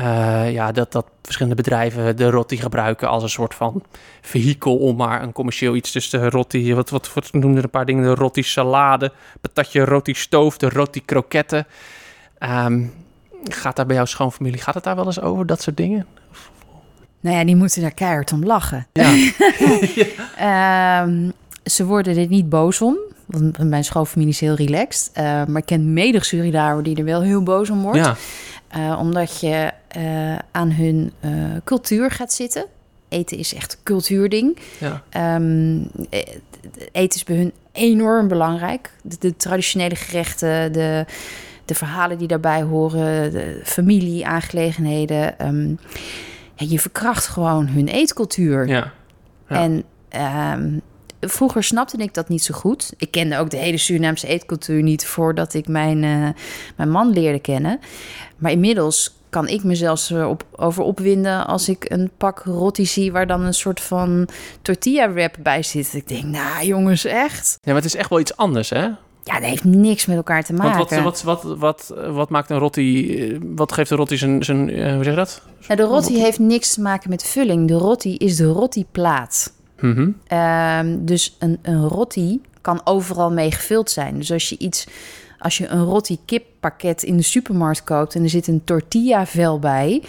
eh, 0.00 0.52
ja, 0.52 0.72
dat, 0.72 0.92
dat 0.92 1.06
verschillende 1.22 1.62
bedrijven 1.62 2.16
de 2.16 2.30
roti 2.30 2.56
gebruiken 2.56 3.08
als 3.08 3.22
een 3.22 3.28
soort 3.28 3.54
van 3.54 3.82
vehikel 4.20 4.76
om 4.76 4.96
maar 4.96 5.22
een 5.22 5.32
commercieel 5.32 5.74
iets. 5.74 5.92
Dus 5.92 6.10
de 6.10 6.30
roti, 6.30 6.74
wat, 6.74 6.90
wat, 6.90 7.14
wat 7.14 7.32
noemde 7.32 7.58
er 7.58 7.64
een 7.64 7.70
paar 7.70 7.86
dingen, 7.86 8.02
de 8.02 8.14
roti 8.14 8.42
salade, 8.42 9.12
patatje 9.40 9.84
roti 9.84 10.14
stoof, 10.14 10.56
de 10.56 10.68
roti 10.68 11.04
kroketten. 11.04 11.66
Ehm, 12.38 12.84
gaat 13.44 13.76
daar 13.76 13.86
bij 13.86 13.96
jouw 13.96 14.04
schoonfamilie, 14.04 14.60
gaat 14.60 14.74
het 14.74 14.84
daar 14.84 14.96
wel 14.96 15.06
eens 15.06 15.20
over, 15.20 15.46
dat 15.46 15.62
soort 15.62 15.76
dingen? 15.76 16.06
Nou 17.20 17.36
ja, 17.36 17.44
die 17.44 17.56
moeten 17.56 17.82
daar 17.82 17.94
keihard 17.94 18.32
om 18.32 18.44
lachen. 18.44 18.86
Ja. 18.92 19.14
Ehm, 20.36 21.30
ze 21.64 21.84
worden 21.84 22.16
er 22.16 22.26
niet 22.26 22.48
boos 22.48 22.80
om. 22.80 22.98
Want 23.26 23.58
mijn 23.58 23.84
schoonfamilie 23.84 24.32
is 24.32 24.40
heel 24.40 24.54
relaxed. 24.54 25.10
Eh, 25.12 25.24
maar 25.24 25.56
ik 25.56 25.66
ken 25.66 25.92
menig 25.92 26.24
Suriname 26.24 26.82
die 26.82 26.96
er 26.96 27.04
wel 27.04 27.22
heel 27.22 27.42
boos 27.42 27.70
om 27.70 27.82
wordt. 27.82 27.98
ja. 27.98 28.16
Eh, 28.70 28.96
omdat 29.00 29.40
je 29.40 29.70
eh, 29.88 30.36
aan 30.50 30.70
hun 30.70 31.12
eh, 31.20 31.30
cultuur 31.64 32.10
gaat 32.10 32.32
zitten. 32.32 32.66
Eten 33.08 33.36
is 33.38 33.54
echt 33.54 33.72
een 33.72 33.78
cultuurding. 33.82 34.58
ja. 34.78 35.02
Ehm, 35.08 35.78
eh, 36.10 36.20
eten 36.92 37.18
is 37.18 37.24
bij 37.24 37.36
hun 37.36 37.52
enorm 37.72 38.28
belangrijk. 38.28 38.90
De, 39.02 39.16
de 39.18 39.36
traditionele 39.36 39.94
gerechten, 39.94 40.72
de, 40.72 41.04
de 41.64 41.74
verhalen 41.74 42.18
die 42.18 42.28
daarbij 42.28 42.62
horen, 42.62 43.32
de 43.32 43.60
familie, 43.64 44.26
aangelegenheden. 44.26 45.38
Ehm, 45.38 45.68
ja, 46.54 46.66
je 46.68 46.78
verkracht 46.78 47.26
gewoon 47.26 47.68
hun 47.68 47.88
eetcultuur. 47.88 48.66
ja. 48.66 48.92
Ja. 49.48 49.56
En 49.56 49.84
ehm, 50.08 50.78
vroeger 51.20 51.62
snapte 51.62 51.96
ik 51.96 52.14
dat 52.14 52.28
niet 52.28 52.44
zo 52.44 52.54
goed. 52.54 52.92
Ik 52.96 53.10
kende 53.10 53.38
ook 53.38 53.50
de 53.50 53.56
hele 53.56 53.78
Surinaamse 53.78 54.26
eetcultuur 54.26 54.82
niet 54.82 55.06
voordat 55.06 55.54
ik 55.54 55.68
mijn, 55.68 56.04
eh, 56.04 56.42
mijn 56.76 56.90
man 56.90 57.12
leerde 57.12 57.40
kennen. 57.40 57.80
Maar 58.36 58.50
inmiddels 58.50 59.14
kan 59.30 59.48
ik 59.48 59.64
me 59.64 59.74
zelfs 59.74 60.10
erop, 60.10 60.44
over 60.56 60.82
opwinden 60.82 61.46
als 61.46 61.68
ik 61.68 61.90
een 61.90 62.10
pak 62.16 62.42
roti 62.44 62.86
zie 62.86 63.12
waar 63.12 63.26
dan 63.26 63.40
een 63.40 63.54
soort 63.54 63.80
van 63.80 64.28
tortilla 64.62 65.12
wrap 65.12 65.36
bij 65.42 65.62
zit. 65.62 65.94
Ik 65.94 66.08
denk, 66.08 66.24
nou 66.24 66.64
jongens, 66.64 67.04
echt? 67.04 67.58
Ja, 67.62 67.72
maar 67.72 67.74
het 67.82 67.84
is 67.84 67.94
echt 67.94 68.10
wel 68.10 68.20
iets 68.20 68.36
anders, 68.36 68.70
hè? 68.70 68.88
Ja, 69.24 69.34
dat 69.34 69.48
heeft 69.48 69.64
niks 69.64 70.06
met 70.06 70.16
elkaar 70.16 70.44
te 70.44 70.52
maken. 70.52 71.02
Want 71.02 71.22
wat, 71.22 71.42
wat, 71.42 71.42
wat, 71.42 71.88
wat, 71.88 71.94
wat 72.10 72.30
maakt 72.30 72.50
een 72.50 72.58
roti, 72.58 73.18
eh, 73.18 73.38
wat 73.42 73.72
geeft 73.72 73.90
een 73.90 73.96
roti 73.96 74.16
zijn, 74.16 74.44
zijn 74.44 74.70
eh, 74.70 74.94
hoe 74.94 75.04
zeg 75.04 75.12
je 75.12 75.18
dat? 75.18 75.42
Nou, 75.66 75.80
de 75.80 75.86
roti 75.86 76.18
heeft 76.18 76.38
niks 76.38 76.74
te 76.74 76.80
maken 76.80 77.10
met 77.10 77.22
vulling. 77.22 77.68
De 77.68 77.74
roti 77.74 78.16
is 78.16 78.36
de 78.36 78.52
Mhm. 79.80 80.10
Ehm, 80.26 80.96
dus 81.04 81.36
een, 81.38 81.58
een 81.62 81.88
roti 81.88 82.40
kan 82.60 82.80
overal 82.84 83.30
mee 83.32 83.50
gevuld 83.52 83.90
zijn. 83.90 84.16
Dus 84.18 84.32
als 84.32 84.48
je 84.48 84.58
iets, 84.58 84.86
als 85.38 85.58
je 85.58 85.66
een 85.68 85.84
roti 85.84 86.18
kippakket 86.24 87.02
in 87.02 87.16
de 87.16 87.22
supermarkt 87.22 87.84
koopt 87.84 88.14
en 88.14 88.22
er 88.22 88.28
zit 88.30 88.46
een 88.46 88.64
tortilla 88.64 89.26
vel 89.26 89.58
bij, 89.58 90.02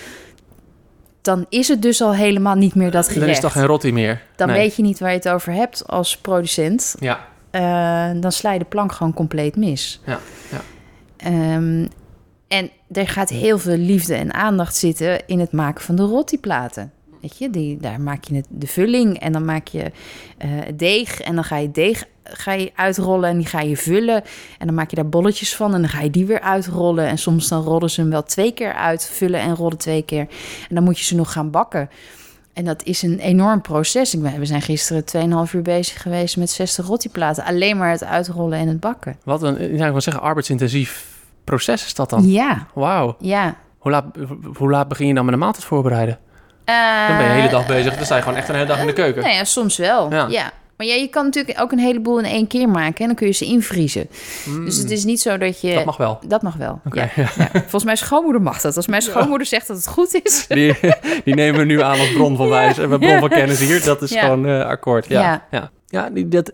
dan 1.21 1.45
is 1.49 1.67
het 1.67 1.81
dus 1.81 2.01
al 2.01 2.13
helemaal 2.15 2.55
niet 2.55 2.75
meer 2.75 2.91
dat 2.91 3.03
Dan 3.05 3.13
gerecht. 3.13 3.29
is 3.29 3.35
het 3.37 3.45
toch 3.45 3.53
geen 3.53 3.65
roti 3.65 3.93
meer? 3.93 4.21
Dan 4.35 4.47
Nee. 4.47 4.57
weet 4.57 4.75
je 4.75 4.81
niet 4.81 4.99
waar 4.99 5.09
je 5.09 5.15
het 5.17 5.29
over 5.29 5.53
hebt 5.53 5.87
als 5.87 6.17
producent. 6.17 6.95
Ja, 6.99 7.29
Eh, 7.51 8.09
dan 8.15 8.31
sla 8.31 8.51
je 8.51 8.59
de 8.59 8.65
plank 8.65 8.91
gewoon 8.91 9.13
compleet 9.13 9.55
mis. 9.55 10.01
Ja, 10.05 10.19
ja. 10.51 10.61
Ehm, 11.17 11.87
en 12.47 12.69
er 12.91 13.07
gaat 13.07 13.29
heel 13.29 13.57
veel 13.59 13.77
liefde 13.77 14.15
en 14.15 14.33
aandacht 14.33 14.75
zitten 14.75 15.27
in 15.27 15.39
het 15.39 15.51
maken 15.51 15.83
van 15.83 15.95
de 15.95 16.03
rotiplaten. 16.03 16.91
Weet 17.21 17.37
je, 17.37 17.49
die, 17.49 17.77
daar 17.77 18.01
maak 18.01 18.23
je 18.23 18.35
het, 18.35 18.45
de 18.49 18.67
vulling 18.67 19.19
en 19.19 19.31
dan 19.31 19.45
maak 19.45 19.67
je 19.67 19.91
het 20.37 20.79
deeg. 20.79 21.21
En 21.21 21.35
dan 21.35 21.43
ga 21.43 21.57
je 21.57 21.71
deeg 21.71 22.05
ga 22.23 22.51
je 22.51 22.71
uitrollen 22.75 23.29
en 23.29 23.37
die 23.37 23.45
ga 23.45 23.61
je 23.61 23.77
vullen. 23.77 24.23
En 24.57 24.65
dan 24.65 24.75
maak 24.75 24.89
je 24.89 24.95
daar 24.95 25.09
bolletjes 25.09 25.55
van 25.55 25.73
en 25.73 25.81
dan 25.81 25.89
ga 25.89 26.01
je 26.01 26.09
die 26.09 26.25
weer 26.25 26.41
uitrollen. 26.41 27.07
En 27.07 27.17
soms 27.17 27.47
dan 27.47 27.63
rollen 27.63 27.89
ze 27.89 28.01
hem 28.01 28.09
wel 28.09 28.23
twee 28.23 28.51
keer 28.51 28.73
uit, 28.73 29.05
vullen 29.05 29.39
en 29.39 29.55
rollen 29.55 29.77
twee 29.77 30.01
keer. 30.01 30.27
En 30.69 30.75
dan 30.75 30.83
moet 30.83 30.99
je 30.99 31.05
ze 31.05 31.15
nog 31.15 31.31
gaan 31.31 31.51
bakken. 31.51 31.89
En 32.53 32.65
dat 32.65 32.83
is 32.83 33.01
een 33.01 33.19
enorm 33.19 33.61
proces. 33.61 34.13
Ik 34.13 34.21
ben, 34.21 34.39
we 34.39 34.45
zijn 34.45 34.61
gisteren 34.61 35.47
2,5 35.47 35.53
uur 35.53 35.61
bezig 35.61 36.01
geweest 36.01 36.37
met 36.37 36.49
60 36.49 36.85
rottiplaten. 36.85 37.43
Alleen 37.43 37.77
maar 37.77 37.91
het 37.91 38.03
uitrollen 38.03 38.59
en 38.59 38.67
het 38.67 38.79
bakken. 38.79 39.17
Wat 39.23 39.43
een, 39.43 39.75
ja, 39.77 39.85
ik 39.85 39.91
wil 39.91 40.01
zeggen, 40.01 40.23
arbeidsintensief 40.23 41.19
proces 41.43 41.85
is 41.85 41.93
dat 41.93 42.09
dan? 42.09 42.29
Ja. 42.29 42.67
Wauw. 42.73 43.15
Ja. 43.19 43.55
Hoe 43.77 43.91
laat, 43.91 44.05
hoe 44.57 44.69
laat 44.69 44.87
begin 44.87 45.07
je 45.07 45.13
dan 45.13 45.25
met 45.25 45.33
een 45.33 45.39
maaltijd 45.39 45.65
voorbereiden? 45.65 46.19
Dan 47.07 47.17
ben 47.17 47.25
je 47.25 47.31
de 47.31 47.39
hele 47.39 47.49
dag 47.49 47.67
bezig. 47.67 47.95
Dan 47.95 48.05
sta 48.05 48.15
je 48.15 48.21
gewoon 48.21 48.37
echt 48.37 48.49
een 48.49 48.55
hele 48.55 48.67
dag 48.67 48.79
in 48.79 48.85
de 48.85 48.93
keuken. 48.93 49.23
Nou 49.23 49.35
ja, 49.35 49.43
soms 49.43 49.77
wel. 49.77 50.11
Ja. 50.11 50.27
Ja. 50.29 50.51
Maar 50.81 50.89
ja, 50.89 50.95
je 50.95 51.07
kan 51.07 51.23
natuurlijk 51.25 51.61
ook 51.61 51.71
een 51.71 51.79
heleboel 51.79 52.19
in 52.19 52.25
één 52.25 52.47
keer 52.47 52.69
maken. 52.69 52.99
En 52.99 53.05
dan 53.05 53.15
kun 53.15 53.27
je 53.27 53.33
ze 53.33 53.45
invriezen. 53.45 54.07
Mm, 54.45 54.65
Dus 54.65 54.77
het 54.77 54.91
is 54.91 55.03
niet 55.03 55.21
zo 55.21 55.37
dat 55.37 55.61
je... 55.61 55.73
Dat 55.73 55.85
mag 55.85 55.97
wel. 55.97 56.19
Dat 56.27 56.41
mag 56.41 56.55
wel. 56.55 56.81
Ja. 56.91 57.09
Ja. 57.15 57.27
Volgens 57.53 57.83
mijn 57.83 57.97
schoonmoeder 57.97 58.41
mag 58.41 58.61
dat. 58.61 58.75
Als 58.75 58.87
mijn 58.87 59.01
schoonmoeder 59.01 59.47
zegt 59.47 59.67
dat 59.67 59.77
het 59.77 59.87
goed 59.87 60.19
is. 60.23 60.45
Die, 60.47 60.75
die 61.23 61.35
nemen 61.35 61.59
we 61.59 61.65
nu 61.65 61.81
aan 61.81 61.99
als 61.99 62.13
bron 62.13 62.37
van 62.37 62.49
wijs 62.49 62.77
en 62.77 62.99
bron 62.99 63.19
van 63.19 63.29
kennis 63.29 63.59
hier. 63.59 63.83
Dat 63.83 64.01
is 64.01 64.11
gewoon 64.15 64.45
eh, 64.47 64.65
akkoord. 64.65 65.07
Ja, 65.07 65.45
ja. 65.51 65.71
Ja. 65.87 66.09
dat, 66.25 66.51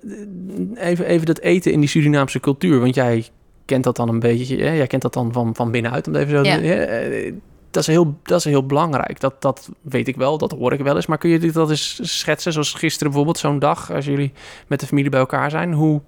even, 0.76 1.06
even 1.06 1.26
dat 1.26 1.40
eten 1.40 1.72
in 1.72 1.80
die 1.80 1.90
Surinaamse 1.90 2.40
cultuur. 2.40 2.80
Want 2.80 2.96
jij 2.96 3.26
kent 3.66 3.84
dat 3.84 3.96
dan 3.96 4.10
een 4.10 4.20
beetje. 4.20 4.58
Hè? 4.58 4.72
Jij 4.72 4.88
kent 4.88 5.02
dat 5.02 5.14
dan 5.14 5.34
van, 5.34 5.56
van 5.56 5.72
binnenuit. 5.72 6.08
Om 6.08 6.16
even 6.16 6.32
zo 6.32 6.44
te-? 6.44 6.50
Eh, 6.50 7.34
dat, 7.72 7.82
is 7.82 7.88
heel, 7.88 8.18
dat 8.24 8.40
is 8.40 8.44
heel 8.44 8.66
belangrijk. 8.66 9.20
Dat, 9.20 9.42
dat 9.42 9.70
weet 9.82 10.08
ik 10.08 10.16
wel, 10.16 10.38
dat 10.38 10.52
hoor 10.52 10.74
ik 10.74 10.80
wel 10.80 10.96
eens. 10.96 11.06
Maar 11.06 11.18
kun 11.18 11.30
je 11.30 11.52
dat 11.52 11.70
eens 11.70 12.20
schetsen? 12.20 12.54
Zoals 12.54 12.74
gisteren 12.74 13.08
bijvoorbeeld, 13.08 13.38
zo'n 13.38 13.60
dag. 13.60 13.92
Als 13.92 14.06
jullie 14.06 14.34
met 14.68 14.80
de 14.80 14.88
familie 14.88 15.10
bij 15.10 15.20
elkaar 15.20 15.50
zijn. 15.50 15.74
Hoe, 15.74 16.02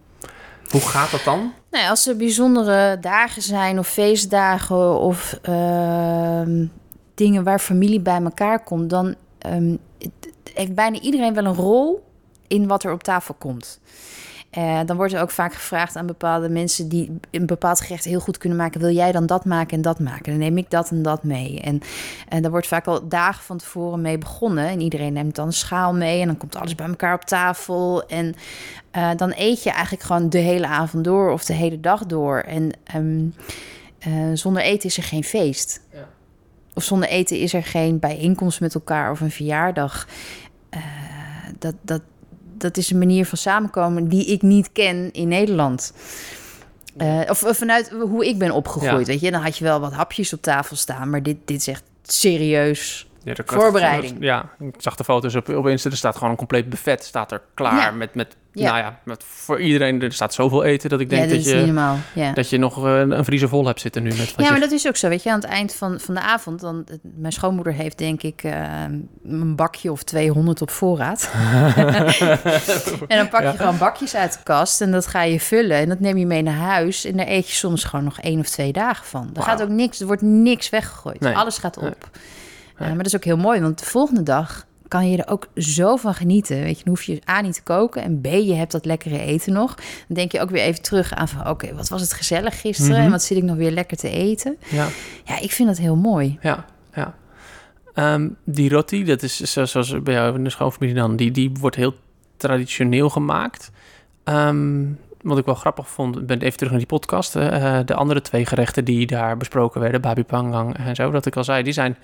hoe 0.70 0.82
gaat 0.82 1.12
dat 1.12 1.24
dan? 1.24 1.54
Nou, 1.72 1.90
als 1.90 2.08
er 2.08 2.18
bijzondere 2.18 2.98
dagen 3.02 3.42
zijn 3.42 3.80
of 3.80 3.88
feestdagen 3.88 5.00
of 5.00 5.40
ehm, 5.42 6.66
dingen 7.16 7.44
waar 7.44 7.60
familie 7.60 8.00
bij 8.00 8.22
elkaar 8.22 8.64
komt, 8.64 8.90
dan 8.90 9.16
ehm, 9.38 9.76
heeft 10.54 10.76
bijna 10.76 11.00
iedereen 11.00 11.34
wel 11.34 11.46
een 11.46 11.56
rol 11.56 12.08
in 12.48 12.68
wat 12.68 12.84
er 12.84 12.92
op 12.92 13.04
tafel 13.04 13.36
komt. 13.38 13.80
Eh, 14.50 14.80
dan 14.86 14.96
wordt 14.96 15.14
er 15.14 15.22
ook 15.22 15.32
vaak 15.32 15.54
gevraagd 15.54 15.96
aan 15.96 16.06
bepaalde 16.06 16.50
mensen 16.50 16.88
die 16.88 17.20
een 17.32 17.46
bepaald 17.46 17.82
gerecht 17.82 18.06
heel 18.06 18.20
goed 18.20 18.38
kunnen 18.38 18.58
maken. 18.58 18.82
Wil 18.82 18.94
jij 18.94 19.12
dan 19.12 19.26
dat 19.26 19.46
maken 19.46 19.78
en 19.78 19.82
dat 19.82 20.00
maken? 20.00 20.32
Dan 20.32 20.38
neem 20.38 20.58
ik 20.58 20.70
dat 20.70 20.90
en 20.90 21.02
dat 21.02 21.24
mee. 21.24 21.62
En, 21.62 21.82
en 22.30 22.42
daar 22.42 22.52
wordt 22.52 22.68
vaak 22.68 22.88
al 22.88 23.08
dagen 23.08 23.44
van 23.44 23.58
tevoren 23.58 24.02
mee 24.02 24.18
begonnen. 24.18 24.68
En 24.68 24.82
iedereen 24.82 25.14
neemt 25.14 25.36
dan 25.36 25.48
een 25.48 25.54
schaal 25.54 25.94
mee 25.94 26.22
en 26.22 26.28
dan 26.28 26.38
komt 26.38 26.56
alles 26.56 26.76
bij 26.76 26.88
elkaar 26.88 27.14
op 27.14 27.24
tafel. 27.24 28.08
En 28.08 28.36
eh, 28.92 29.10
dan 29.16 29.34
eet 29.36 29.64
je 29.64 29.72
eigenlijk 29.72 30.04
gewoon 30.04 30.30
de 30.30 30.38
hele 30.38 30.68
avond 30.68 31.04
door 31.04 31.32
of 31.32 31.46
de 31.46 31.54
hele 31.54 31.80
dag 31.80 32.06
door. 32.06 32.40
En 32.40 32.72
ehm, 32.84 33.26
eh, 34.00 34.34
zonder 34.34 34.62
eten 34.62 34.90
is 34.90 34.98
er 34.98 35.04
geen 35.04 35.24
feest. 35.24 35.82
Ja. 35.94 36.08
Of 36.74 36.84
zonder 36.84 37.10
eten 37.10 37.40
is 37.40 37.54
er 37.54 37.64
geen 37.64 38.00
bijeenkomst 38.00 38.60
met 38.60 38.76
elkaar 38.76 39.12
of 39.12 39.20
een 39.20 39.32
verjaardag. 39.32 40.08
Eh, 40.70 40.82
dat, 41.60 41.76
dat, 41.82 42.02
dat 42.62 42.78
is 42.78 42.90
een 42.92 42.98
manier 42.98 43.26
van 43.26 43.38
samenkomen 43.38 44.08
die 44.08 44.26
ik 44.26 44.42
niet 44.42 44.72
ken 44.72 45.10
in 45.12 45.28
Nederland. 45.28 45.94
Eh, 46.98 47.20
of, 47.30 47.44
of 47.44 47.58
vanuit 47.58 47.90
hoe 47.90 48.28
ik 48.28 48.38
ben 48.38 48.52
opgegroeid, 48.52 49.06
Ja. 49.06 49.12
weet 49.12 49.22
je. 49.22 49.32
Dan 49.32 49.42
had 49.42 49.58
je 49.58 49.64
wel 49.64 49.80
wat 49.80 49.94
hapjes 49.94 50.34
op 50.34 50.42
tafel 50.42 50.76
staan, 50.76 51.10
maar 51.10 51.24
dit, 51.24 51.38
dit 51.46 51.60
is 51.60 51.68
echt 51.68 51.84
serieus. 52.04 53.08
Ja, 53.24 53.34
Voorbereiding. 53.46 54.18
Ja, 54.20 54.50
ik 54.60 54.74
zag 54.78 54.96
de 54.96 55.04
foto's 55.04 55.36
op, 55.36 55.50
op 55.50 55.68
Insta. 55.68 55.90
Er 55.90 55.98
staat 55.98 56.16
gewoon 56.16 56.30
een 56.30 56.36
compleet 56.38 56.70
buffet. 56.70 57.04
Staat 57.04 57.32
er 57.32 57.42
klaar 57.54 57.76
Ja. 57.76 57.92
met, 57.92 58.16
met, 58.16 58.36
Ja. 58.54 58.72
nou 58.72 58.78
ja, 58.78 59.00
met 59.04 59.24
voor 59.28 59.62
iedereen. 59.62 60.02
Er 60.02 60.14
staat 60.14 60.34
zoveel 60.34 60.64
eten 60.64 60.90
dat 60.90 61.00
ik 61.00 61.10
denk 61.10 61.30
ja, 61.30 61.36
dat, 61.36 61.44
je. 61.46 61.74
Ja. 62.14 62.32
dat 62.34 62.50
je 62.50 62.58
nog 62.58 62.86
eh, 62.86 63.00
een 63.00 63.26
vriezer 63.26 63.50
vol 63.50 63.66
hebt 63.66 63.80
zitten 63.82 64.04
nu. 64.04 64.10
Met 64.10 64.34
Ja, 64.38 64.46
je- 64.46 64.52
maar 64.52 64.60
dat 64.60 64.72
is 64.72 64.88
ook 64.88 64.96
zo. 64.96 65.10
Weet 65.10 65.24
je, 65.24 65.30
aan 65.32 65.40
het 65.40 65.50
eind 65.50 65.74
van, 65.74 66.00
van 66.00 66.14
de 66.16 66.22
avond, 66.22 66.60
dan, 66.60 66.86
mijn 67.02 67.34
schoonmoeder 67.34 67.74
heeft 67.74 67.98
denk 67.98 68.22
ik 68.22 68.44
eh, 68.44 68.84
een 69.24 69.56
bakje 69.56 69.92
of 69.92 70.04
200 70.04 70.62
op 70.62 70.70
voorraad. 70.70 71.32
en 73.08 73.18
dan 73.18 73.30
pak 73.30 73.42
je 73.42 73.54
gewoon 73.58 73.78
bakjes 73.78 74.16
uit 74.16 74.34
de 74.34 74.40
kast 74.44 74.82
en 74.82 74.92
dat 74.92 75.08
ga 75.08 75.22
je 75.24 75.40
vullen 75.40 75.78
en 75.78 75.90
dat 75.90 76.00
neem 76.00 76.18
je 76.18 76.26
mee 76.26 76.42
naar 76.42 76.54
huis 76.54 77.06
en 77.06 77.18
daar 77.18 77.28
eet 77.28 77.48
je 77.48 77.54
soms 77.56 77.84
gewoon 77.84 78.06
nog 78.06 78.20
één 78.20 78.40
of 78.40 78.48
twee 78.50 78.72
dagen 78.72 79.06
van. 79.06 79.30
Er 79.34 79.42
gaat 79.42 79.62
ook 79.62 79.70
niks, 79.70 80.00
er 80.00 80.08
wordt 80.08 80.22
niks 80.22 80.70
weggegooid. 80.70 81.20
Nee. 81.20 81.36
Alles 81.36 81.58
gaat 81.58 81.78
op. 81.78 81.84
Nee. 81.84 82.88
Maar 82.90 82.98
dat 82.98 83.06
is 83.06 83.16
ook 83.16 83.24
heel 83.24 83.38
mooi, 83.38 83.62
want 83.62 83.80
de 83.80 83.86
volgende 83.86 84.24
dag 84.24 84.66
kan 84.90 85.10
je 85.10 85.18
er 85.18 85.28
ook 85.32 85.48
zo 85.56 85.96
van 85.96 86.14
genieten. 86.14 86.62
Weet 86.62 86.78
je, 86.78 86.84
dan 86.84 86.94
hoef 86.94 87.04
je 87.04 87.22
A 87.30 87.42
niet 87.42 87.54
te 87.54 87.64
koken 87.64 88.04
en 88.04 88.22
B, 88.22 88.26
je 88.26 88.54
hebt 88.54 88.72
dat 88.72 88.86
lekkere 88.86 89.20
eten 89.20 89.54
nog. 89.54 89.76
Dan 89.76 89.86
denk 90.08 90.32
je 90.32 90.42
ook 90.42 90.50
weer 90.50 90.62
even 90.64 90.82
terug 90.82 91.14
aan 91.14 91.28
van, 91.28 91.48
oké, 91.50 91.76
wat 91.76 91.90
was 91.90 92.02
het 92.02 92.14
gezellig 92.14 92.60
gisteren 92.62 92.92
Mhm. 92.96 93.02
en 93.06 93.12
wat 93.12 93.24
zit 93.24 93.38
ik 93.38 93.44
nog 93.44 93.56
weer 93.58 93.72
lekker 93.72 93.98
te 93.98 94.10
eten. 94.10 94.58
ja, 94.70 94.88
Ja, 95.26 95.40
ik 95.40 95.52
vind 95.52 95.68
dat 95.70 95.78
heel 95.78 95.96
mooi. 95.96 96.38
ja, 96.42 96.66
ja. 96.94 97.16
Ehm, 97.94 98.30
die 98.44 98.70
roti, 98.70 99.04
dat 99.04 99.24
is 99.24 99.38
zo- 99.38 99.66
zoals 99.66 100.02
bij 100.04 100.14
jou 100.14 100.36
in 100.36 100.44
de 100.44 100.50
schoonfamilie 100.50 100.96
dan, 100.96 101.16
die, 101.16 101.32
die 101.32 101.52
wordt 101.60 101.76
heel 101.76 101.94
traditioneel 102.38 103.10
gemaakt. 103.10 103.72
Ehm, 104.24 104.86
wat 105.22 105.38
ik 105.38 105.46
wel 105.46 105.56
grappig 105.56 105.90
vond, 105.90 106.26
ben 106.26 106.40
even 106.42 106.58
terug 106.58 106.70
naar 106.72 106.80
die 106.80 106.88
podcast. 106.88 107.36
eh, 107.36 107.80
de 107.86 107.94
andere 107.94 108.22
twee 108.22 108.46
gerechten 108.46 108.86
die 108.86 109.06
daar 109.08 109.38
besproken 109.38 109.82
werden, 109.82 110.02
babi 110.02 110.24
pangang 110.24 110.78
en 110.78 110.96
zo, 110.96 111.12
dat 111.12 111.26
ik 111.26 111.36
al 111.36 111.44
zei, 111.44 111.64
die 111.64 111.74
zijn, 111.74 111.98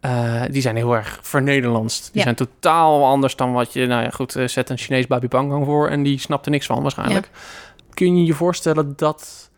eh, 0.00 0.42
die 0.50 0.62
zijn 0.62 0.76
heel 0.76 0.94
erg 0.94 1.18
vernederlandst. 1.22 2.04
Die 2.04 2.16
Ja. 2.16 2.22
zijn 2.22 2.34
totaal 2.34 3.04
anders 3.06 3.36
dan 3.36 3.52
wat 3.52 3.72
je, 3.72 3.86
nou 3.86 4.02
ja 4.02 4.10
goed, 4.10 4.36
eh, 4.36 4.46
zet 4.48 4.70
een 4.70 4.78
Chinees 4.78 5.06
babi 5.06 5.28
pangang 5.28 5.64
voor 5.64 5.88
en 5.88 6.02
die 6.02 6.18
snapt 6.20 6.44
er 6.44 6.50
niks 6.50 6.66
van 6.66 6.82
waarschijnlijk. 6.82 7.30
Kun 7.94 8.16
je 8.18 8.24
je 8.24 8.34
voorstellen 8.34 8.92
dat, 8.96 9.50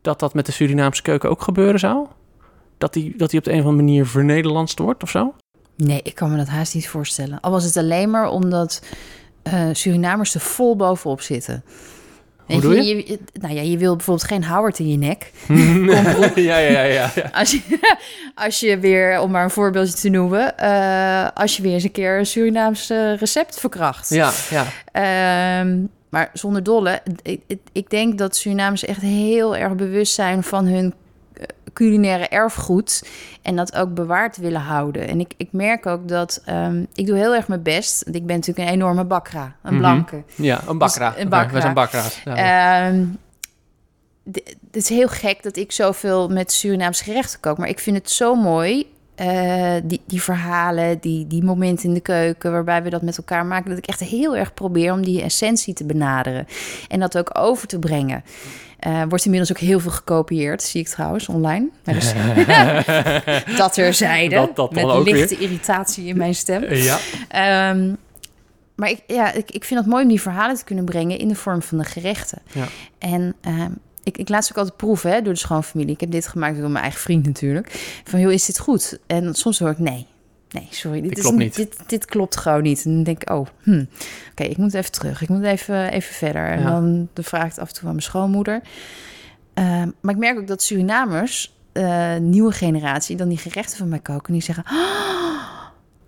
dat 0.00 0.18
dat 0.20 0.34
met 0.34 0.46
de 0.46 0.52
Surinaamse 0.52 1.02
keuken 1.02 1.30
ook 1.30 1.42
gebeuren 1.42 1.80
zou? 1.80 2.06
Dat 2.78 2.92
die, 2.92 3.14
dat 3.16 3.30
die 3.30 3.38
op 3.38 3.44
de 3.44 3.52
een 3.52 3.58
of 3.60 3.64
andere 3.66 3.82
manier 3.84 4.06
vernederlandst 4.06 4.78
wordt 4.78 5.02
of 5.02 5.10
zo? 5.10 5.34
Nee, 5.76 6.00
ik 6.02 6.14
kan 6.14 6.30
me 6.30 6.36
dat 6.36 6.48
haast 6.48 6.74
niet 6.74 6.88
voorstellen. 6.88 7.40
Al 7.40 7.50
was 7.50 7.64
het 7.64 7.76
alleen 7.76 8.10
maar 8.10 8.28
omdat 8.28 8.82
eh, 9.42 9.68
Surinamers 9.72 10.34
er 10.34 10.40
vol 10.40 10.76
bovenop 10.76 11.20
zitten. 11.20 11.64
Hoe 12.46 12.60
doe 12.60 12.74
je? 12.76 12.96
je- 12.96 13.18
nou 13.40 13.54
ja, 13.54 13.60
je 13.62 13.78
wil 13.78 13.96
bijvoorbeeld 13.96 14.28
geen 14.28 14.44
Howard 14.44 14.78
in 14.78 14.88
je 14.88 14.96
nek. 14.96 15.30
ja, 16.50 16.58
ja, 16.58 16.82
ja, 16.82 16.82
ja. 16.82 17.10
Als 17.32 17.50
je, 17.50 17.60
als 18.34 18.60
je 18.60 18.78
weer, 18.78 19.20
om 19.20 19.30
maar 19.30 19.44
een 19.44 19.50
voorbeeldje 19.50 19.94
te 19.94 20.08
noemen, 20.08 20.58
eh, 20.58 21.28
als 21.34 21.56
je 21.56 21.62
weer 21.62 21.72
eens 21.72 21.84
een 21.84 21.92
keer 21.92 22.18
een 22.18 22.26
Surinaamse 22.26 23.16
recept 23.20 23.60
verkracht. 23.60 24.08
Ja, 24.08 24.30
ja. 24.50 24.66
Ehm, 24.92 25.78
maar 26.08 26.30
zonder 26.32 26.62
dolle, 26.62 27.00
ik, 27.22 27.40
ik- 27.72 27.90
denk 27.90 28.18
dat 28.18 28.36
Surinamers 28.36 28.84
echt 28.84 29.00
heel 29.00 29.56
erg 29.56 29.74
bewust 29.74 30.14
zijn 30.14 30.42
van 30.42 30.66
hun 30.66 30.94
culinaire 31.74 32.28
erfgoed 32.28 33.08
en 33.42 33.56
dat 33.56 33.76
ook 33.76 33.94
bewaard 33.94 34.36
willen 34.36 34.60
houden. 34.60 35.08
En 35.08 35.20
ik, 35.20 35.34
ik 35.36 35.48
merk 35.50 35.86
ook 35.86 36.08
dat 36.08 36.42
ehm, 36.44 36.84
ik 36.94 37.06
doe 37.06 37.16
heel 37.16 37.34
erg 37.34 37.48
mijn 37.48 37.62
best. 37.62 38.04
Want 38.04 38.16
ik 38.16 38.26
ben 38.26 38.36
natuurlijk 38.36 38.68
een 38.68 38.74
enorme 38.74 39.04
bakra, 39.04 39.56
een 39.62 39.70
Mhm. 39.72 39.78
blanke. 39.78 40.22
Ja, 40.34 40.60
een 40.66 40.78
bakra. 40.78 41.10
Dus 41.10 41.22
een 41.22 41.28
bakra. 41.28 41.52
We 41.54 41.60
zijn 41.60 41.74
bakra's. 41.74 42.20
Ja. 42.24 42.86
Ehm, 42.88 43.04
het 44.66 44.76
is 44.76 44.88
heel 44.88 45.08
gek 45.08 45.42
dat 45.42 45.56
ik 45.56 45.72
zoveel 45.72 46.28
met 46.28 46.52
Surinaamse 46.52 47.04
gerechten 47.04 47.40
kook. 47.40 47.58
Maar 47.58 47.68
ik 47.68 47.78
vind 47.78 47.96
het 47.96 48.10
zo 48.10 48.34
mooi. 48.34 48.92
eh, 49.14 49.74
die, 49.84 50.00
die 50.06 50.22
verhalen, 50.22 50.98
die, 51.00 51.26
die 51.26 51.42
momenten 51.44 51.88
in 51.88 51.94
de 51.94 52.00
keuken 52.00 52.52
waarbij 52.52 52.82
we 52.82 52.90
dat 52.90 53.02
met 53.02 53.18
elkaar 53.18 53.46
maken, 53.46 53.68
dat 53.68 53.78
ik 53.78 53.86
echt 53.86 54.00
heel 54.00 54.36
erg 54.36 54.54
probeer 54.54 54.92
om 54.92 55.02
die 55.04 55.22
essentie 55.22 55.74
te 55.74 55.84
benaderen 55.84 56.46
en 56.88 57.00
dat 57.00 57.18
ook 57.18 57.38
over 57.38 57.66
te 57.68 57.78
brengen. 57.78 58.24
Eh 58.84 59.02
wordt 59.08 59.24
inmiddels 59.24 59.50
ook 59.52 59.58
heel 59.62 59.80
veel 59.80 59.90
gekopieerd, 59.90 60.62
zie 60.62 60.80
ik 60.80 60.88
trouwens 60.88 61.28
online. 61.28 61.68
Dus, 61.82 62.12
dat 63.56 63.76
er 63.76 63.94
zeiden, 63.94 64.38
Dat- 64.38 64.56
dat 64.56 64.72
met 64.72 65.04
lichte 65.04 65.36
irritatie 65.38 66.06
in 66.06 66.16
mijn 66.16 66.34
stem. 66.34 66.74
ja. 66.74 66.98
Ehm, 67.28 67.92
maar 68.74 68.90
ik, 68.90 69.02
ja, 69.06 69.32
ik, 69.32 69.50
ik 69.50 69.64
vind 69.64 69.80
het 69.80 69.88
mooi 69.88 70.02
om 70.02 70.08
die 70.08 70.20
verhalen 70.20 70.56
te 70.56 70.64
kunnen 70.64 70.84
brengen 70.84 71.18
in 71.18 71.28
de 71.28 71.34
vorm 71.34 71.62
van 71.62 71.78
de 71.78 71.84
gerechten. 71.84 72.38
Ja. 72.52 72.64
En 72.98 73.34
ehm, 73.40 73.70
ik, 74.02 74.18
ik 74.18 74.28
laat 74.28 74.44
ze 74.44 74.52
ook 74.52 74.58
altijd 74.58 74.76
proeven 74.76 75.10
hè, 75.10 75.22
door 75.22 75.32
de 75.32 75.38
schoonfamilie. 75.38 75.94
Ik 75.94 76.00
heb 76.00 76.10
dit 76.10 76.26
gemaakt 76.28 76.58
door 76.60 76.70
mijn 76.70 76.82
eigen 76.82 77.00
vriend 77.00 77.26
natuurlijk. 77.26 78.00
Van, 78.04 78.20
joh, 78.20 78.32
is 78.32 78.44
dit 78.44 78.58
goed? 78.58 78.98
En 79.06 79.34
soms 79.34 79.58
hoor 79.58 79.70
ik, 79.70 79.78
nee, 79.78 80.06
nee, 80.54 80.66
sorry. 80.70 81.00
Dit, 81.00 81.08
Dit 81.08 81.18
is 81.18 81.24
klopt 81.24 81.38
niet. 81.38 81.54
Dit, 81.56 81.76
dit 81.86 82.04
klopt 82.04 82.36
gewoon 82.36 82.62
niet. 82.62 82.84
En 82.84 82.94
dan 82.94 83.02
denk 83.02 83.22
ik, 83.22 83.30
oh, 83.30 83.46
hm, 83.62 83.84
oké, 84.30 84.42
ik 84.44 84.56
moet 84.56 84.74
even 84.74 84.92
terug. 84.92 85.22
Ik 85.22 85.28
moet 85.28 85.42
even, 85.42 85.90
even 85.92 86.14
verder. 86.14 86.46
En 86.48 86.60
Ja. 86.60 86.70
dan, 86.70 87.08
dan 87.12 87.24
vraag 87.24 87.52
ik 87.52 87.58
af 87.58 87.68
en 87.68 87.74
toe 87.74 87.82
aan 87.84 87.90
mijn 87.90 88.02
schoonmoeder. 88.02 88.60
Ehm, 89.54 89.88
maar 90.00 90.14
ik 90.14 90.20
merk 90.20 90.38
ook 90.38 90.46
dat 90.46 90.62
Surinamers, 90.62 91.54
eh, 91.72 92.16
nieuwe 92.16 92.52
generatie, 92.52 93.16
dan 93.16 93.28
die 93.28 93.38
gerechten 93.38 93.76
van 93.78 93.88
mij 93.88 93.98
koken. 93.98 94.26
En 94.26 94.32
die 94.32 94.42
zeggen, 94.42 94.64
"Ah, 94.66 95.52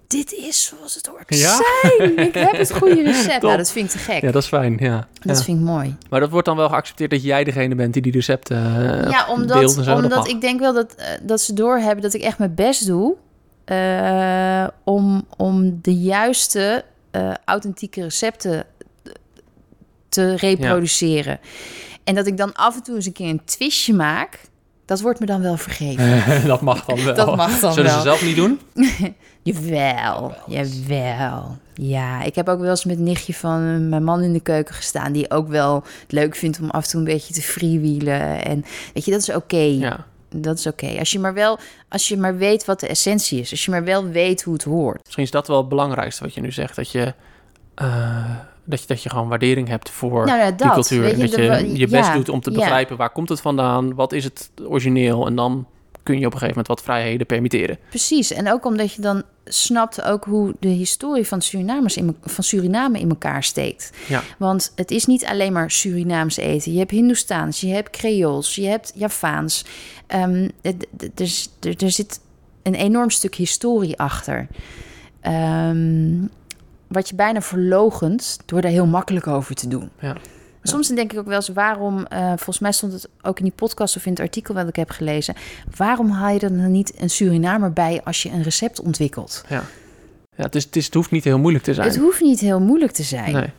dit 0.07 0.33
is 0.33 0.65
zoals 0.65 0.95
het 0.95 1.07
hoort 1.07 1.29
te 1.29 1.37
Ja? 1.37 1.57
zijn. 1.83 2.17
Ik 2.19 2.35
heb 2.35 2.53
het 2.57 2.73
goede 2.73 3.03
recept. 3.13 3.43
Nou, 3.43 3.57
dat 3.57 3.71
vind 3.73 3.85
ik 3.87 3.91
te 3.91 3.99
gek. 3.99 4.23
ja, 4.23 4.31
dat 4.31 4.43
is 4.43 4.49
fijn. 4.49 4.77
Ja. 4.81 5.07
Dat 5.23 5.39
Ja. 5.39 5.45
vind 5.45 5.59
ik 5.59 5.65
mooi. 5.65 5.97
Maar 6.11 6.21
dat 6.21 6.31
wordt 6.31 6.47
dan 6.47 6.57
wel 6.57 6.69
geaccepteerd 6.69 7.11
dat 7.11 7.23
jij 7.23 7.45
degene 7.45 7.75
bent 7.75 7.93
die 7.93 8.03
die 8.03 8.13
recepten 8.13 8.57
eh, 8.57 9.11
ja, 9.11 9.27
deelt 9.27 9.39
omdat, 9.39 9.63
en 9.63 9.69
zo. 9.69 9.83
Dat 9.95 10.03
omdat 10.03 10.29
ik 10.29 10.41
denk 10.41 10.61
wel 10.61 10.73
dat, 10.75 10.95
eh, 10.95 11.07
dat 11.23 11.41
ze 11.41 11.53
doorhebben 11.53 12.03
dat 12.03 12.15
ik 12.15 12.21
echt 12.23 12.39
mijn 12.39 12.55
best 12.55 12.87
doe 12.87 13.15
eh, 13.67 14.67
om, 14.85 15.27
om 15.37 15.79
de 15.83 15.95
juiste 15.95 16.85
eh, 17.11 17.33
authentieke 17.45 18.03
recepten 18.03 18.67
te 20.09 20.37
reproduceren. 20.37 21.39
En 22.05 22.15
dat 22.15 22.27
ik 22.27 22.37
dan 22.37 22.53
af 22.53 22.77
en 22.77 22.83
toe 22.83 22.95
eens 22.95 23.07
een 23.07 23.13
keer 23.13 23.29
een 23.29 23.45
twistje 23.45 23.95
maak. 23.95 24.41
Dat 24.85 25.01
wordt 25.01 25.21
me 25.21 25.27
dan 25.27 25.43
wel 25.43 25.57
vergeven. 25.57 26.23
dat 26.47 26.61
mag 26.61 26.85
dan 26.85 27.05
wel. 27.05 27.15
Dat 27.15 27.37
mag 27.37 27.61
dan 27.61 27.73
Zullen 27.73 27.91
wel. 27.91 28.01
ze 28.01 28.07
zelf 28.09 28.25
niet 28.25 28.37
doen? 28.37 28.61
Jawel, 29.43 30.35
jawel. 30.47 31.57
Ja, 31.75 32.23
ik 32.23 32.35
heb 32.35 32.49
ook 32.49 32.61
wel 32.61 32.71
eens 32.71 32.85
met 32.85 32.99
nichtje 32.99 33.35
van 33.35 33.89
mijn 33.89 34.05
man 34.05 34.23
in 34.23 34.33
de 34.33 34.41
keuken 34.41 34.75
gestaan... 34.75 35.13
die 35.13 35.31
ook 35.31 35.49
wel 35.49 35.75
het 36.01 36.13
leuk 36.13 36.37
vindt 36.37 36.61
om 36.61 36.71
af 36.71 36.85
en 36.85 36.91
toe 36.91 37.01
een 37.01 37.07
beetje 37.07 37.35
te 37.35 37.43
freewheelen. 37.43 38.45
En 38.45 38.65
weet 38.95 39.05
je, 39.05 39.11
dat 39.11 39.21
is 39.21 39.35
oké. 39.35 39.57
Ja. 39.57 40.07
Dat 40.40 40.59
is 40.59 40.66
oké. 40.66 40.99
Als 40.99 41.11
je 41.11 41.18
maar 41.18 41.35
wel, 41.35 41.59
als 41.88 42.09
je 42.09 42.16
maar 42.16 42.37
weet 42.37 42.64
wat 42.64 42.81
de 42.81 42.87
essentie 42.87 43.40
is. 43.40 43.51
Als 43.51 43.64
je 43.64 43.70
maar 43.70 43.85
wel 43.85 44.09
weet 44.09 44.42
hoe 44.42 44.53
het 44.53 44.64
hoort. 44.64 45.01
Misschien 45.05 45.25
is 45.25 45.31
dat 45.31 45.49
wel 45.49 45.59
het 45.59 45.68
belangrijkste 45.68 46.22
wat 46.22 46.35
je 46.35 46.40
nu 46.40 46.53
zegt. 46.53 46.77
Dat 46.77 46.90
je, 46.90 47.14
eh, 47.75 48.31
dat 48.64 48.81
je, 48.81 48.87
dat 48.87 49.03
je 49.03 49.11
gewoon 49.11 49.29
waardering 49.29 49.68
hebt 49.68 49.90
voor 49.90 50.27
Nou 50.27 50.38
ja, 50.38 50.51
die 50.51 50.70
cultuur. 50.70 51.09
je, 51.09 51.16
dat 51.16 51.35
je 51.35 51.79
je 51.79 51.88
best 51.88 52.09
ja, 52.09 52.14
doet 52.14 52.29
om 52.29 52.40
te 52.40 52.51
ja. 52.51 52.57
begrijpen 52.57 52.96
waar 52.96 53.11
komt 53.11 53.29
het 53.29 53.40
vandaan, 53.40 53.94
wat 53.94 54.12
is 54.12 54.25
het 54.25 54.51
origineel. 54.68 55.27
En 55.27 55.37
dan 55.37 55.66
kun 56.07 56.19
je 56.19 56.27
op 56.27 56.33
een 56.33 56.38
gegeven 56.38 56.49
moment 56.62 56.66
wat 56.66 56.83
vrijheden 56.83 57.27
permitteren. 57.27 57.79
Precies. 57.88 58.33
En 58.33 58.53
ook 58.53 58.64
omdat 58.64 58.92
je 58.92 59.01
dan 59.03 59.23
snapt 59.45 60.03
ook 60.03 60.25
hoe 60.25 60.55
de 60.61 60.69
historie 60.69 61.27
van, 61.27 61.42
Surinamers 61.42 61.97
in, 61.97 62.16
van 62.23 62.45
Suriname 62.45 62.99
in 62.99 63.09
elkaar 63.09 63.42
steekt. 63.45 63.90
Ja. 64.09 64.23
Want 64.38 64.73
het 64.77 64.90
is 64.90 65.07
niet 65.07 65.25
alleen 65.25 65.53
maar 65.53 65.71
Surinaams 65.71 66.37
eten. 66.37 66.73
Je 66.73 66.79
hebt 66.79 66.90
Hindoestaans, 66.90 67.61
je 67.61 67.69
hebt 67.69 67.90
Creools, 67.90 68.55
je 68.55 68.66
hebt 68.66 68.92
Javaans. 68.95 69.64
Het- 70.62 70.87
er, 71.14 71.33
er, 71.61 71.85
er 71.85 71.90
zit 71.90 72.21
een 72.62 72.75
enorm 72.75 73.11
stuk 73.11 73.35
historie 73.35 73.99
achter. 73.99 74.47
Ehm, 75.21 76.27
wat 76.88 77.09
je 77.09 77.14
bijna 77.14 77.40
verlogent 77.40 78.38
door 78.47 78.61
daar 78.61 78.71
heel 78.71 78.87
makkelijk 78.87 79.27
over 79.27 79.55
te 79.55 79.69
doen. 79.69 79.90
Ja. 80.01 80.16
Soms 80.67 80.89
denk 80.89 81.13
ik 81.13 81.19
ook 81.19 81.27
wel 81.27 81.37
eens 81.37 81.49
waarom, 81.49 82.07
eh, 82.07 82.27
volgens 82.27 82.59
mij 82.59 82.73
stond 82.73 82.93
het 82.93 83.09
ook 83.23 83.39
in 83.39 83.45
die 83.45 83.53
podcast 83.57 83.97
of 83.97 84.05
in 84.07 84.11
het 84.11 84.21
artikel 84.21 84.55
wat 84.55 84.69
ik 84.69 84.77
heb 84.77 84.91
gelezen, 84.91 85.35
waarom 85.77 86.11
haal 86.11 86.35
je 86.35 86.41
er 86.41 86.57
dan 86.57 86.71
niet 86.71 86.93
een 87.01 87.11
Surinamer 87.11 87.73
bij 87.73 88.01
als 88.05 88.23
je 88.23 88.31
een 88.31 88.43
recept 88.43 88.81
ontwikkelt? 88.81 89.45
Ja, 89.49 89.65
ja 90.37 90.45
het, 90.45 90.55
is, 90.55 90.65
het, 90.65 90.77
is, 90.77 90.85
het 90.85 90.95
hoeft 90.95 91.11
niet 91.11 91.25
heel 91.25 91.39
moeilijk 91.39 91.65
te 91.65 91.75
zijn. 91.75 91.87
Het 91.87 91.97
hoeft 91.97 92.21
niet 92.21 92.41
heel 92.41 92.61
moeilijk 92.61 92.93
te 92.93 93.03
zijn. 93.03 93.33
Nee. 93.33 93.51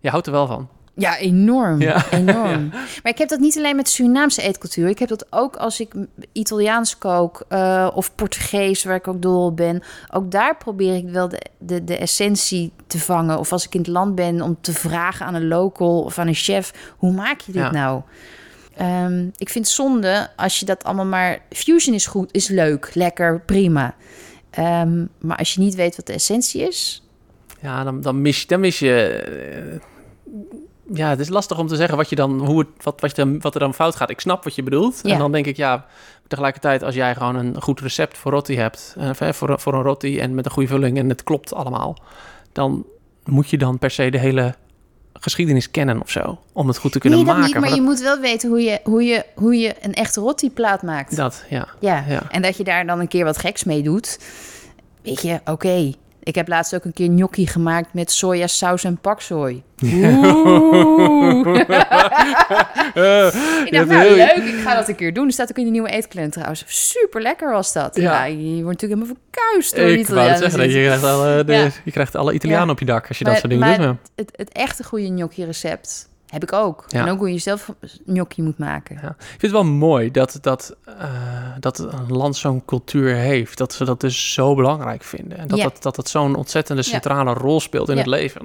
Je 0.00 0.08
houdt 0.08 0.26
er 0.26 0.32
wel 0.32 0.46
van. 0.46 0.68
Ja, 0.98 1.18
enorm. 1.18 1.80
Ja. 1.80 2.10
enorm. 2.20 2.68
Maar 2.68 3.12
ik 3.12 3.18
heb 3.18 3.28
dat 3.28 3.38
niet 3.38 3.56
alleen 3.56 3.76
met 3.76 3.88
Surinaamse 3.88 4.42
eetcultuur. 4.42 4.88
Ik 4.88 4.98
heb 4.98 5.08
dat 5.08 5.26
ook 5.30 5.56
als 5.56 5.80
ik 5.80 5.92
Italiaans 6.32 6.98
kook 6.98 7.44
eh, 7.48 7.90
of 7.94 8.14
Portugees, 8.14 8.84
waar 8.84 8.94
ik 8.96 9.08
ook 9.08 9.22
dol 9.22 9.44
op 9.44 9.56
ben. 9.56 9.82
Ook 10.12 10.30
daar 10.30 10.56
probeer 10.56 10.94
ik 10.94 11.08
wel 11.08 11.28
de, 11.28 11.40
de, 11.58 11.84
de 11.84 11.96
essentie 11.96 12.72
te 12.86 12.98
vangen. 12.98 13.38
Of 13.38 13.52
als 13.52 13.64
ik 13.66 13.74
in 13.74 13.80
het 13.80 13.88
land 13.88 14.14
ben, 14.14 14.40
om 14.40 14.56
te 14.60 14.72
vragen 14.72 15.26
aan 15.26 15.34
een 15.34 15.48
local 15.48 16.00
of 16.02 16.18
aan 16.18 16.26
een 16.26 16.34
chef: 16.34 16.72
hoe 16.96 17.12
maak 17.12 17.40
je 17.40 17.52
dit 17.52 17.62
Ja. 17.62 17.70
nou? 17.70 18.02
Ehm, 18.76 19.26
ik 19.36 19.48
vind 19.48 19.68
zonde 19.68 20.28
als 20.36 20.58
je 20.60 20.66
dat 20.66 20.84
allemaal 20.84 21.04
maar. 21.06 21.38
Fusion 21.50 21.94
is 21.94 22.06
goed, 22.06 22.32
is 22.32 22.48
leuk, 22.48 22.90
lekker, 22.94 23.40
prima. 23.40 23.94
Ehm, 24.50 25.04
maar 25.20 25.36
als 25.36 25.54
je 25.54 25.60
niet 25.60 25.74
weet 25.74 25.96
wat 25.96 26.06
de 26.06 26.12
essentie 26.12 26.62
is, 26.68 27.02
Ja, 27.60 27.84
dan, 27.84 28.00
dan, 28.00 28.20
mis, 28.22 28.40
je- 28.40 28.46
dan 28.46 28.60
mis 28.60 28.78
je... 28.78 28.92
eh, 29.74 29.80
ja, 30.92 31.08
het 31.08 31.20
is 31.20 31.28
lastig 31.28 31.58
om 31.58 31.66
te 31.66 31.76
zeggen 31.76 31.96
wat, 31.96 32.08
je 32.08 32.16
dan, 32.16 32.46
hoe 32.46 32.58
het, 32.58 32.68
wat, 32.82 33.00
wat, 33.00 33.16
je 33.16 33.24
dan, 33.24 33.40
wat 33.40 33.54
er 33.54 33.60
dan 33.60 33.74
fout 33.74 33.96
gaat. 33.96 34.10
Ik 34.10 34.20
snap 34.20 34.44
wat 34.44 34.54
je 34.54 34.62
bedoelt. 34.62 35.00
Ja. 35.02 35.12
En 35.12 35.18
dan 35.18 35.32
denk 35.32 35.46
ik, 35.46 35.56
ja, 35.56 35.86
tegelijkertijd 36.28 36.82
als 36.82 36.94
jij 36.94 37.14
gewoon 37.14 37.36
een 37.36 37.62
goed 37.62 37.80
recept 37.80 38.18
voor 38.18 38.32
roti 38.32 38.56
hebt... 38.56 38.94
eh, 38.98 39.32
voor, 39.32 39.60
voor 39.60 39.74
een 39.74 39.82
roti 39.82 40.18
en 40.18 40.34
met 40.34 40.44
een 40.44 40.50
goede 40.50 40.68
vulling 40.68 40.98
en 40.98 41.08
het 41.08 41.22
klopt 41.22 41.54
allemaal... 41.54 41.96
dan 42.52 42.86
moet 43.24 43.50
je 43.50 43.58
dan 43.58 43.78
per 43.78 43.90
se 43.90 44.10
de 44.10 44.18
hele 44.18 44.54
geschiedenis 45.12 45.70
kennen 45.70 46.00
of 46.00 46.10
zo... 46.10 46.38
om 46.52 46.68
het 46.68 46.78
goed 46.78 46.92
te 46.92 46.98
kunnen 46.98 47.18
nee, 47.18 47.28
maken. 47.28 47.44
niet. 47.44 47.54
Maar 47.60 47.74
je 47.74 47.82
moet 47.82 48.00
wel 48.00 48.18
weten 48.18 48.48
hoe 48.48 48.60
je, 48.60 48.80
hoe 48.84 49.04
je, 49.04 49.24
hoe 49.34 49.56
je 49.56 49.74
een 49.80 49.94
echte 49.94 50.20
rotti-plaat 50.20 50.82
maakt. 50.82 51.16
dat, 51.16 51.44
ja. 51.50 51.68
Ja. 51.80 52.04
Ja. 52.08 52.22
en 52.30 52.42
dat 52.42 52.56
je 52.56 52.64
daar 52.64 52.86
dan 52.86 53.00
een 53.00 53.08
keer 53.08 53.24
wat 53.24 53.38
geks 53.38 53.64
mee 53.64 53.82
doet. 53.82 54.18
Weet 55.02 55.22
je, 55.22 55.40
oké. 55.44 55.92
Ik 56.26 56.34
heb 56.34 56.48
laatst 56.48 56.74
ook 56.74 56.84
een 56.84 56.92
keer 56.92 57.06
gnocchi 57.06 57.46
gemaakt 57.46 57.92
met 57.94 58.10
sojasaus 58.10 58.84
en 58.84 58.98
paksoi. 58.98 59.62
Oeh. 59.84 61.58
ik 63.64 63.72
dacht, 63.72 63.86
nou 63.86 64.10
leuk, 64.14 64.36
ik 64.36 64.60
ga 64.64 64.74
dat 64.74 64.88
een 64.88 64.94
keer 64.94 65.14
doen. 65.14 65.26
Er 65.26 65.32
staat 65.32 65.50
ook 65.50 65.56
in 65.56 65.64
de 65.64 65.70
nieuwe 65.70 65.90
eetkalender 65.90 66.32
trouwens. 66.32 66.64
Super 66.66 67.22
lekker 67.22 67.52
was 67.52 67.72
dat. 67.72 67.96
Ja. 67.96 68.02
Ja. 68.02 68.24
je 68.24 68.62
wordt 68.62 68.82
natuurlijk 68.82 69.00
helemaal 69.00 69.16
verkuist 69.30 69.76
door 69.76 69.88
Ik 69.88 70.06
wou 70.06 70.28
het 70.28 70.38
zeggen, 70.38 70.58
dat 70.58 70.72
je 70.72 70.82
krijgt, 70.84 71.04
alle, 71.04 71.44
de, 71.44 71.52
Ja. 71.52 71.68
je 71.84 71.90
krijgt 71.90 72.14
alle 72.14 72.32
Italianen 72.32 72.66
Ja. 72.66 72.72
op 72.72 72.78
je 72.78 72.84
dak 72.84 73.08
als 73.08 73.18
je 73.18 73.24
dat 73.24 73.36
soort 73.38 73.50
dingen 73.50 73.68
doet. 73.76 73.84
Ja. 73.84 73.96
Het, 74.16 74.32
het 74.36 74.52
echte 74.52 74.84
goede 74.84 75.06
gnocchi 75.06 75.44
recept 75.44 76.08
heb 76.26 76.42
ik 76.42 76.52
ook. 76.52 76.84
Ja. 76.88 77.06
En 77.06 77.12
ook 77.12 77.18
hoe 77.18 77.32
je 77.32 77.38
zelf 77.38 77.72
gnocchi 78.06 78.42
moet 78.42 78.58
maken. 78.58 78.98
Ja. 79.02 79.08
Ik 79.08 79.26
vind 79.26 79.42
het 79.42 79.50
wel 79.50 79.64
mooi 79.64 80.10
dat, 80.10 80.38
dat, 80.40 80.76
eh, 80.84 81.04
dat 81.60 81.78
een 81.78 82.12
land 82.16 82.36
zo'n 82.36 82.64
cultuur 82.64 83.14
heeft. 83.14 83.58
Dat 83.58 83.72
ze 83.72 83.84
dat 83.84 84.00
dus 84.00 84.32
zo 84.32 84.54
belangrijk 84.54 85.02
vinden. 85.02 85.38
En 85.38 85.48
dat 85.48 85.58
Ja. 85.58 85.64
dat, 85.64 85.82
dat, 85.82 85.96
het 85.96 86.08
zo'n 86.08 86.34
ontzettende 86.34 86.82
centrale 86.82 87.32
rol 87.32 87.60
speelt 87.60 87.88
in 87.88 87.96
het 87.96 88.06
leven. 88.06 88.40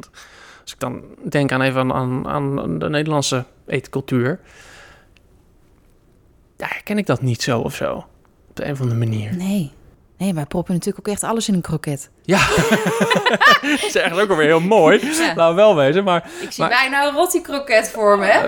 Als 0.61 0.73
ik 0.73 0.79
dan 0.79 1.01
denk 1.29 1.51
aan 1.51 1.61
even 1.61 1.93
aan, 1.93 2.27
aan, 2.27 2.59
aan 2.59 2.79
de 2.79 2.89
Nederlandse 2.89 3.45
eetcultuur. 3.67 4.39
Ja, 6.57 6.67
ken 6.83 6.97
ik 6.97 7.05
dat 7.05 7.21
niet 7.21 7.41
zo 7.41 7.59
of 7.59 7.75
zo. 7.75 7.95
Op 8.49 8.55
de 8.55 8.65
een 8.65 8.71
of 8.71 8.81
andere 8.81 8.99
manier. 8.99 9.35
Nee. 9.35 9.71
Nee, 10.21 10.33
wij 10.33 10.45
proppen 10.45 10.73
natuurlijk 10.73 11.07
ook 11.07 11.13
echt 11.13 11.23
alles 11.23 11.47
in 11.47 11.53
een 11.53 11.61
kroket. 11.61 12.09
Ja, 12.23 12.39
dat 13.61 13.83
is 13.83 13.95
eigenlijk 13.95 14.19
ook 14.21 14.29
alweer 14.29 14.45
heel 14.47 14.59
mooi. 14.59 14.99
Ja. 14.99 15.33
Laten 15.35 15.55
we 15.55 15.61
wel 15.61 15.75
wezen, 15.75 16.03
maar 16.03 16.29
Ik 16.41 16.51
zie 16.51 16.63
Maar- 16.63 16.69
bijna 16.81 17.07
een 17.07 17.13
rotti 17.13 17.41
kroket 17.41 17.89
voor 17.89 18.17
me, 18.17 18.25
hè? 18.25 18.39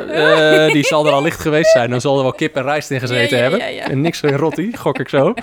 eh, 0.66 0.74
die 0.74 0.84
zal 0.84 1.06
er 1.06 1.12
al 1.12 1.22
licht 1.22 1.40
geweest 1.40 1.72
zijn. 1.72 1.90
Dan 1.90 2.02
zal 2.02 2.18
er 2.18 2.24
wel 2.24 2.34
kip 2.34 2.56
en 2.56 2.64
rijst 2.64 2.92
in 2.92 3.00
gezeten 3.00 3.38
Ja, 3.38 3.44
ja, 3.44 3.50
hebben. 3.50 3.92
En 3.92 4.02
niks 4.02 4.22
in 4.22 4.36
rotti, 4.36 4.78
gok 4.78 5.00
ik 5.00 5.10
zo. 5.10 5.34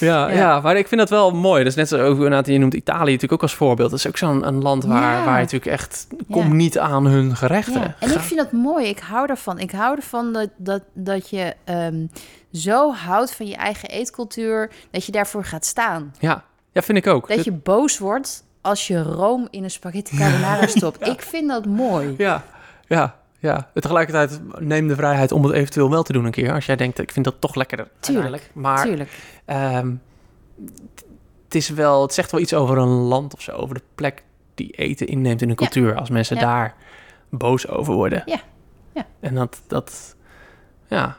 Ja, 0.00 0.28
ja. 0.28 0.36
Ja. 0.36 0.60
maar 0.60 0.76
ik 0.76 0.88
vind 0.88 1.00
dat 1.00 1.10
wel 1.10 1.30
mooi. 1.30 1.58
Dat 1.58 1.72
is 1.72 1.78
net 1.78 1.88
zo, 1.88 2.04
ook, 2.04 2.46
je 2.46 2.58
noemt 2.58 2.74
Italië 2.74 3.04
natuurlijk 3.04 3.32
ook 3.32 3.42
als 3.42 3.54
voorbeeld. 3.54 3.90
Dat 3.90 3.98
is 3.98 4.06
ook 4.06 4.16
zo'n 4.16 4.62
land 4.62 4.84
waar, 4.84 5.18
Ja. 5.18 5.24
waar 5.24 5.34
je 5.34 5.42
natuurlijk 5.42 5.70
echt... 5.70 6.06
Ja. 6.10 6.16
Kom 6.30 6.56
niet 6.56 6.78
aan 6.78 7.06
hun 7.06 7.36
gerechten. 7.36 7.80
Ja, 7.80 7.96
en 7.98 8.12
ik 8.12 8.20
vind 8.20 8.40
dat 8.40 8.52
mooi. 8.52 8.86
Ik 8.86 8.98
hou 8.98 9.26
ervan. 9.28 9.58
Ik 9.58 9.70
hou 9.70 9.96
ervan 9.96 10.32
dat, 10.32 10.48
dat, 10.56 10.82
dat 10.92 11.30
je 11.30 11.54
ehm, 11.64 12.06
zo 12.52 12.92
houdt 12.92 13.34
van 13.34 13.46
je 13.46 13.56
eigen 13.56 13.88
eetcultuur... 13.88 14.70
dat 14.90 15.04
je 15.04 15.12
daarvoor 15.12 15.44
gaat 15.44 15.64
staan. 15.64 16.14
Ja, 16.18 16.44
ja 16.72 16.82
vind 16.82 16.98
ik 16.98 17.06
ook. 17.06 17.28
Dat 17.28 17.44
je 17.44 17.52
boos 17.52 17.98
wordt 17.98 18.44
als 18.60 18.86
je 18.86 19.02
room 19.02 19.48
in 19.50 19.64
een 19.64 19.70
spaghetti 19.70 20.16
carbonara 20.16 20.66
stopt. 20.76 21.06
Ik 21.06 21.22
vind 21.22 21.48
dat 21.48 21.66
mooi. 21.66 22.14
Ja, 22.18 22.42
ja, 22.86 23.14
ja. 23.46 23.70
Tegelijkertijd 23.74 24.40
neem 24.58 24.88
de 24.88 24.94
vrijheid 24.94 25.32
om 25.32 25.44
het 25.44 25.52
eventueel 25.52 25.90
wel 25.90 26.02
te 26.02 26.12
doen 26.12 26.24
een 26.24 26.30
keer. 26.30 26.52
Als 26.52 26.66
jij 26.66 26.76
denkt, 26.76 26.98
ik 26.98 27.12
vind 27.12 27.24
dat 27.24 27.34
toch 27.38 27.54
lekkerder. 27.54 27.88
Tuurlijk. 28.00 28.50
Maar 28.54 28.82
Tuurlijk. 28.84 29.10
Ehm, 29.44 29.90
het, 31.44 31.54
is 31.54 31.68
wel, 31.68 32.02
het 32.02 32.14
zegt 32.14 32.30
wel 32.32 32.40
iets 32.40 32.54
over 32.54 32.78
een 32.78 32.88
land 32.88 33.34
of 33.34 33.40
zo, 33.40 33.52
over 33.52 33.74
de 33.74 33.82
plek 33.94 34.22
die 34.54 34.70
eten 34.70 35.06
inneemt 35.06 35.42
in 35.42 35.48
een 35.48 35.56
Ja. 35.58 35.66
cultuur. 35.66 35.94
Als 35.96 36.10
mensen 36.10 36.36
Ja. 36.36 36.42
daar 36.42 36.74
boos 37.28 37.68
over 37.68 37.94
worden. 37.94 38.22
Ja. 38.26 38.40
Ja. 38.94 39.06
En 39.20 39.34
dat, 39.34 39.60
dat, 39.66 40.16
ja. 40.88 41.16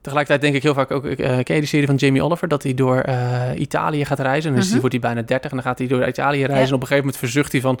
Tegelijkertijd 0.00 0.40
denk 0.40 0.54
ik 0.54 0.62
heel 0.62 0.74
vaak 0.74 0.90
ook, 0.90 1.04
ik, 1.04 1.18
eh, 1.18 1.26
ken 1.28 1.54
je 1.54 1.60
die 1.60 1.66
serie 1.66 1.86
van 1.86 1.94
Jamie 1.96 2.22
Oliver, 2.24 2.48
dat 2.48 2.62
hij 2.62 2.74
door 2.74 2.96
eh, 3.00 3.50
Italië 3.58 4.04
gaat 4.04 4.18
reizen. 4.18 4.50
En 4.50 4.56
dan 4.56 4.64
is- 4.64 4.70
Mhm. 4.70 4.80
wordt 4.80 4.94
hij 4.94 5.02
bijna 5.02 5.22
30 5.22 5.50
en 5.50 5.56
dan 5.56 5.66
gaat 5.66 5.78
hij 5.78 5.86
door 5.86 6.06
Italië 6.08 6.44
reizen. 6.44 6.68
En 6.68 6.74
op 6.74 6.80
een 6.80 6.86
gegeven 6.86 6.98
moment 7.04 7.16
verzucht 7.16 7.52
hij 7.52 7.60
van, 7.60 7.78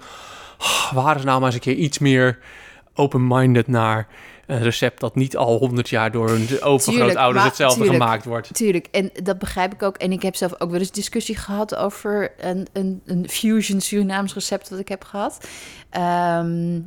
"Oh, 0.58 0.92
waar 0.92 1.16
is 1.16 1.24
nou 1.24 1.36
maar 1.38 1.46
eens 1.46 1.54
een 1.54 1.60
keer 1.74 1.74
iets 1.84 1.98
meer 1.98 2.38
open-minded 2.94 3.66
naar 3.66 4.06
een 4.46 4.62
recept 4.62 5.00
dat 5.00 5.14
niet 5.14 5.36
al 5.36 5.58
100 5.58 5.88
jaar 5.88 6.10
door 6.12 6.28
hun 6.28 6.62
overgrootouders 6.62 7.44
hetzelfde 7.44 7.80
tuurlijk. 7.80 8.02
gemaakt 8.02 8.24
wordt. 8.24 8.54
Tuurlijk, 8.54 8.86
en 8.90 9.10
dat 9.22 9.38
begrijp 9.38 9.72
ik 9.72 9.82
ook. 9.82 9.96
En 9.96 10.12
ik 10.12 10.22
heb 10.22 10.36
zelf 10.36 10.60
ook 10.60 10.70
wel 10.70 10.80
eens 10.80 10.90
discussie 10.90 11.36
gehad 11.36 11.74
over 11.76 12.32
een, 12.38 12.66
een, 12.72 13.00
een 13.04 13.28
fusion 13.28 13.80
Surinaams 13.80 14.34
recept 14.34 14.68
wat 14.68 14.78
ik 14.78 14.88
heb 14.88 15.04
gehad. 15.04 15.48
Ehm, 15.90 16.78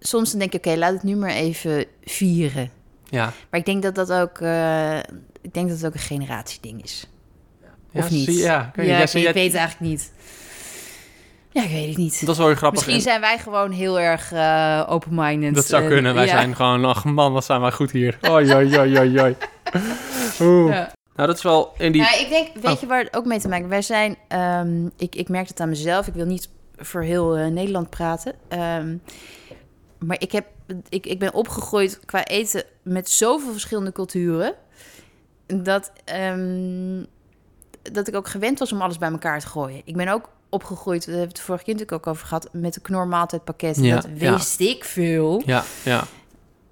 soms 0.00 0.30
dan 0.30 0.38
denk 0.38 0.52
ik, 0.52 0.66
oké, 0.66 0.76
laat 0.78 0.92
het 0.92 1.02
nu 1.02 1.16
maar 1.16 1.30
even 1.30 1.84
vieren. 2.04 2.70
Ja. 3.08 3.32
Maar 3.50 3.60
ik 3.60 3.66
denk 3.66 3.82
dat 3.82 3.94
dat 3.94 4.12
ook, 4.12 4.38
eh, 4.40 4.98
ik 5.40 5.54
denk 5.54 5.68
dat 5.68 5.76
het 5.76 5.86
ook 5.86 5.94
een 5.94 6.00
generatieding 6.00 6.82
is. 6.82 7.08
Ja, 7.90 8.00
Of 8.02 8.10
niet? 8.10 8.24
zie- 8.24 8.38
ja, 8.38 8.72
ja. 8.76 8.82
Ja, 8.82 8.98
ik, 9.00 9.12
weet 9.12 9.24
het 9.24 9.36
eigenlijk 9.54 9.80
niet. 9.80 10.12
Ja, 11.56 11.62
ik 11.62 11.70
weet 11.70 11.88
het 11.88 11.96
niet. 11.96 12.26
Dat 12.26 12.34
is 12.34 12.40
wel 12.42 12.54
grappig. 12.54 12.80
Misschien 12.86 13.00
zijn 13.00 13.20
wij 13.20 13.38
gewoon 13.38 13.70
heel 13.70 14.00
erg 14.00 14.32
eh 14.32 14.82
open-minded. 14.88 15.54
dat 15.54 15.64
zou 15.64 15.82
en- 15.82 15.88
kunnen. 15.88 16.14
Wij 16.14 16.24
ja. 16.26 16.30
zijn 16.30 16.56
gewoon, 16.56 16.84
ach 16.84 17.04
man, 17.04 17.32
wat 17.32 17.44
zijn 17.44 17.60
wij 17.60 17.72
goed 17.72 17.90
hier. 17.90 18.18
Oi, 18.30 18.54
oi, 18.54 18.78
oi, 18.78 18.98
oi, 18.98 19.20
oi. 19.20 19.36
Oeh. 20.40 20.72
Ja. 20.72 20.92
Nou, 21.14 21.28
dat 21.28 21.36
is 21.36 21.42
wel 21.42 21.72
in 21.78 21.92
die... 21.92 22.00
Nou, 22.00 22.20
ik 22.20 22.28
denk, 22.28 22.48
weet 22.54 22.74
Oh. 22.74 22.80
je 22.80 22.86
waar 22.86 23.04
het 23.04 23.16
ook 23.16 23.24
mee 23.24 23.38
te 23.40 23.48
maken 23.48 23.68
Wij 23.68 23.82
zijn, 23.82 24.16
ehm, 24.28 24.86
ik, 24.96 25.14
ik 25.14 25.28
merk 25.28 25.48
het 25.48 25.60
aan 25.60 25.68
mezelf. 25.68 26.06
Ik 26.06 26.14
wil 26.14 26.26
niet 26.26 26.48
voor 26.76 27.02
heel 27.02 27.36
eh, 27.36 27.46
Nederland 27.46 27.90
praten. 27.90 28.34
Ehm, 28.48 28.96
maar 29.98 30.16
ik, 30.20 30.32
heb, 30.32 30.46
ik, 30.88 31.06
ik 31.06 31.18
ben 31.18 31.34
opgegroeid 31.34 32.00
qua 32.04 32.24
eten 32.24 32.64
met 32.82 33.10
zoveel 33.10 33.52
verschillende 33.52 33.92
culturen. 33.92 34.54
Dat, 35.46 35.92
ehm, 36.04 37.04
dat 37.92 38.08
ik 38.08 38.14
ook 38.16 38.28
gewend 38.28 38.58
was 38.58 38.72
om 38.72 38.82
alles 38.82 38.98
bij 38.98 39.10
elkaar 39.10 39.40
te 39.40 39.46
gooien. 39.46 39.82
Ik 39.84 39.96
ben 39.96 40.08
ook 40.08 40.28
opgegroeid, 40.48 41.00
daar 41.06 41.14
hebben 41.14 41.32
we 41.32 41.38
het 41.38 41.46
vorige 41.46 41.64
keer 41.64 41.74
natuurlijk 41.74 42.06
ook 42.06 42.12
over 42.14 42.26
gehad, 42.26 42.48
met 42.52 42.76
een 42.76 42.82
knormaaltijdpakket. 42.82 43.76
Ja, 43.76 43.94
dat 43.94 44.08
ja. 44.14 44.32
wist 44.32 44.60
ik 44.60 44.84
veel. 44.84 45.42
Ja, 45.46 45.64
ja. 45.84 46.04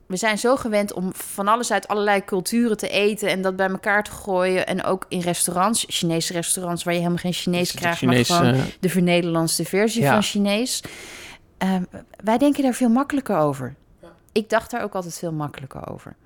we 0.06 0.16
zijn 0.16 0.38
zo 0.38 0.56
gewend 0.56 0.92
om 0.92 1.10
van 1.14 1.48
alles 1.48 1.72
uit 1.72 1.88
allerlei 1.88 2.24
culturen 2.24 2.76
te 2.76 2.88
eten 2.88 3.28
en 3.28 3.42
dat 3.42 3.56
bij 3.56 3.68
elkaar 3.68 4.02
te 4.02 4.10
gooien. 4.10 4.66
En 4.66 4.84
ook 4.84 5.06
in 5.08 5.20
restaurants, 5.20 5.84
Chinese 5.88 6.32
restaurants, 6.32 6.84
waar 6.84 6.92
je 6.92 6.98
helemaal 6.98 7.20
geen 7.22 7.32
Chinees 7.32 7.72
krijgt, 7.72 7.98
Chinees, 7.98 8.28
maar 8.28 8.38
gewoon 8.38 8.54
eh, 8.54 8.60
de 8.80 8.88
vernederlandste 8.88 9.64
versie 9.64 10.02
Ja. 10.02 10.12
van 10.12 10.22
Chinees. 10.22 10.82
Ehm, 11.58 11.82
wij 12.24 12.38
denken 12.38 12.62
daar 12.62 12.74
veel 12.74 12.88
makkelijker 12.88 13.36
over. 13.36 13.74
Ik 14.32 14.50
dacht 14.50 14.70
daar 14.70 14.82
ook 14.82 14.94
altijd 14.94 15.18
veel 15.18 15.32
makkelijker 15.32 15.88
over. 15.90 16.16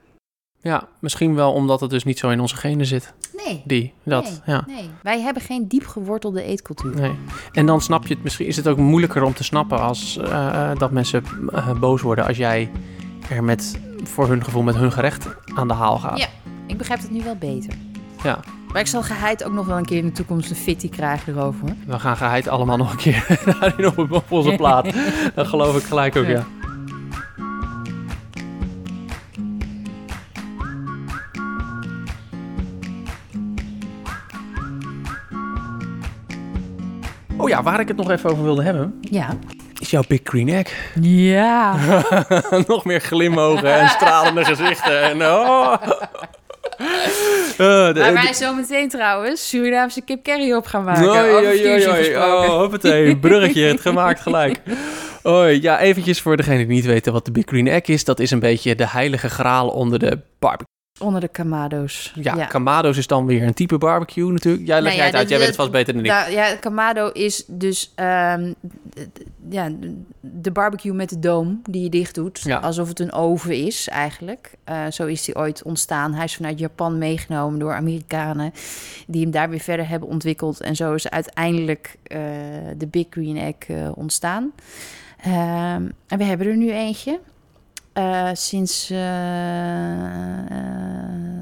Ja, 0.60 0.88
misschien 0.98 1.34
wel 1.34 1.52
omdat 1.52 1.80
het 1.80 1.90
dus 1.90 2.04
niet 2.04 2.18
zo 2.18 2.28
in 2.28 2.40
onze 2.40 2.56
genen 2.56 2.86
zit. 2.86 3.12
Nee. 3.46 3.62
Die, 3.64 3.92
dat, 4.02 4.24
nee, 4.24 4.56
ja. 4.56 4.64
nee, 4.66 4.90
wij 5.02 5.20
hebben 5.20 5.42
geen 5.42 5.68
diep 5.68 5.86
gewortelde 5.86 6.42
eetcultuur. 6.42 6.94
Nee. 6.94 7.14
En 7.52 7.66
dan 7.66 7.80
snap 7.80 8.06
je 8.06 8.14
het 8.14 8.22
misschien, 8.22 8.46
is 8.46 8.56
het 8.56 8.68
ook 8.68 8.76
moeilijker 8.76 9.22
om 9.22 9.34
te 9.34 9.44
snappen 9.44 9.80
als 9.80 10.16
eh, 10.16 10.70
eh, 10.70 10.78
dat 10.78 10.90
mensen 10.90 11.24
eh, 11.52 11.78
boos 11.78 12.02
worden 12.02 12.26
als 12.26 12.36
jij 12.36 12.70
er 13.28 13.44
met, 13.44 13.80
voor 14.02 14.28
hun 14.28 14.44
gevoel, 14.44 14.62
met 14.62 14.76
hun 14.76 14.92
gerecht 14.92 15.28
aan 15.54 15.68
de 15.68 15.74
haal 15.74 15.98
gaat. 15.98 16.18
Ja. 16.18 16.28
Ik 16.66 16.76
begrijp 16.76 17.00
het 17.00 17.10
nu 17.10 17.22
wel 17.22 17.36
beter. 17.36 17.72
Ja. 18.22 18.40
Maar 18.72 18.80
ik 18.80 18.86
zal 18.86 19.02
geheid 19.02 19.44
ook 19.44 19.52
nog 19.52 19.66
wel 19.66 19.76
een 19.76 19.84
keer 19.84 19.98
in 19.98 20.06
de 20.06 20.12
toekomst 20.12 20.50
een 20.50 20.56
fitty 20.56 20.88
krijgen 20.88 21.36
erover. 21.36 21.76
We 21.86 21.98
gaan 21.98 22.16
geheid 22.16 22.48
allemaal 22.48 22.76
nog 22.76 22.90
een 22.90 22.96
keer 22.96 23.40
daarin 23.60 23.86
op, 23.86 24.12
op 24.12 24.32
onze 24.32 24.54
plaat. 24.56 24.94
Dat 25.34 25.46
geloof 25.46 25.76
ik 25.76 25.82
gelijk 25.82 26.16
ook, 26.16 26.26
ja. 26.26 26.46
Oh 37.38 37.48
ja, 37.48 37.62
waar 37.62 37.80
ik 37.80 37.88
het 37.88 37.96
nog 37.96 38.10
even 38.10 38.30
over 38.30 38.44
wilde 38.44 38.62
hebben, 38.62 38.98
Ja. 39.00 39.28
is 39.78 39.90
jouw 39.90 40.02
Big 40.08 40.20
Green 40.24 40.48
Egg. 40.48 40.72
Ja. 41.00 41.76
nog 42.66 42.84
meer 42.84 43.00
glimogen 43.00 43.74
en 43.80 43.88
stralende 43.88 44.44
gezichten. 44.44 45.02
En, 45.02 45.22
oh. 45.22 45.74
Eh, 46.78 47.56
de- 47.92 47.92
Waar 48.00 48.12
wij 48.12 48.32
zo 48.32 48.54
meteen 48.54 48.88
trouwens 48.88 49.48
Surinaamse 49.48 50.00
kip 50.00 50.24
curry 50.24 50.52
op 50.52 50.66
gaan 50.66 50.84
maken. 50.84 51.08
Oei, 51.08 51.46
oei, 51.46 51.88
oei. 51.88 52.16
Oh, 52.16 52.46
hoppatee, 52.46 53.16
bruggetje, 53.16 53.62
het 53.62 53.80
gemaakt 53.80 54.20
gelijk. 54.20 54.60
Oei, 55.26 55.62
ja, 55.62 55.78
eventjes 55.80 56.20
voor 56.20 56.36
degene 56.36 56.56
die 56.56 56.66
niet 56.66 56.84
weten 56.84 57.12
wat 57.12 57.24
de 57.24 57.30
Big 57.30 57.44
Green 57.46 57.66
Egg 57.68 57.82
is. 57.86 58.04
Dat 58.04 58.20
is 58.20 58.30
een 58.30 58.38
beetje 58.38 58.74
de 58.74 58.88
heilige 58.88 59.28
graal 59.28 59.68
onder 59.68 59.98
de 59.98 60.18
barbecue. 60.38 60.66
Onder 60.98 61.20
de 61.20 61.28
Kamado's. 61.28 62.12
Ja, 62.14 62.44
Kamado's 62.46 62.96
is 62.96 63.06
dan 63.06 63.26
weer 63.26 63.42
een 63.42 63.54
type 63.54 63.78
barbecue 63.78 64.32
natuurlijk. 64.32 64.66
Jij 64.66 64.80
legt 64.82 64.96
Nou 64.96 64.96
ja, 64.96 64.96
jij 64.96 65.06
het 65.06 65.14
uit, 65.16 65.28
jij 65.28 65.38
weet 65.38 65.46
het 65.46 65.56
vast 65.56 65.70
beter 65.70 65.94
dan 65.94 66.04
ik. 66.04 66.10
Nou, 66.10 66.30
ja, 66.30 66.56
Kamado 66.56 67.08
is 67.08 67.44
dus 67.46 67.92
ehm, 67.94 68.52
ja, 69.48 69.70
de- 70.20 70.50
barbecue 70.50 70.92
met 70.92 71.08
de 71.08 71.18
doom 71.18 71.60
die 71.70 71.82
je 71.82 71.88
dicht 71.88 72.14
doet. 72.14 72.40
Ja. 72.40 72.58
Alsof 72.58 72.88
het 72.88 73.00
een 73.00 73.12
oven 73.12 73.54
is 73.54 73.88
eigenlijk. 73.88 74.52
Eh, 74.64 74.86
zo 74.90 75.06
is 75.06 75.24
die 75.24 75.36
ooit 75.36 75.62
ontstaan. 75.62 76.14
Hij 76.14 76.24
is 76.24 76.34
vanuit 76.36 76.58
Japan 76.58 76.98
meegenomen 76.98 77.58
door 77.58 77.74
Amerikanen. 77.74 78.52
Die 79.06 79.22
hem 79.22 79.30
daar 79.30 79.50
weer 79.50 79.60
verder 79.60 79.88
hebben 79.88 80.08
ontwikkeld. 80.08 80.60
En 80.60 80.76
zo 80.76 80.94
is 80.94 81.08
uiteindelijk 81.08 81.96
eh, 82.02 82.20
de 82.76 82.86
Big 82.86 83.06
Green 83.10 83.36
Egg 83.36 83.54
eh, 83.76 83.90
ontstaan. 83.94 84.52
Ehm, 85.22 85.88
en 86.06 86.18
we 86.18 86.24
hebben 86.24 86.46
er 86.46 86.56
nu 86.56 86.72
eentje. 86.72 87.20
Eh, 87.98 88.28
sinds 88.32 88.90
eh, 88.90 88.98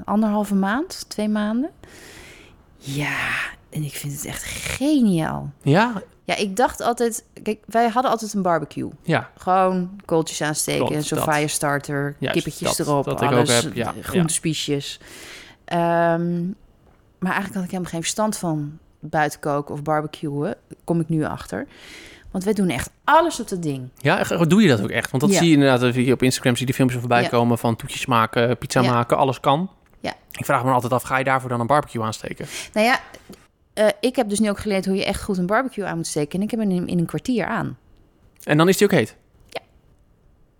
anderhalve 0.04 0.54
maand, 0.54 1.04
twee 1.08 1.28
maanden. 1.28 1.70
Ja, 2.76 3.16
en 3.70 3.82
ik 3.82 3.92
vind 3.92 4.12
het 4.12 4.24
echt 4.24 4.42
geniaal. 4.44 5.50
Ja, 5.62 6.02
Ja, 6.24 6.36
ik 6.36 6.56
dacht 6.56 6.80
altijd... 6.80 7.24
Kijk, 7.42 7.62
wij 7.66 7.88
hadden 7.88 8.10
altijd 8.10 8.32
een 8.32 8.42
barbecue. 8.42 8.90
ja, 9.02 9.30
Gewoon 9.36 10.00
kooltjes 10.04 10.42
aansteken, 10.42 10.86
Klopt, 10.86 11.04
zo'n 11.04 11.22
firestarter, 11.32 12.16
Juist, 12.18 12.34
kippetjes 12.42 12.76
dat- 12.76 12.86
erop, 12.86 13.04
dat 13.04 13.20
ik 13.22 13.28
ook 13.28 13.34
alles, 13.34 13.62
heb, 13.62 13.74
ja, 13.74 13.94
groentespiesjes. 14.00 15.00
Ehm, 15.64 16.44
maar 17.18 17.32
eigenlijk 17.32 17.54
had 17.54 17.64
ik 17.64 17.70
helemaal 17.70 17.90
geen 17.90 18.00
verstand 18.00 18.36
van 18.36 18.78
buiten 19.00 19.40
koken 19.40 19.74
of 19.74 19.82
barbecuen. 19.82 20.56
Kom 20.84 21.00
ik 21.00 21.08
nu 21.08 21.24
achter. 21.24 21.66
Want 22.36 22.48
wij 22.48 22.56
doen 22.56 22.68
echt 22.68 22.90
alles 23.04 23.40
op 23.40 23.48
dat 23.48 23.62
ding. 23.62 23.88
ja, 23.96 24.22
doe 24.22 24.62
je 24.62 24.68
dat 24.68 24.82
ook 24.82 24.90
echt? 24.90 25.10
Want 25.10 25.22
dat 25.22 25.32
Ja. 25.32 25.38
zie 25.38 25.46
je 25.48 25.54
inderdaad, 25.54 25.94
je 25.94 26.12
op 26.12 26.22
Instagram 26.22 26.52
zie 26.52 26.60
je 26.60 26.66
die 26.66 26.74
filmpjes 26.74 27.00
voorbij 27.00 27.22
Ja. 27.22 27.28
komen 27.28 27.58
van 27.58 27.76
toetjes 27.76 28.06
maken, 28.06 28.58
pizza 28.58 28.80
Ja. 28.80 28.90
maken, 28.92 29.16
alles 29.16 29.40
kan. 29.40 29.70
Ja. 30.00 30.14
Ik 30.32 30.44
vraag 30.44 30.64
me 30.64 30.70
altijd 30.70 30.92
af, 30.92 31.02
ga 31.02 31.18
je 31.18 31.24
daarvoor 31.24 31.48
dan 31.48 31.60
een 31.60 31.66
barbecue 31.66 32.02
aansteken? 32.02 32.46
Nou 32.72 32.86
ja, 32.86 33.00
eh, 33.74 33.86
ik 34.00 34.16
heb 34.16 34.28
dus 34.28 34.38
nu 34.38 34.48
ook 34.50 34.58
geleerd 34.58 34.86
hoe 34.86 34.96
je 34.96 35.04
echt 35.04 35.22
goed 35.22 35.38
een 35.38 35.46
barbecue 35.46 35.84
aan 35.84 35.96
moet 35.96 36.06
steken. 36.06 36.38
En 36.38 36.44
ik 36.44 36.50
heb 36.50 36.60
hem 36.60 36.70
in, 36.70 36.86
in 36.86 36.98
een 36.98 37.06
kwartier 37.06 37.46
aan. 37.46 37.78
En 38.44 38.56
dan 38.56 38.68
is 38.68 38.76
die 38.76 38.86
ook 38.86 38.92
heet? 38.92 39.16
Ja. 39.48 39.60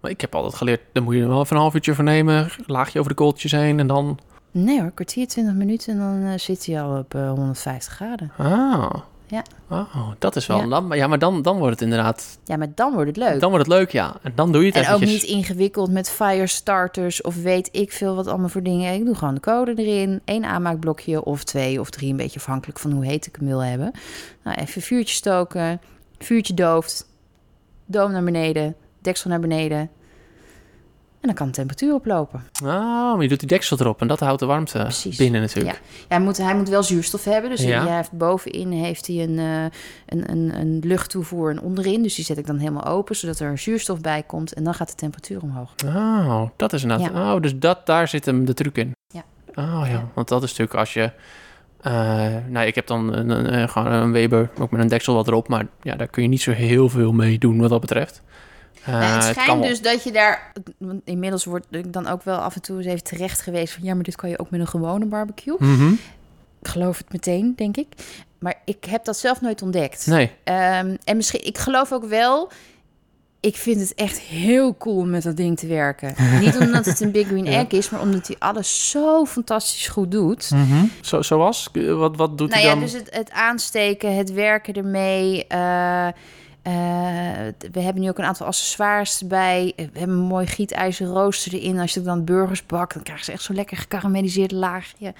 Maar 0.00 0.10
ik 0.10 0.20
heb 0.20 0.34
altijd 0.34 0.54
geleerd, 0.54 0.80
dan 0.92 1.02
moet 1.02 1.14
je 1.14 1.20
er 1.22 1.28
wel 1.28 1.40
even 1.42 1.56
een 1.56 1.62
half 1.62 1.74
uurtje 1.74 1.94
voor 1.94 2.04
nemen, 2.04 2.48
laagje 2.66 2.98
over 2.98 3.10
de 3.10 3.16
kooltjes 3.16 3.52
heen 3.52 3.78
en 3.80 3.86
dan... 3.86 4.18
Nee 4.50 4.80
hoor, 4.80 4.90
kwartier, 4.90 5.26
20 5.28 5.54
minuten 5.54 5.92
en 5.92 5.98
dan 5.98 6.32
eh, 6.32 6.38
zit 6.38 6.66
hij 6.66 6.82
al 6.82 6.98
op 6.98 7.14
eh, 7.14 7.28
150 7.30 7.92
graden. 7.94 8.32
Ah. 8.36 8.94
Ja. 9.28 9.42
Oh, 9.70 10.10
dat 10.18 10.36
is 10.36 10.46
wel... 10.46 10.58
Ja. 10.58 10.66
Dan, 10.66 10.96
ja, 10.96 11.06
maar 11.06 11.18
dan, 11.18 11.42
dan 11.42 11.58
wordt 11.58 11.72
het 11.72 11.82
inderdaad... 11.82 12.38
Ja, 12.44 12.56
maar 12.56 12.68
dan 12.74 12.92
wordt 12.92 13.08
het 13.08 13.16
leuk. 13.16 13.40
Dan 13.40 13.50
wordt 13.50 13.66
het 13.66 13.74
leuk, 13.74 13.90
ja. 13.90 14.16
En 14.22 14.32
dan 14.34 14.52
doe 14.52 14.60
je 14.64 14.72
het 14.72 14.86
En 14.86 14.94
ook 14.94 15.00
niet 15.00 15.22
ingewikkeld 15.22 15.90
met 15.90 16.10
firestarters 16.10 17.22
of 17.22 17.42
weet 17.42 17.68
ik 17.72 17.92
veel 17.92 18.14
wat 18.14 18.26
allemaal 18.26 18.48
voor 18.48 18.62
dingen. 18.62 18.94
Ik 18.94 19.04
doe 19.04 19.14
gewoon 19.14 19.34
de 19.34 19.40
code 19.40 19.74
erin, 19.74 20.20
één 20.24 20.44
aanmaakblokje 20.44 21.24
of 21.24 21.44
twee 21.44 21.80
of 21.80 21.90
drie, 21.90 22.10
een 22.10 22.16
beetje 22.16 22.38
afhankelijk 22.38 22.78
van 22.78 22.92
hoe 22.92 23.06
heet 23.06 23.26
ik 23.26 23.36
hem 23.36 23.46
wil 23.46 23.64
hebben. 23.64 23.90
Nou, 24.44 24.60
even 24.60 24.82
vuurtje 24.82 25.14
stoken, 25.14 25.80
vuurtje 26.18 26.54
dooft, 26.54 27.08
doom 27.86 28.12
naar 28.12 28.24
beneden, 28.24 28.74
deksel 29.00 29.30
naar 29.30 29.40
beneden. 29.40 29.90
En 31.20 31.32
dan 31.32 31.34
kan 31.34 31.46
de 31.46 31.52
temperatuur 31.52 31.94
oplopen. 31.94 32.42
Ah, 32.64 32.68
maar 33.14 33.22
je 33.22 33.28
doet 33.28 33.38
die 33.40 33.48
deksel 33.48 33.76
erop 33.80 34.00
en 34.00 34.08
dat 34.08 34.20
houdt 34.20 34.40
de 34.40 34.46
warmte 34.46 34.78
Precies. 34.78 35.16
binnen 35.16 35.40
natuurlijk. 35.40 35.74
Ja, 35.74 36.04
hij, 36.08 36.20
moet, 36.20 36.36
hij 36.36 36.56
moet 36.56 36.68
wel 36.68 36.82
zuurstof 36.82 37.24
hebben. 37.24 37.50
Dus 37.50 37.62
Ja. 37.62 37.86
hij 37.86 37.96
heeft, 37.96 38.12
bovenin 38.12 38.72
heeft 38.72 39.06
hij 39.06 39.22
een, 39.22 39.38
eh, 39.38 39.62
een, 40.06 40.30
een, 40.30 40.60
een 40.60 40.80
luchttoevoer 40.84 41.50
en 41.50 41.60
onderin. 41.60 42.02
Dus 42.02 42.14
die 42.14 42.24
zet 42.24 42.38
ik 42.38 42.46
dan 42.46 42.58
helemaal 42.58 42.84
open, 42.84 43.16
zodat 43.16 43.38
er 43.38 43.58
zuurstof 43.58 44.00
bij 44.00 44.22
komt. 44.22 44.52
En 44.54 44.64
dan 44.64 44.74
gaat 44.74 44.88
de 44.88 44.94
temperatuur 44.94 45.42
omhoog. 45.42 45.74
Oh, 45.86 46.42
dat 46.56 46.72
is 46.72 46.82
inderdaad... 46.82 47.10
Oh, 47.10 47.40
dus 47.42 47.56
dat, 47.58 47.86
daar 47.86 48.08
zit 48.08 48.24
hem 48.24 48.44
de 48.44 48.54
truc 48.54 48.76
in. 48.76 48.92
Ja. 49.06 49.24
Oh 49.54 49.80
ja, 49.84 49.86
Ja. 49.86 50.08
want 50.14 50.28
dat 50.28 50.42
is 50.42 50.48
natuurlijk 50.50 50.78
als 50.78 50.92
je... 50.92 51.10
eh 51.80 52.34
nou, 52.48 52.66
ik 52.66 52.74
heb 52.74 52.86
dan 52.86 53.12
een, 53.14 53.30
een, 53.30 53.54
een- 53.58 53.68
gewoon 53.68 53.92
een 53.92 54.12
Weber, 54.12 54.50
ook 54.60 54.70
met 54.70 54.80
een 54.80 54.88
deksel 54.88 55.14
wat 55.14 55.28
erop. 55.28 55.48
Maar 55.48 55.66
ja, 55.82 55.94
daar 55.96 56.06
kun 56.08 56.22
je 56.22 56.28
niet 56.28 56.40
zo 56.42 56.50
heel 56.52 56.88
veel 56.88 57.12
mee 57.12 57.38
doen 57.38 57.58
wat 57.60 57.70
dat 57.70 57.80
betreft. 57.80 58.22
Eh, 58.86 59.14
het 59.14 59.24
schijnt 59.24 59.62
dus 59.62 59.82
dat 59.82 60.04
je 60.04 60.12
daar... 60.12 60.52
Want 60.78 61.00
inmiddels 61.04 61.44
wordt 61.44 61.66
ik 61.70 61.92
dan 61.92 62.06
ook 62.06 62.22
wel 62.22 62.38
af 62.38 62.54
en 62.54 62.62
toe 62.62 62.76
eens 62.76 62.86
even 62.86 63.02
terecht 63.04 63.40
geweest 63.40 63.72
van... 63.74 63.82
ja, 63.84 63.94
maar 63.94 64.02
dit 64.04 64.16
kan 64.16 64.30
je 64.30 64.38
ook 64.38 64.50
met 64.50 64.60
een 64.60 64.66
gewone 64.68 65.04
barbecue. 65.06 65.56
Mhm. 65.58 65.92
Ik 66.62 66.68
geloof 66.68 66.98
het 66.98 67.12
meteen, 67.12 67.52
denk 67.56 67.76
ik. 67.76 67.86
Maar 68.38 68.54
ik 68.64 68.84
heb 68.84 69.04
dat 69.04 69.18
zelf 69.18 69.40
nooit 69.40 69.62
ontdekt. 69.62 70.06
Nee. 70.06 70.30
Ehm, 70.44 70.96
en 71.04 71.16
misschien, 71.16 71.46
ik 71.46 71.58
geloof 71.58 71.92
ook 71.92 72.04
wel... 72.04 72.50
Ik 73.40 73.56
vind 73.56 73.80
het 73.80 73.94
echt 73.94 74.18
heel 74.18 74.76
cool 74.76 74.96
om 74.96 75.10
met 75.10 75.22
dat 75.22 75.36
ding 75.36 75.58
te 75.58 75.66
werken. 75.66 76.14
Niet 76.40 76.58
omdat 76.58 76.84
het 76.84 77.00
een 77.00 77.10
Big 77.10 77.26
Green 77.26 77.44
Ja. 77.44 77.58
Egg 77.58 77.68
is, 77.68 77.90
maar 77.90 78.00
omdat 78.00 78.26
hij 78.26 78.36
alles 78.38 78.90
zo 78.90 79.24
fantastisch 79.24 79.88
goed 79.88 80.10
doet. 80.10 80.50
Zo, 81.00 81.22
zoals? 81.22 81.68
Wat, 81.72 82.16
wat 82.16 82.38
doet 82.38 82.48
nou 82.48 82.60
hij 82.60 82.62
ja, 82.62 82.70
dan? 82.70 82.80
dus 82.80 82.92
het, 82.92 83.14
het 83.14 83.30
aansteken, 83.30 84.16
het 84.16 84.32
werken 84.32 84.74
ermee. 84.74 85.46
eh, 85.46 86.08
eh, 86.66 86.72
we 87.72 87.80
hebben 87.80 88.02
nu 88.02 88.08
ook 88.08 88.18
een 88.18 88.24
aantal 88.24 88.46
accessoires 88.46 89.20
erbij. 89.20 89.72
We 89.76 89.82
hebben 89.82 90.16
een 90.16 90.24
mooi 90.24 90.46
gietijzer 90.46 91.06
rooster 91.06 91.54
erin. 91.54 91.78
Als 91.78 91.94
je 91.94 92.02
dan 92.02 92.24
burgers 92.24 92.66
bakt, 92.66 92.94
dan 92.94 93.02
krijgen 93.02 93.24
ze 93.24 93.32
echt 93.32 93.42
zo'n 93.42 93.56
lekker 93.56 93.76
gekarameliseerd 93.76 94.52
laagje. 94.52 95.14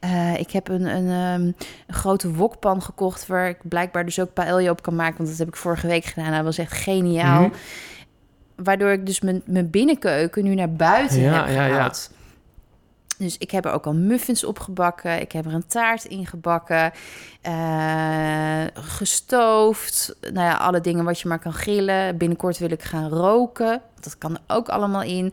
Eh, 0.00 0.38
ik 0.38 0.50
heb 0.50 0.68
een, 0.68 0.86
een, 0.86 1.08
ehm, 1.08 1.42
een 1.86 1.94
grote 1.94 2.32
wokpan 2.32 2.82
gekocht... 2.82 3.26
waar 3.26 3.48
ik 3.48 3.58
blijkbaar 3.62 4.04
dus 4.04 4.20
ook 4.20 4.32
paella 4.32 4.70
op 4.70 4.82
kan 4.82 4.94
maken. 4.94 5.16
Want 5.16 5.28
dat 5.28 5.38
heb 5.38 5.48
ik 5.48 5.56
vorige 5.56 5.86
week 5.86 6.04
gedaan. 6.04 6.32
Dat 6.32 6.44
was 6.44 6.58
echt 6.58 6.72
geniaal. 6.72 7.42
Mhm. 7.42 7.54
Waardoor 8.56 8.90
ik 8.90 9.06
dus 9.06 9.20
mijn, 9.20 9.42
mijn 9.44 9.70
binnenkeuken 9.70 10.44
nu 10.44 10.54
naar 10.54 10.72
buiten 10.72 11.20
Ja, 11.20 11.46
heb 11.46 11.54
ja, 11.54 11.66
ja. 11.66 11.92
Dus 13.18 13.38
ik 13.38 13.50
heb 13.50 13.64
er 13.64 13.72
ook 13.72 13.86
al 13.86 13.94
muffins 13.94 14.44
op 14.44 14.58
gebakken. 14.58 15.20
Ik 15.20 15.32
heb 15.32 15.46
er 15.46 15.54
een 15.54 15.66
taart 15.66 16.04
in 16.04 16.26
gebakken. 16.26 16.92
eh, 17.42 18.64
gestoofd. 18.74 20.16
Nou 20.20 20.46
ja, 20.46 20.56
alle 20.56 20.80
dingen 20.80 21.04
wat 21.04 21.20
je 21.20 21.28
maar 21.28 21.38
kan 21.38 21.52
grillen. 21.52 22.16
Binnenkort 22.16 22.58
wil 22.58 22.70
ik 22.70 22.82
gaan 22.82 23.08
roken. 23.08 23.82
Dat 24.00 24.18
kan 24.18 24.34
er 24.34 24.56
ook 24.56 24.68
allemaal 24.68 25.02
in. 25.02 25.32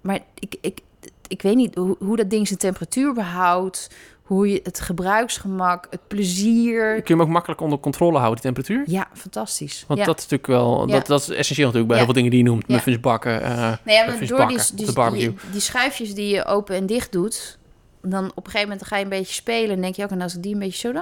Maar 0.00 0.18
ik, 0.34 0.56
ik, 0.60 0.80
ik 1.32 1.42
weet 1.42 1.56
niet 1.56 1.74
hoe, 1.74 1.96
hoe 1.98 2.16
dat 2.16 2.30
ding 2.30 2.46
zijn 2.46 2.58
temperatuur 2.58 3.12
behoudt. 3.12 3.88
Hoe 4.22 4.50
je 4.50 4.60
het 4.62 4.80
gebruiksgemak, 4.80 5.86
het 5.90 6.00
plezier. 6.08 6.92
Kun 6.92 7.02
je 7.04 7.12
hem 7.12 7.20
ook 7.22 7.28
makkelijk 7.28 7.60
onder 7.60 7.78
controle 7.78 8.18
houden, 8.18 8.42
die 8.42 8.52
temperatuur? 8.52 8.94
Ja, 8.94 9.08
fantastisch. 9.14 9.84
Want 9.86 10.00
ja. 10.00 10.06
dat 10.06 10.16
is 10.18 10.22
natuurlijk 10.22 10.46
wel... 10.62 10.86
Ja. 10.88 10.92
Dat, 10.94 11.06
dat 11.06 11.20
is 11.20 11.28
essentieel 11.28 11.66
natuurlijk 11.66 11.92
bij 11.92 11.96
Ja. 12.00 12.04
heel 12.04 12.04
veel 12.04 12.22
dingen 12.22 12.30
die 12.30 12.38
je 12.44 12.50
noemt. 12.50 12.64
Ja. 12.66 12.74
Muffins 12.74 13.00
bakken, 13.00 13.42
eh 13.42 13.72
Nou 13.84 14.06
muffins 14.06 14.28
door 14.28 14.38
bakken 14.38 14.56
die, 14.56 14.76
die, 14.76 14.86
de 14.86 14.92
barbecue. 14.92 15.28
die, 15.28 15.50
die 15.50 15.60
schuifjes 15.60 16.14
die 16.14 16.34
je 16.34 16.44
open 16.44 16.76
en 16.76 16.86
dicht 16.86 17.12
doet, 17.12 17.58
dan 18.02 18.24
op 18.34 18.36
een 18.44 18.50
gegeven 18.50 18.68
moment 18.68 18.86
ga 18.86 18.96
je 18.96 19.02
een 19.02 19.08
beetje 19.08 19.34
spelen 19.34 19.76
en 19.76 19.80
denk 19.82 19.94
je 19.94 20.04
ook, 20.04 20.10
en 20.10 20.20
als 20.20 20.34
ik 20.34 20.42
die 20.42 20.52
een 20.52 20.58
beetje 20.58 20.78
zo, 20.78 20.88
ah, 20.88 20.94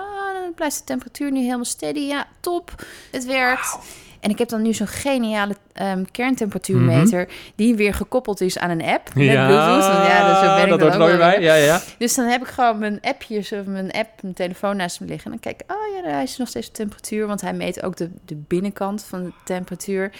dan 0.42 0.54
blijft 0.54 0.78
de 0.78 0.84
temperatuur 0.84 1.32
nu 1.32 1.40
helemaal 1.40 1.64
steady. 1.64 2.00
Ja, 2.00 2.26
top, 2.40 2.84
het 3.10 3.24
werkt. 3.26 3.78
En 4.20 4.30
ik 4.30 4.38
heb 4.38 4.48
dan 4.48 4.62
nu 4.62 4.74
zo'n 4.74 4.86
geniale 4.86 5.56
ehm, 5.72 6.04
kerntemperatuurmeter... 6.10 7.28
die 7.54 7.74
weer 7.74 7.94
gekoppeld 7.94 8.40
is 8.40 8.58
aan 8.58 8.70
een 8.70 8.82
app 8.82 9.14
met 9.14 9.24
ja, 9.24 9.46
Bluetooth. 9.46 10.06
Ja, 10.06 10.28
dus 10.28 10.38
zo 10.38 10.54
ben 10.54 10.74
ik 10.74 10.80
dat 10.80 10.96
hoort 10.96 11.18
bij. 11.18 11.40
Ja, 11.40 11.54
ja. 11.54 11.80
Dus 11.98 12.14
dan 12.14 12.26
heb 12.26 12.40
ik 12.40 12.48
gewoon 12.48 12.78
mijn 12.78 12.98
appjes 13.00 13.52
of 13.52 13.64
mijn 13.66 13.90
app, 13.90 14.22
mijn 14.22 14.34
telefoon 14.34 14.76
naast 14.76 15.00
me 15.00 15.06
liggen. 15.06 15.24
En 15.24 15.30
dan 15.30 15.40
kijk 15.40 15.62
ik, 15.62 15.76
oh 15.76 16.04
ja, 16.04 16.10
hij 16.10 16.22
is 16.22 16.36
nog 16.36 16.48
steeds 16.48 16.68
op 16.68 16.74
temperatuur. 16.74 17.26
Want 17.26 17.40
hij 17.40 17.52
meet 17.52 17.82
ook 17.82 17.96
de, 17.96 18.10
de 18.24 18.36
binnenkant 18.36 19.04
van 19.04 19.24
de 19.24 19.32
temperatuur. 19.44 20.12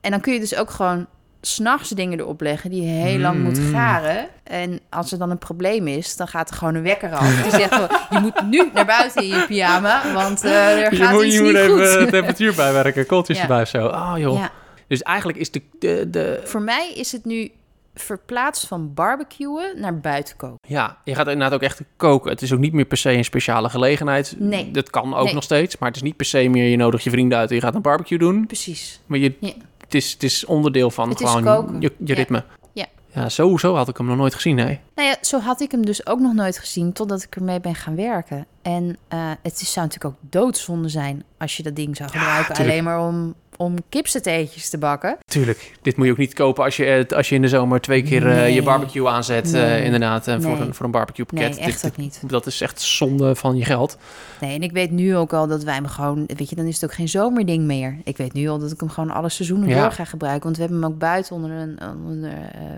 En 0.00 0.10
dan 0.10 0.20
kun 0.20 0.32
je 0.32 0.40
dus 0.40 0.56
ook 0.56 0.70
gewoon 0.70 1.06
s'nachts 1.46 1.88
dingen 1.90 2.18
erop 2.20 2.40
leggen 2.40 2.70
die 2.70 2.82
heel 2.82 3.18
lang 3.18 3.42
moet 3.42 3.58
Mm. 3.60 3.72
garen. 3.72 4.26
En 4.44 4.80
als 4.90 5.12
er 5.12 5.18
dan 5.18 5.30
een 5.30 5.38
probleem 5.38 5.86
is, 5.88 6.16
dan 6.16 6.28
gaat 6.28 6.50
er 6.50 6.56
gewoon 6.56 6.74
een 6.74 6.82
wekker 6.82 7.12
af. 7.14 7.42
Die 7.42 7.50
zegt 7.50 7.74
gewoon, 7.74 7.88
je 8.10 8.18
moet 8.18 8.42
nu 8.50 8.70
naar 8.74 8.86
buiten 8.86 9.22
in 9.22 9.28
je 9.28 9.44
pyjama, 9.46 10.12
want 10.12 10.44
eh, 10.44 10.84
er 10.84 10.96
gaat 10.96 11.12
moet, 11.12 11.24
iets 11.24 11.34
je 11.34 11.40
moet 11.42 11.52
niet 11.52 11.60
even 11.60 11.70
goed. 11.90 11.98
de 12.04 12.06
temperatuur 12.10 12.54
bijwerken, 12.54 13.06
kooltjes 13.06 13.36
Ja. 13.36 13.42
erbij 13.42 13.60
of 13.62 13.68
zo. 13.68 13.86
Oh 13.86 14.12
joh. 14.16 14.38
Ja. 14.38 14.50
Dus 14.88 15.02
eigenlijk 15.02 15.38
is 15.38 15.50
de, 15.50 15.62
de, 15.78 16.10
de... 16.10 16.40
Voor 16.44 16.62
mij 16.62 16.92
is 16.94 17.12
het 17.12 17.24
nu 17.24 17.50
verplaatst 17.94 18.66
van 18.66 18.94
barbecuen 18.94 19.80
naar 19.80 20.00
buiten 20.00 20.36
koken. 20.36 20.58
Ja, 20.68 20.96
je 21.04 21.14
gaat 21.14 21.26
inderdaad 21.28 21.52
ook 21.54 21.62
echt 21.62 21.80
koken. 21.96 22.30
Het 22.30 22.42
is 22.42 22.52
ook 22.52 22.58
niet 22.58 22.72
meer 22.72 22.84
per 22.84 22.96
se 22.96 23.12
een 23.12 23.24
speciale 23.24 23.68
gelegenheid. 23.68 24.34
Nee. 24.38 24.70
Dat 24.70 24.90
kan 24.90 25.14
ook 25.14 25.24
Nee. 25.24 25.34
nog 25.34 25.42
steeds. 25.42 25.78
Maar 25.78 25.88
het 25.88 25.96
is 25.96 26.02
niet 26.02 26.16
per 26.16 26.26
se 26.26 26.48
meer 26.48 26.68
je 26.68 26.76
nodigt 26.76 27.04
je 27.04 27.10
vrienden 27.10 27.38
uit 27.38 27.48
en 27.48 27.54
je 27.54 27.60
gaat 27.62 27.74
een 27.74 27.82
barbecue 27.82 28.18
doen. 28.18 28.46
Precies. 28.46 29.00
Maar 29.06 29.18
je, 29.18 29.34
Ja. 29.40 29.52
Het, 29.94 30.02
is, 30.02 30.12
het 30.12 30.22
is 30.22 30.44
onderdeel 30.44 30.90
van 30.90 31.08
Het 31.08 31.18
gewoon 31.28 31.76
je, 31.80 31.92
je 32.04 32.14
ritme. 32.14 32.44
Ja. 32.72 32.86
Ja, 33.12 33.28
zo, 33.28 33.56
zo 33.56 33.74
had 33.74 33.88
ik 33.88 33.96
hem 33.96 34.06
nog 34.06 34.16
nooit 34.16 34.34
gezien, 34.34 34.56
nee. 34.56 34.80
Nou 34.94 35.08
ja, 35.08 35.16
zo 35.20 35.40
had 35.40 35.60
ik 35.60 35.70
hem 35.70 35.86
dus 35.86 36.06
ook 36.06 36.18
nog 36.20 36.32
nooit 36.34 36.58
gezien 36.58 36.92
totdat 36.92 37.22
ik 37.22 37.36
ermee 37.36 37.60
ben 37.60 37.74
gaan 37.74 37.96
werken. 37.96 38.46
En 38.62 38.96
eh, 39.08 39.30
het 39.42 39.60
is- 39.60 39.72
zou 39.72 39.86
natuurlijk 39.86 40.14
ook 40.14 40.30
doodzonde 40.32 40.88
zijn 40.88 41.24
als 41.38 41.56
je 41.56 41.62
dat 41.62 41.76
ding 41.76 41.96
zou 41.96 42.10
gebruiken 42.10 42.54
alleen 42.56 42.84
maar 42.84 43.00
om, 43.06 43.34
om 43.56 43.74
kipsatéetjes 43.88 44.70
te 44.70 44.78
bakken. 44.78 45.16
Tuurlijk. 45.24 45.76
Dit 45.82 45.96
moet 45.96 46.06
je 46.06 46.12
ook 46.12 46.18
niet 46.18 46.34
kopen 46.34 46.64
als 46.64 46.76
je, 46.76 46.84
het- 46.84 47.14
als 47.14 47.28
je 47.28 47.34
in 47.34 47.42
de 47.42 47.48
zomer 47.48 47.80
twee 47.80 48.02
keer 48.02 48.26
eh, 48.28 48.34
Nee. 48.34 48.54
je 48.54 48.62
barbecue 48.62 49.08
aanzet. 49.08 49.46
eh, 49.46 49.52
Nee. 49.62 49.84
inderdaad, 49.84 50.26
eh, 50.28 50.34
voor, 50.40 50.52
Nee. 50.52 50.60
een, 50.66 50.74
voor 50.74 50.84
een 50.84 50.90
barbecue 50.90 51.26
Nee, 51.30 51.42
pakket. 51.48 51.66
echt 51.66 51.82
Dit- 51.82 51.90
ook 51.90 51.96
niet. 51.96 52.20
dat 52.26 52.46
is 52.46 52.60
echt 52.60 52.80
zonde 52.80 53.34
van 53.34 53.56
je 53.56 53.64
geld. 53.64 53.96
Nee, 54.40 54.54
en 54.54 54.62
ik 54.62 54.72
weet 54.72 54.90
nu 54.90 55.16
ook 55.16 55.32
al 55.32 55.46
dat 55.46 55.62
wij 55.64 55.74
hem 55.74 55.86
gewoon, 55.86 56.24
weet 56.36 56.48
je, 56.50 56.56
dan 56.56 56.66
is 56.66 56.74
het 56.80 56.84
ook 56.90 56.96
geen 56.96 57.08
zomerding 57.08 57.64
meer. 57.64 57.98
Ik 58.04 58.16
weet 58.16 58.32
nu 58.32 58.48
al 58.48 58.58
dat 58.58 58.72
ik 58.72 58.80
hem 58.80 58.88
gewoon 58.88 59.10
alle 59.10 59.28
seizoenen 59.28 59.68
Ja. 59.68 59.80
door 59.82 59.92
ga 59.92 60.04
gebruiken. 60.04 60.42
Want 60.44 60.56
we 60.56 60.62
hebben 60.62 60.82
hem 60.82 60.92
ook 60.92 60.98
buiten 60.98 61.36
onder 61.36 61.50
een, 61.50 61.78
onder, 62.06 62.32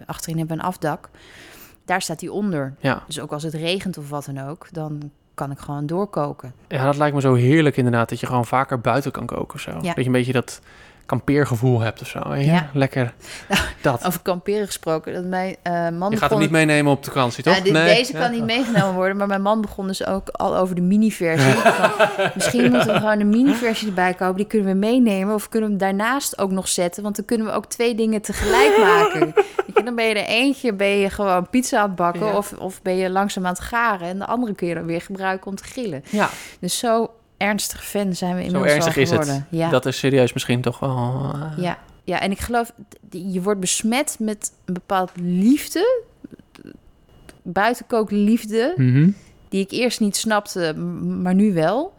achterin 0.06 0.38
hebben 0.38 0.56
we 0.56 0.62
een 0.62 0.68
afdak. 0.68 1.08
Daar 1.84 2.02
staat 2.02 2.20
hij 2.20 2.30
onder. 2.30 2.74
Ja. 2.80 3.02
Dus 3.06 3.20
ook 3.20 3.32
als 3.32 3.42
het 3.42 3.54
regent 3.54 3.98
of 3.98 4.08
wat 4.10 4.24
dan 4.24 4.48
ook, 4.48 4.66
dan 4.72 5.10
kan 5.36 5.50
ik 5.50 5.58
gewoon 5.58 5.86
doorkoken. 5.86 6.52
ja, 6.68 6.84
dat 6.84 6.96
lijkt 6.96 7.14
me 7.14 7.20
zo 7.20 7.34
heerlijk 7.34 7.76
inderdaad. 7.76 8.08
Dat 8.08 8.20
je 8.20 8.26
gewoon 8.26 8.46
vaker 8.46 8.80
buiten 8.80 9.10
kan 9.12 9.26
koken 9.26 9.54
of 9.54 9.60
zo. 9.60 9.70
Ja. 9.70 9.80
Dat 9.80 9.96
je 9.96 10.04
een 10.04 10.12
beetje 10.12 10.32
dat 10.32 10.60
kampeergevoel 11.06 11.80
hebt 11.80 12.00
of 12.00 12.06
zo. 12.08 12.34
Ja. 12.34 12.70
Lekker. 12.72 13.14
dat. 13.82 14.04
Over 14.06 14.20
kamperen 14.20 14.66
gesproken, 14.66 15.12
dat 15.14 15.24
mijn 15.24 15.56
eh, 15.62 15.72
man 15.72 15.82
Je 15.88 15.96
gaat 15.98 16.10
begon- 16.10 16.28
hem 16.28 16.38
niet 16.38 16.50
meenemen 16.50 16.92
op 16.92 17.04
de 17.04 17.10
vakantie, 17.10 17.42
toch? 17.42 17.56
Ja, 17.56 17.60
dit- 17.62 17.72
Nee? 17.72 17.94
Deze 17.96 18.12
Ja. 18.12 18.18
kan 18.20 18.30
niet 18.30 18.44
meegenomen 18.44 18.94
worden, 18.94 19.16
maar 19.16 19.26
mijn 19.26 19.42
man 19.42 19.60
begon 19.60 19.86
dus 19.86 20.06
ook 20.06 20.28
al 20.28 20.56
over 20.56 20.74
de 20.74 20.80
mini-versie. 20.80 21.54
Misschien 22.34 22.70
moeten 22.70 22.92
we 22.92 22.98
gewoon 22.98 23.20
een 23.20 23.28
mini-versie 23.28 23.88
erbij 23.88 24.14
kopen, 24.14 24.36
die 24.36 24.46
kunnen 24.46 24.68
we 24.68 24.74
meenemen. 24.78 25.34
Of 25.34 25.48
kunnen 25.48 25.68
we 25.70 25.84
hem 25.84 25.96
daarnaast 25.96 26.38
ook 26.38 26.50
nog 26.50 26.68
zetten, 26.68 27.02
want 27.02 27.16
dan 27.16 27.24
kunnen 27.24 27.46
we 27.46 27.52
ook 27.52 27.66
twee 27.66 27.94
dingen 27.94 28.20
tegelijk 28.22 28.78
maken. 28.88 29.34
Dan 29.84 29.94
ben 29.94 30.04
je 30.04 30.14
er 30.14 30.26
eentje, 30.26 30.72
ben 30.74 30.88
je 30.98 31.10
gewoon 31.10 31.48
pizza 31.50 31.78
aan 31.80 31.86
het 31.86 31.96
bakken 31.96 32.34
of, 32.36 32.52
of 32.52 32.82
ben 32.82 32.96
je 32.96 33.10
langzaam 33.10 33.46
aan 33.46 33.52
het 33.52 33.60
garen. 33.62 34.08
En 34.08 34.18
de 34.18 34.26
andere 34.26 34.54
kun 34.54 34.66
je 34.68 34.74
dan 34.74 34.86
weer 34.86 35.00
gebruiken 35.00 35.46
om 35.46 35.54
te 35.56 35.64
grillen. 35.64 36.04
Ja, 36.10 36.28
Dus 36.60 36.78
zo 36.78 37.10
ernstig 37.36 37.84
fan 37.84 38.14
zijn 38.14 38.34
we 38.36 38.40
zo 38.40 38.46
inmiddels 38.46 38.72
ernstig 38.72 38.96
al 38.96 39.02
is 39.02 39.10
het. 39.10 39.20
geworden. 39.20 39.46
Ja. 39.50 39.70
Dat 39.70 39.86
is 39.86 39.98
serieus 39.98 40.32
misschien 40.32 40.60
toch 40.60 40.78
wel... 40.78 41.30
eh, 41.34 41.52
Ja, 41.56 41.78
ja, 42.04 42.20
en 42.20 42.30
ik 42.30 42.38
geloof, 42.38 42.72
je 43.10 43.42
wordt 43.42 43.60
besmet 43.60 44.16
met 44.20 44.52
een 44.64 44.74
bepaald 44.74 45.10
liefde, 45.20 46.02
buitenkookliefde, 47.42 48.72
mhm. 48.76 49.10
die 49.48 49.60
ik 49.60 49.70
eerst 49.70 50.00
niet 50.00 50.16
snapte, 50.16 50.74
maar 51.22 51.34
nu 51.34 51.52
wel. 51.52 51.94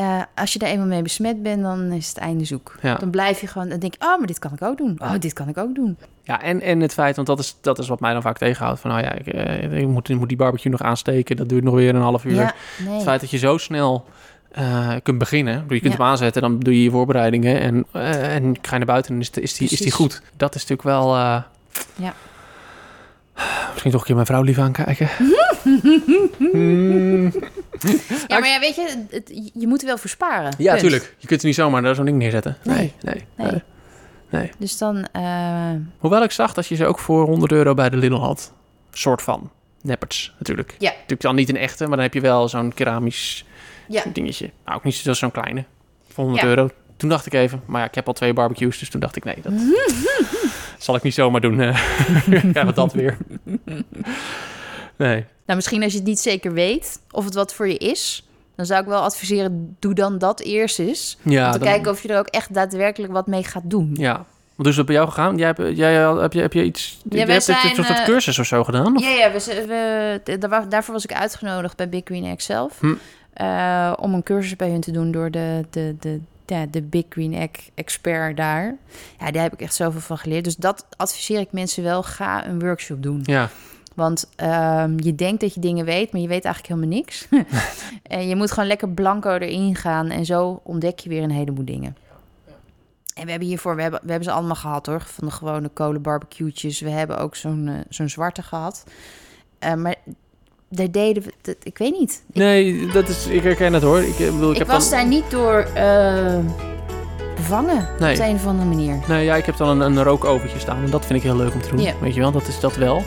Eh, 0.00 0.22
als 0.34 0.52
je 0.52 0.58
daar 0.58 0.68
eenmaal 0.68 0.86
mee 0.86 1.02
besmet 1.02 1.42
bent, 1.42 1.62
dan 1.62 1.92
is 1.92 2.08
het 2.08 2.16
einde 2.18 2.44
zoek. 2.44 2.74
Ja. 2.82 2.94
Dan 2.94 3.10
blijf 3.10 3.40
je 3.40 3.46
gewoon, 3.46 3.68
dan 3.68 3.78
denk 3.78 3.94
je, 3.94 4.00
oh, 4.06 4.18
maar 4.18 4.26
dit 4.26 4.38
kan 4.38 4.52
ik 4.52 4.62
ook 4.62 4.76
doen. 4.78 4.98
Oh, 5.02 5.12
dit 5.18 5.32
kan 5.32 5.48
ik 5.48 5.58
ook 5.58 5.74
doen. 5.74 5.96
Ja, 6.22 6.42
en, 6.42 6.60
en 6.60 6.80
het 6.80 6.92
feit, 6.92 7.16
want 7.16 7.28
dat 7.28 7.38
is, 7.38 7.56
dat 7.60 7.78
is 7.78 7.88
wat 7.88 8.00
mij 8.00 8.12
dan 8.12 8.22
vaak 8.22 8.38
tegenhoudt. 8.38 8.80
Van, 8.80 8.90
nou 8.90 9.02
ja, 9.02 9.12
ik, 9.12 9.26
eh, 9.26 9.78
ik, 9.80 9.86
moet, 9.86 10.08
ik 10.08 10.18
moet 10.18 10.28
die 10.28 10.36
barbecue 10.36 10.72
nog 10.72 10.82
aansteken. 10.82 11.36
Dat 11.36 11.48
duurt 11.48 11.64
nog 11.64 11.74
weer 11.74 11.94
een 11.94 12.00
half 12.00 12.24
uur. 12.24 12.34
Ja, 12.34 12.54
nee. 12.84 12.94
Het 12.94 13.02
feit 13.02 13.20
dat 13.20 13.30
je 13.30 13.38
zo 13.38 13.58
snel 13.58 14.04
eh, 14.50 14.92
kunt 15.02 15.18
beginnen. 15.18 15.54
Je 15.68 15.80
kunt 15.80 15.92
Ja. 15.92 15.98
hem 15.98 16.06
aanzetten, 16.06 16.42
dan 16.42 16.58
doe 16.58 16.74
je 16.76 16.82
je 16.82 16.90
voorbereidingen. 16.90 17.60
En, 17.60 17.86
eh, 17.92 18.34
en 18.34 18.56
ga 18.62 18.70
je 18.72 18.76
naar 18.76 18.86
buiten 18.86 19.14
en 19.14 19.20
is, 19.20 19.30
die- 19.30 19.42
is, 19.42 19.54
die, 19.54 19.68
is 19.68 19.78
die 19.78 19.92
goed. 19.92 20.22
Dat 20.36 20.54
is 20.54 20.66
natuurlijk 20.66 20.88
wel... 20.88 21.16
Ja. 21.16 22.14
Misschien 23.70 23.90
toch 23.90 24.00
een 24.00 24.06
keer 24.06 24.14
mijn 24.14 24.26
vrouw 24.26 24.42
lief 24.42 24.58
aankijken. 24.58 25.08
Ja, 28.28 28.38
maar 28.38 28.48
ja, 28.48 28.60
weet 28.60 28.74
je, 28.74 29.04
het- 29.10 29.50
je 29.54 29.66
moet 29.66 29.80
er 29.80 29.86
wel 29.86 29.98
voor 29.98 30.10
sparen. 30.10 30.54
Ja, 30.58 30.70
Punt. 30.70 30.80
tuurlijk. 30.82 31.14
Je 31.18 31.26
kunt 31.26 31.40
er 31.40 31.46
niet 31.46 31.54
zomaar 31.56 31.82
daar 31.82 31.94
zo'n 31.94 32.04
ding 32.04 32.18
neerzetten. 32.18 32.56
Nee, 32.64 32.76
Nee. 32.76 32.92
nee. 33.00 33.24
Nee. 33.36 33.50
nee. 33.50 33.62
nee. 34.30 34.50
Dus 34.58 34.78
dan, 34.78 35.06
eh, 35.12 35.70
Hoewel 35.98 36.22
ik 36.22 36.30
zag 36.30 36.54
dat 36.54 36.66
je 36.66 36.74
ze 36.74 36.86
ook 36.86 36.98
voor 36.98 37.26
100 37.26 37.52
euro 37.52 37.74
bij 37.74 37.90
de 37.90 37.96
Lidl 37.96 38.14
had. 38.16 38.52
Soort 38.92 39.22
van. 39.22 39.50
Nepperts, 39.82 40.34
natuurlijk. 40.38 40.74
Ja. 40.78 40.90
Natuurlijk 40.90 41.20
dan 41.20 41.34
niet 41.34 41.48
een 41.48 41.56
echte, 41.56 41.82
maar 41.86 41.96
dan 41.96 42.04
heb 42.04 42.14
je 42.14 42.20
wel 42.20 42.48
zo'n 42.48 42.72
keramisch 42.74 43.44
ja, 43.88 44.02
dingetje. 44.12 44.50
Nou, 44.64 44.76
ook 44.76 44.84
niet 44.84 44.94
zo'n 44.94 45.30
kleine. 45.30 45.64
Voor 46.12 46.24
100 46.24 46.42
Ja. 46.42 46.48
euro. 46.48 46.70
Toen 46.96 47.08
dacht 47.08 47.26
ik 47.26 47.32
even, 47.32 47.62
maar 47.66 47.80
ja, 47.80 47.86
ik 47.86 47.94
heb 47.94 48.06
al 48.06 48.12
twee 48.12 48.32
barbecues, 48.32 48.78
dus 48.78 48.90
toen 48.90 49.00
dacht 49.00 49.16
ik, 49.16 49.24
nee, 49.24 49.36
dat 49.42 49.52
zal 50.82 50.94
ik 50.94 51.02
niet 51.02 51.14
zomaar 51.14 51.40
doen. 51.40 51.60
eh. 51.60 51.80
Krijgen 52.24 52.66
we 52.66 52.72
dat 52.72 52.92
weer. 52.92 53.16
Nee. 54.96 55.24
Nou, 55.46 55.56
misschien 55.56 55.82
als 55.82 55.92
je 55.92 55.98
het 55.98 56.06
niet 56.06 56.18
zeker 56.18 56.52
weet 56.52 57.00
of 57.10 57.24
het 57.24 57.34
wat 57.34 57.54
voor 57.54 57.68
je 57.68 57.76
is, 57.76 58.28
dan 58.56 58.66
zou 58.66 58.80
ik 58.82 58.86
wel 58.88 59.00
adviseren, 59.02 59.76
doe 59.78 59.94
dan 59.94 60.18
dat 60.18 60.40
eerst 60.40 60.78
eens. 60.78 61.18
Ja, 61.22 61.46
om 61.46 61.52
te 61.52 61.58
dan- 61.58 61.68
kijken 61.68 61.90
of 61.90 62.02
je 62.02 62.08
er 62.08 62.18
ook 62.18 62.26
echt 62.26 62.54
daadwerkelijk 62.54 63.12
wat 63.12 63.26
mee 63.26 63.44
gaat 63.44 63.62
doen. 63.64 63.90
Ja. 63.94 64.24
Wat 64.54 64.66
is 64.66 64.76
dat 64.76 64.86
bij 64.86 64.94
jou 64.94 65.08
gegaan? 65.08 65.36
Jij 65.36 65.46
hebt, 65.46 65.76
jij, 65.76 65.94
heb, 65.94 66.32
je, 66.32 66.40
heb 66.40 66.52
je 66.52 66.64
iets... 66.64 66.98
Ja, 67.02 67.16
jij 67.16 67.26
wij 67.26 67.34
hebt 67.34 67.48
een 67.48 67.54
zijn, 67.54 67.74
soort, 67.74 67.86
soort 67.86 67.98
eh, 67.98 68.04
cursus 68.04 68.38
of 68.38 68.46
zo 68.46 68.64
gedaan? 68.64 68.96
Of? 68.96 69.02
Ja, 69.02 69.08
ja 69.10 69.30
we, 69.32 69.64
we, 70.24 70.38
daar 70.38 70.68
daarvoor 70.68 70.94
was 70.94 71.04
ik 71.04 71.12
uitgenodigd 71.12 71.76
bij 71.76 71.88
Big 71.88 72.02
Green 72.04 72.24
Egg 72.24 72.42
zelf. 72.42 72.78
Hm. 72.80 72.94
Eh, 73.32 73.92
om 74.00 74.14
een 74.14 74.22
cursus 74.22 74.56
bij 74.56 74.68
hun 74.70 74.80
te 74.80 74.90
doen 74.90 75.10
door 75.10 75.30
de, 75.30 75.64
de, 75.70 75.96
de, 76.00 76.20
ja, 76.50 76.66
de 76.66 76.82
Big 76.82 77.04
Green 77.08 77.34
Egg 77.34 77.50
expert 77.74 78.36
daar. 78.36 78.76
Ja, 79.18 79.30
daar 79.30 79.42
heb 79.42 79.52
ik 79.52 79.60
echt 79.60 79.74
zoveel 79.74 80.00
van 80.00 80.18
geleerd. 80.18 80.44
Dus 80.44 80.56
dat 80.56 80.86
adviseer 80.96 81.40
ik 81.40 81.52
mensen 81.52 81.82
wel. 81.82 82.02
Ga 82.02 82.46
een 82.46 82.60
workshop 82.60 83.02
doen. 83.02 83.20
Ja. 83.24 83.50
Want 83.94 84.28
ehm, 84.36 84.96
je 84.96 85.14
denkt 85.14 85.40
dat 85.40 85.54
je 85.54 85.60
dingen 85.60 85.84
weet, 85.84 86.12
maar 86.12 86.20
je 86.20 86.28
weet 86.28 86.44
eigenlijk 86.44 86.74
helemaal 86.74 86.98
niks. 86.98 87.28
en 88.02 88.28
je 88.28 88.36
moet 88.36 88.50
gewoon 88.50 88.68
lekker 88.68 88.88
blanco 88.88 89.36
erin 89.36 89.76
gaan. 89.76 90.10
En 90.10 90.24
zo 90.24 90.60
ontdek 90.64 90.98
je 90.98 91.08
weer 91.08 91.22
een 91.22 91.30
heleboel 91.30 91.64
dingen. 91.64 91.96
En 93.14 93.24
we 93.24 93.30
hebben 93.30 93.48
hiervoor, 93.48 93.76
we 93.76 93.82
hebben, 93.82 94.00
we 94.02 94.08
hebben 94.10 94.28
ze 94.28 94.34
allemaal 94.34 94.54
gehad 94.54 94.86
hoor. 94.86 95.00
Van 95.00 95.28
de 95.28 95.34
gewone 95.34 95.68
kolen 95.68 96.02
barbecue'tjes. 96.02 96.80
We 96.80 96.90
hebben 96.90 97.18
ook 97.18 97.36
zo'n 97.36 97.68
eh, 97.68 97.74
zo'n 97.88 98.08
zwarte 98.08 98.42
gehad. 98.42 98.84
Eh, 99.58 99.74
maar 99.74 99.96
daar 100.72 100.90
deden 100.90 101.22
we, 101.22 101.32
dat, 101.42 101.56
ik 101.62 101.78
weet 101.78 101.98
niet. 101.98 102.22
Ik, 102.32 102.34
Nee, 102.40 102.86
dat 102.86 103.08
is, 103.08 103.26
ik 103.26 103.42
herken 103.42 103.72
het 103.72 103.82
hoor. 103.82 104.00
Ik, 104.02 104.16
bedoel, 104.16 104.46
ik, 104.48 104.52
ik 104.52 104.58
heb 104.58 104.66
was 104.66 104.90
dan, 104.90 104.98
daar 104.98 105.08
niet 105.08 105.30
door 105.30 105.66
eh, 105.74 106.38
bevangen 107.36 107.88
Nee. 107.98 108.10
op 108.10 108.16
de 108.16 108.24
een 108.28 108.34
of 108.34 108.46
andere 108.46 108.68
manier. 108.68 108.94
Nee, 109.08 109.24
ja, 109.24 109.34
ik 109.36 109.46
heb 109.46 109.56
dan 109.56 109.68
een, 109.80 109.96
een 109.96 110.02
rookoventje 110.02 110.58
staan 110.58 110.84
en 110.84 110.90
dat 110.90 111.06
vind 111.06 111.18
ik 111.18 111.24
heel 111.24 111.36
leuk 111.36 111.54
om 111.54 111.60
te 111.62 111.68
doen. 111.68 111.80
Ja. 111.82 111.92
Weet 112.00 112.14
je 112.14 112.20
wel, 112.20 112.30
dat 112.32 112.48
is 112.48 112.60
dat 112.60 112.76
wel. 112.76 113.02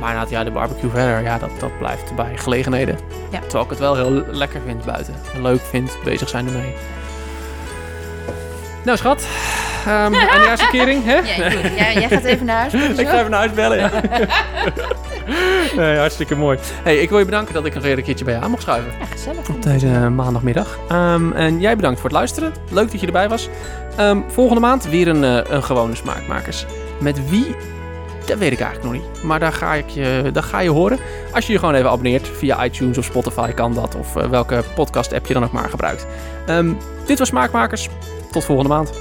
Maar 0.00 0.08
inderdaad, 0.12 0.30
ja, 0.30 0.44
de 0.44 0.50
barbecue 0.50 0.90
verder, 0.90 1.22
ja, 1.22 1.38
dat, 1.38 1.50
dat 1.58 1.78
blijft 1.78 2.14
bij 2.16 2.32
gelegenheden. 2.36 2.98
Ja. 3.30 3.38
Terwijl 3.40 3.64
ik 3.64 3.70
het 3.70 3.78
wel 3.78 3.94
heel 3.96 4.10
lekker 4.30 4.60
vind 4.66 4.84
buiten. 4.84 5.14
En 5.34 5.42
leuk 5.42 5.60
vind 5.60 5.96
bezig 6.04 6.28
zijn 6.28 6.46
ermee. 6.46 6.74
Nou, 8.84 8.96
schat. 8.98 9.26
Ehm 9.86 10.14
eindejaarsverkering, 10.32 11.04
hè? 11.04 11.14
Ja, 11.14 11.50
goed. 11.50 11.62
Ja, 11.62 11.92
jij 11.92 12.08
gaat 12.08 12.24
even 12.24 12.46
naar 12.46 12.56
huis. 12.56 12.72
Ik 12.98 13.08
ga 13.08 13.18
even 13.18 13.30
naar 13.30 13.38
huis 13.38 13.52
bellen, 13.52 13.78
ja. 13.78 13.90
nee, 15.76 15.98
hartstikke 15.98 16.36
mooi. 16.36 16.58
Hey, 16.82 16.96
ik 16.96 17.08
wil 17.08 17.18
je 17.18 17.24
bedanken 17.24 17.54
dat 17.54 17.64
ik 17.64 17.74
nog 17.74 17.82
weer 17.82 17.98
een 17.98 18.04
keertje 18.04 18.24
bij 18.24 18.34
je 18.34 18.40
aan 18.40 18.50
mocht 18.50 18.62
schuiven. 18.62 18.92
Ja, 18.98 19.04
gezellig. 19.04 19.48
Op 19.48 19.62
deze 19.62 19.86
maandagmiddag. 19.86 20.78
Ehm, 20.88 21.32
en 21.32 21.60
jij 21.60 21.76
bedankt 21.76 22.00
voor 22.00 22.08
het 22.08 22.18
luisteren. 22.18 22.52
Leuk 22.70 22.90
dat 22.90 23.00
je 23.00 23.06
erbij 23.06 23.28
was. 23.28 23.48
Ehm, 23.96 24.20
volgende 24.28 24.60
maand 24.60 24.84
weer 24.84 25.08
een, 25.08 25.24
eh, 25.24 25.40
een 25.48 25.62
gewone 25.62 25.94
smaakmakers. 25.94 26.66
Met 27.00 27.30
wie? 27.30 27.56
Dat 28.26 28.38
weet 28.38 28.52
ik 28.52 28.60
eigenlijk 28.60 28.92
nog 28.92 29.02
niet. 29.02 29.22
Maar 29.22 29.38
daar 29.38 29.52
ga, 29.52 29.74
ik 29.74 29.88
je, 29.88 30.30
daar 30.32 30.42
ga 30.42 30.60
je 30.60 30.70
horen. 30.70 30.98
Als 31.32 31.46
je 31.46 31.52
je 31.52 31.58
gewoon 31.58 31.74
even 31.74 31.90
abonneert 31.90 32.28
via 32.28 32.64
iTunes 32.64 32.98
of 32.98 33.04
Spotify 33.04 33.52
kan 33.52 33.74
dat. 33.74 33.94
Of 33.94 34.16
eh, 34.16 34.28
welke 34.28 34.62
podcast 34.74 35.12
app 35.12 35.26
je 35.26 35.34
dan 35.34 35.44
ook 35.44 35.52
maar 35.52 35.68
gebruikt. 35.68 36.06
Ehm, 36.46 36.72
dit 37.06 37.18
was 37.18 37.28
Smaakmakers. 37.28 37.88
Tot 38.30 38.44
volgende 38.44 38.70
maand. 38.70 38.92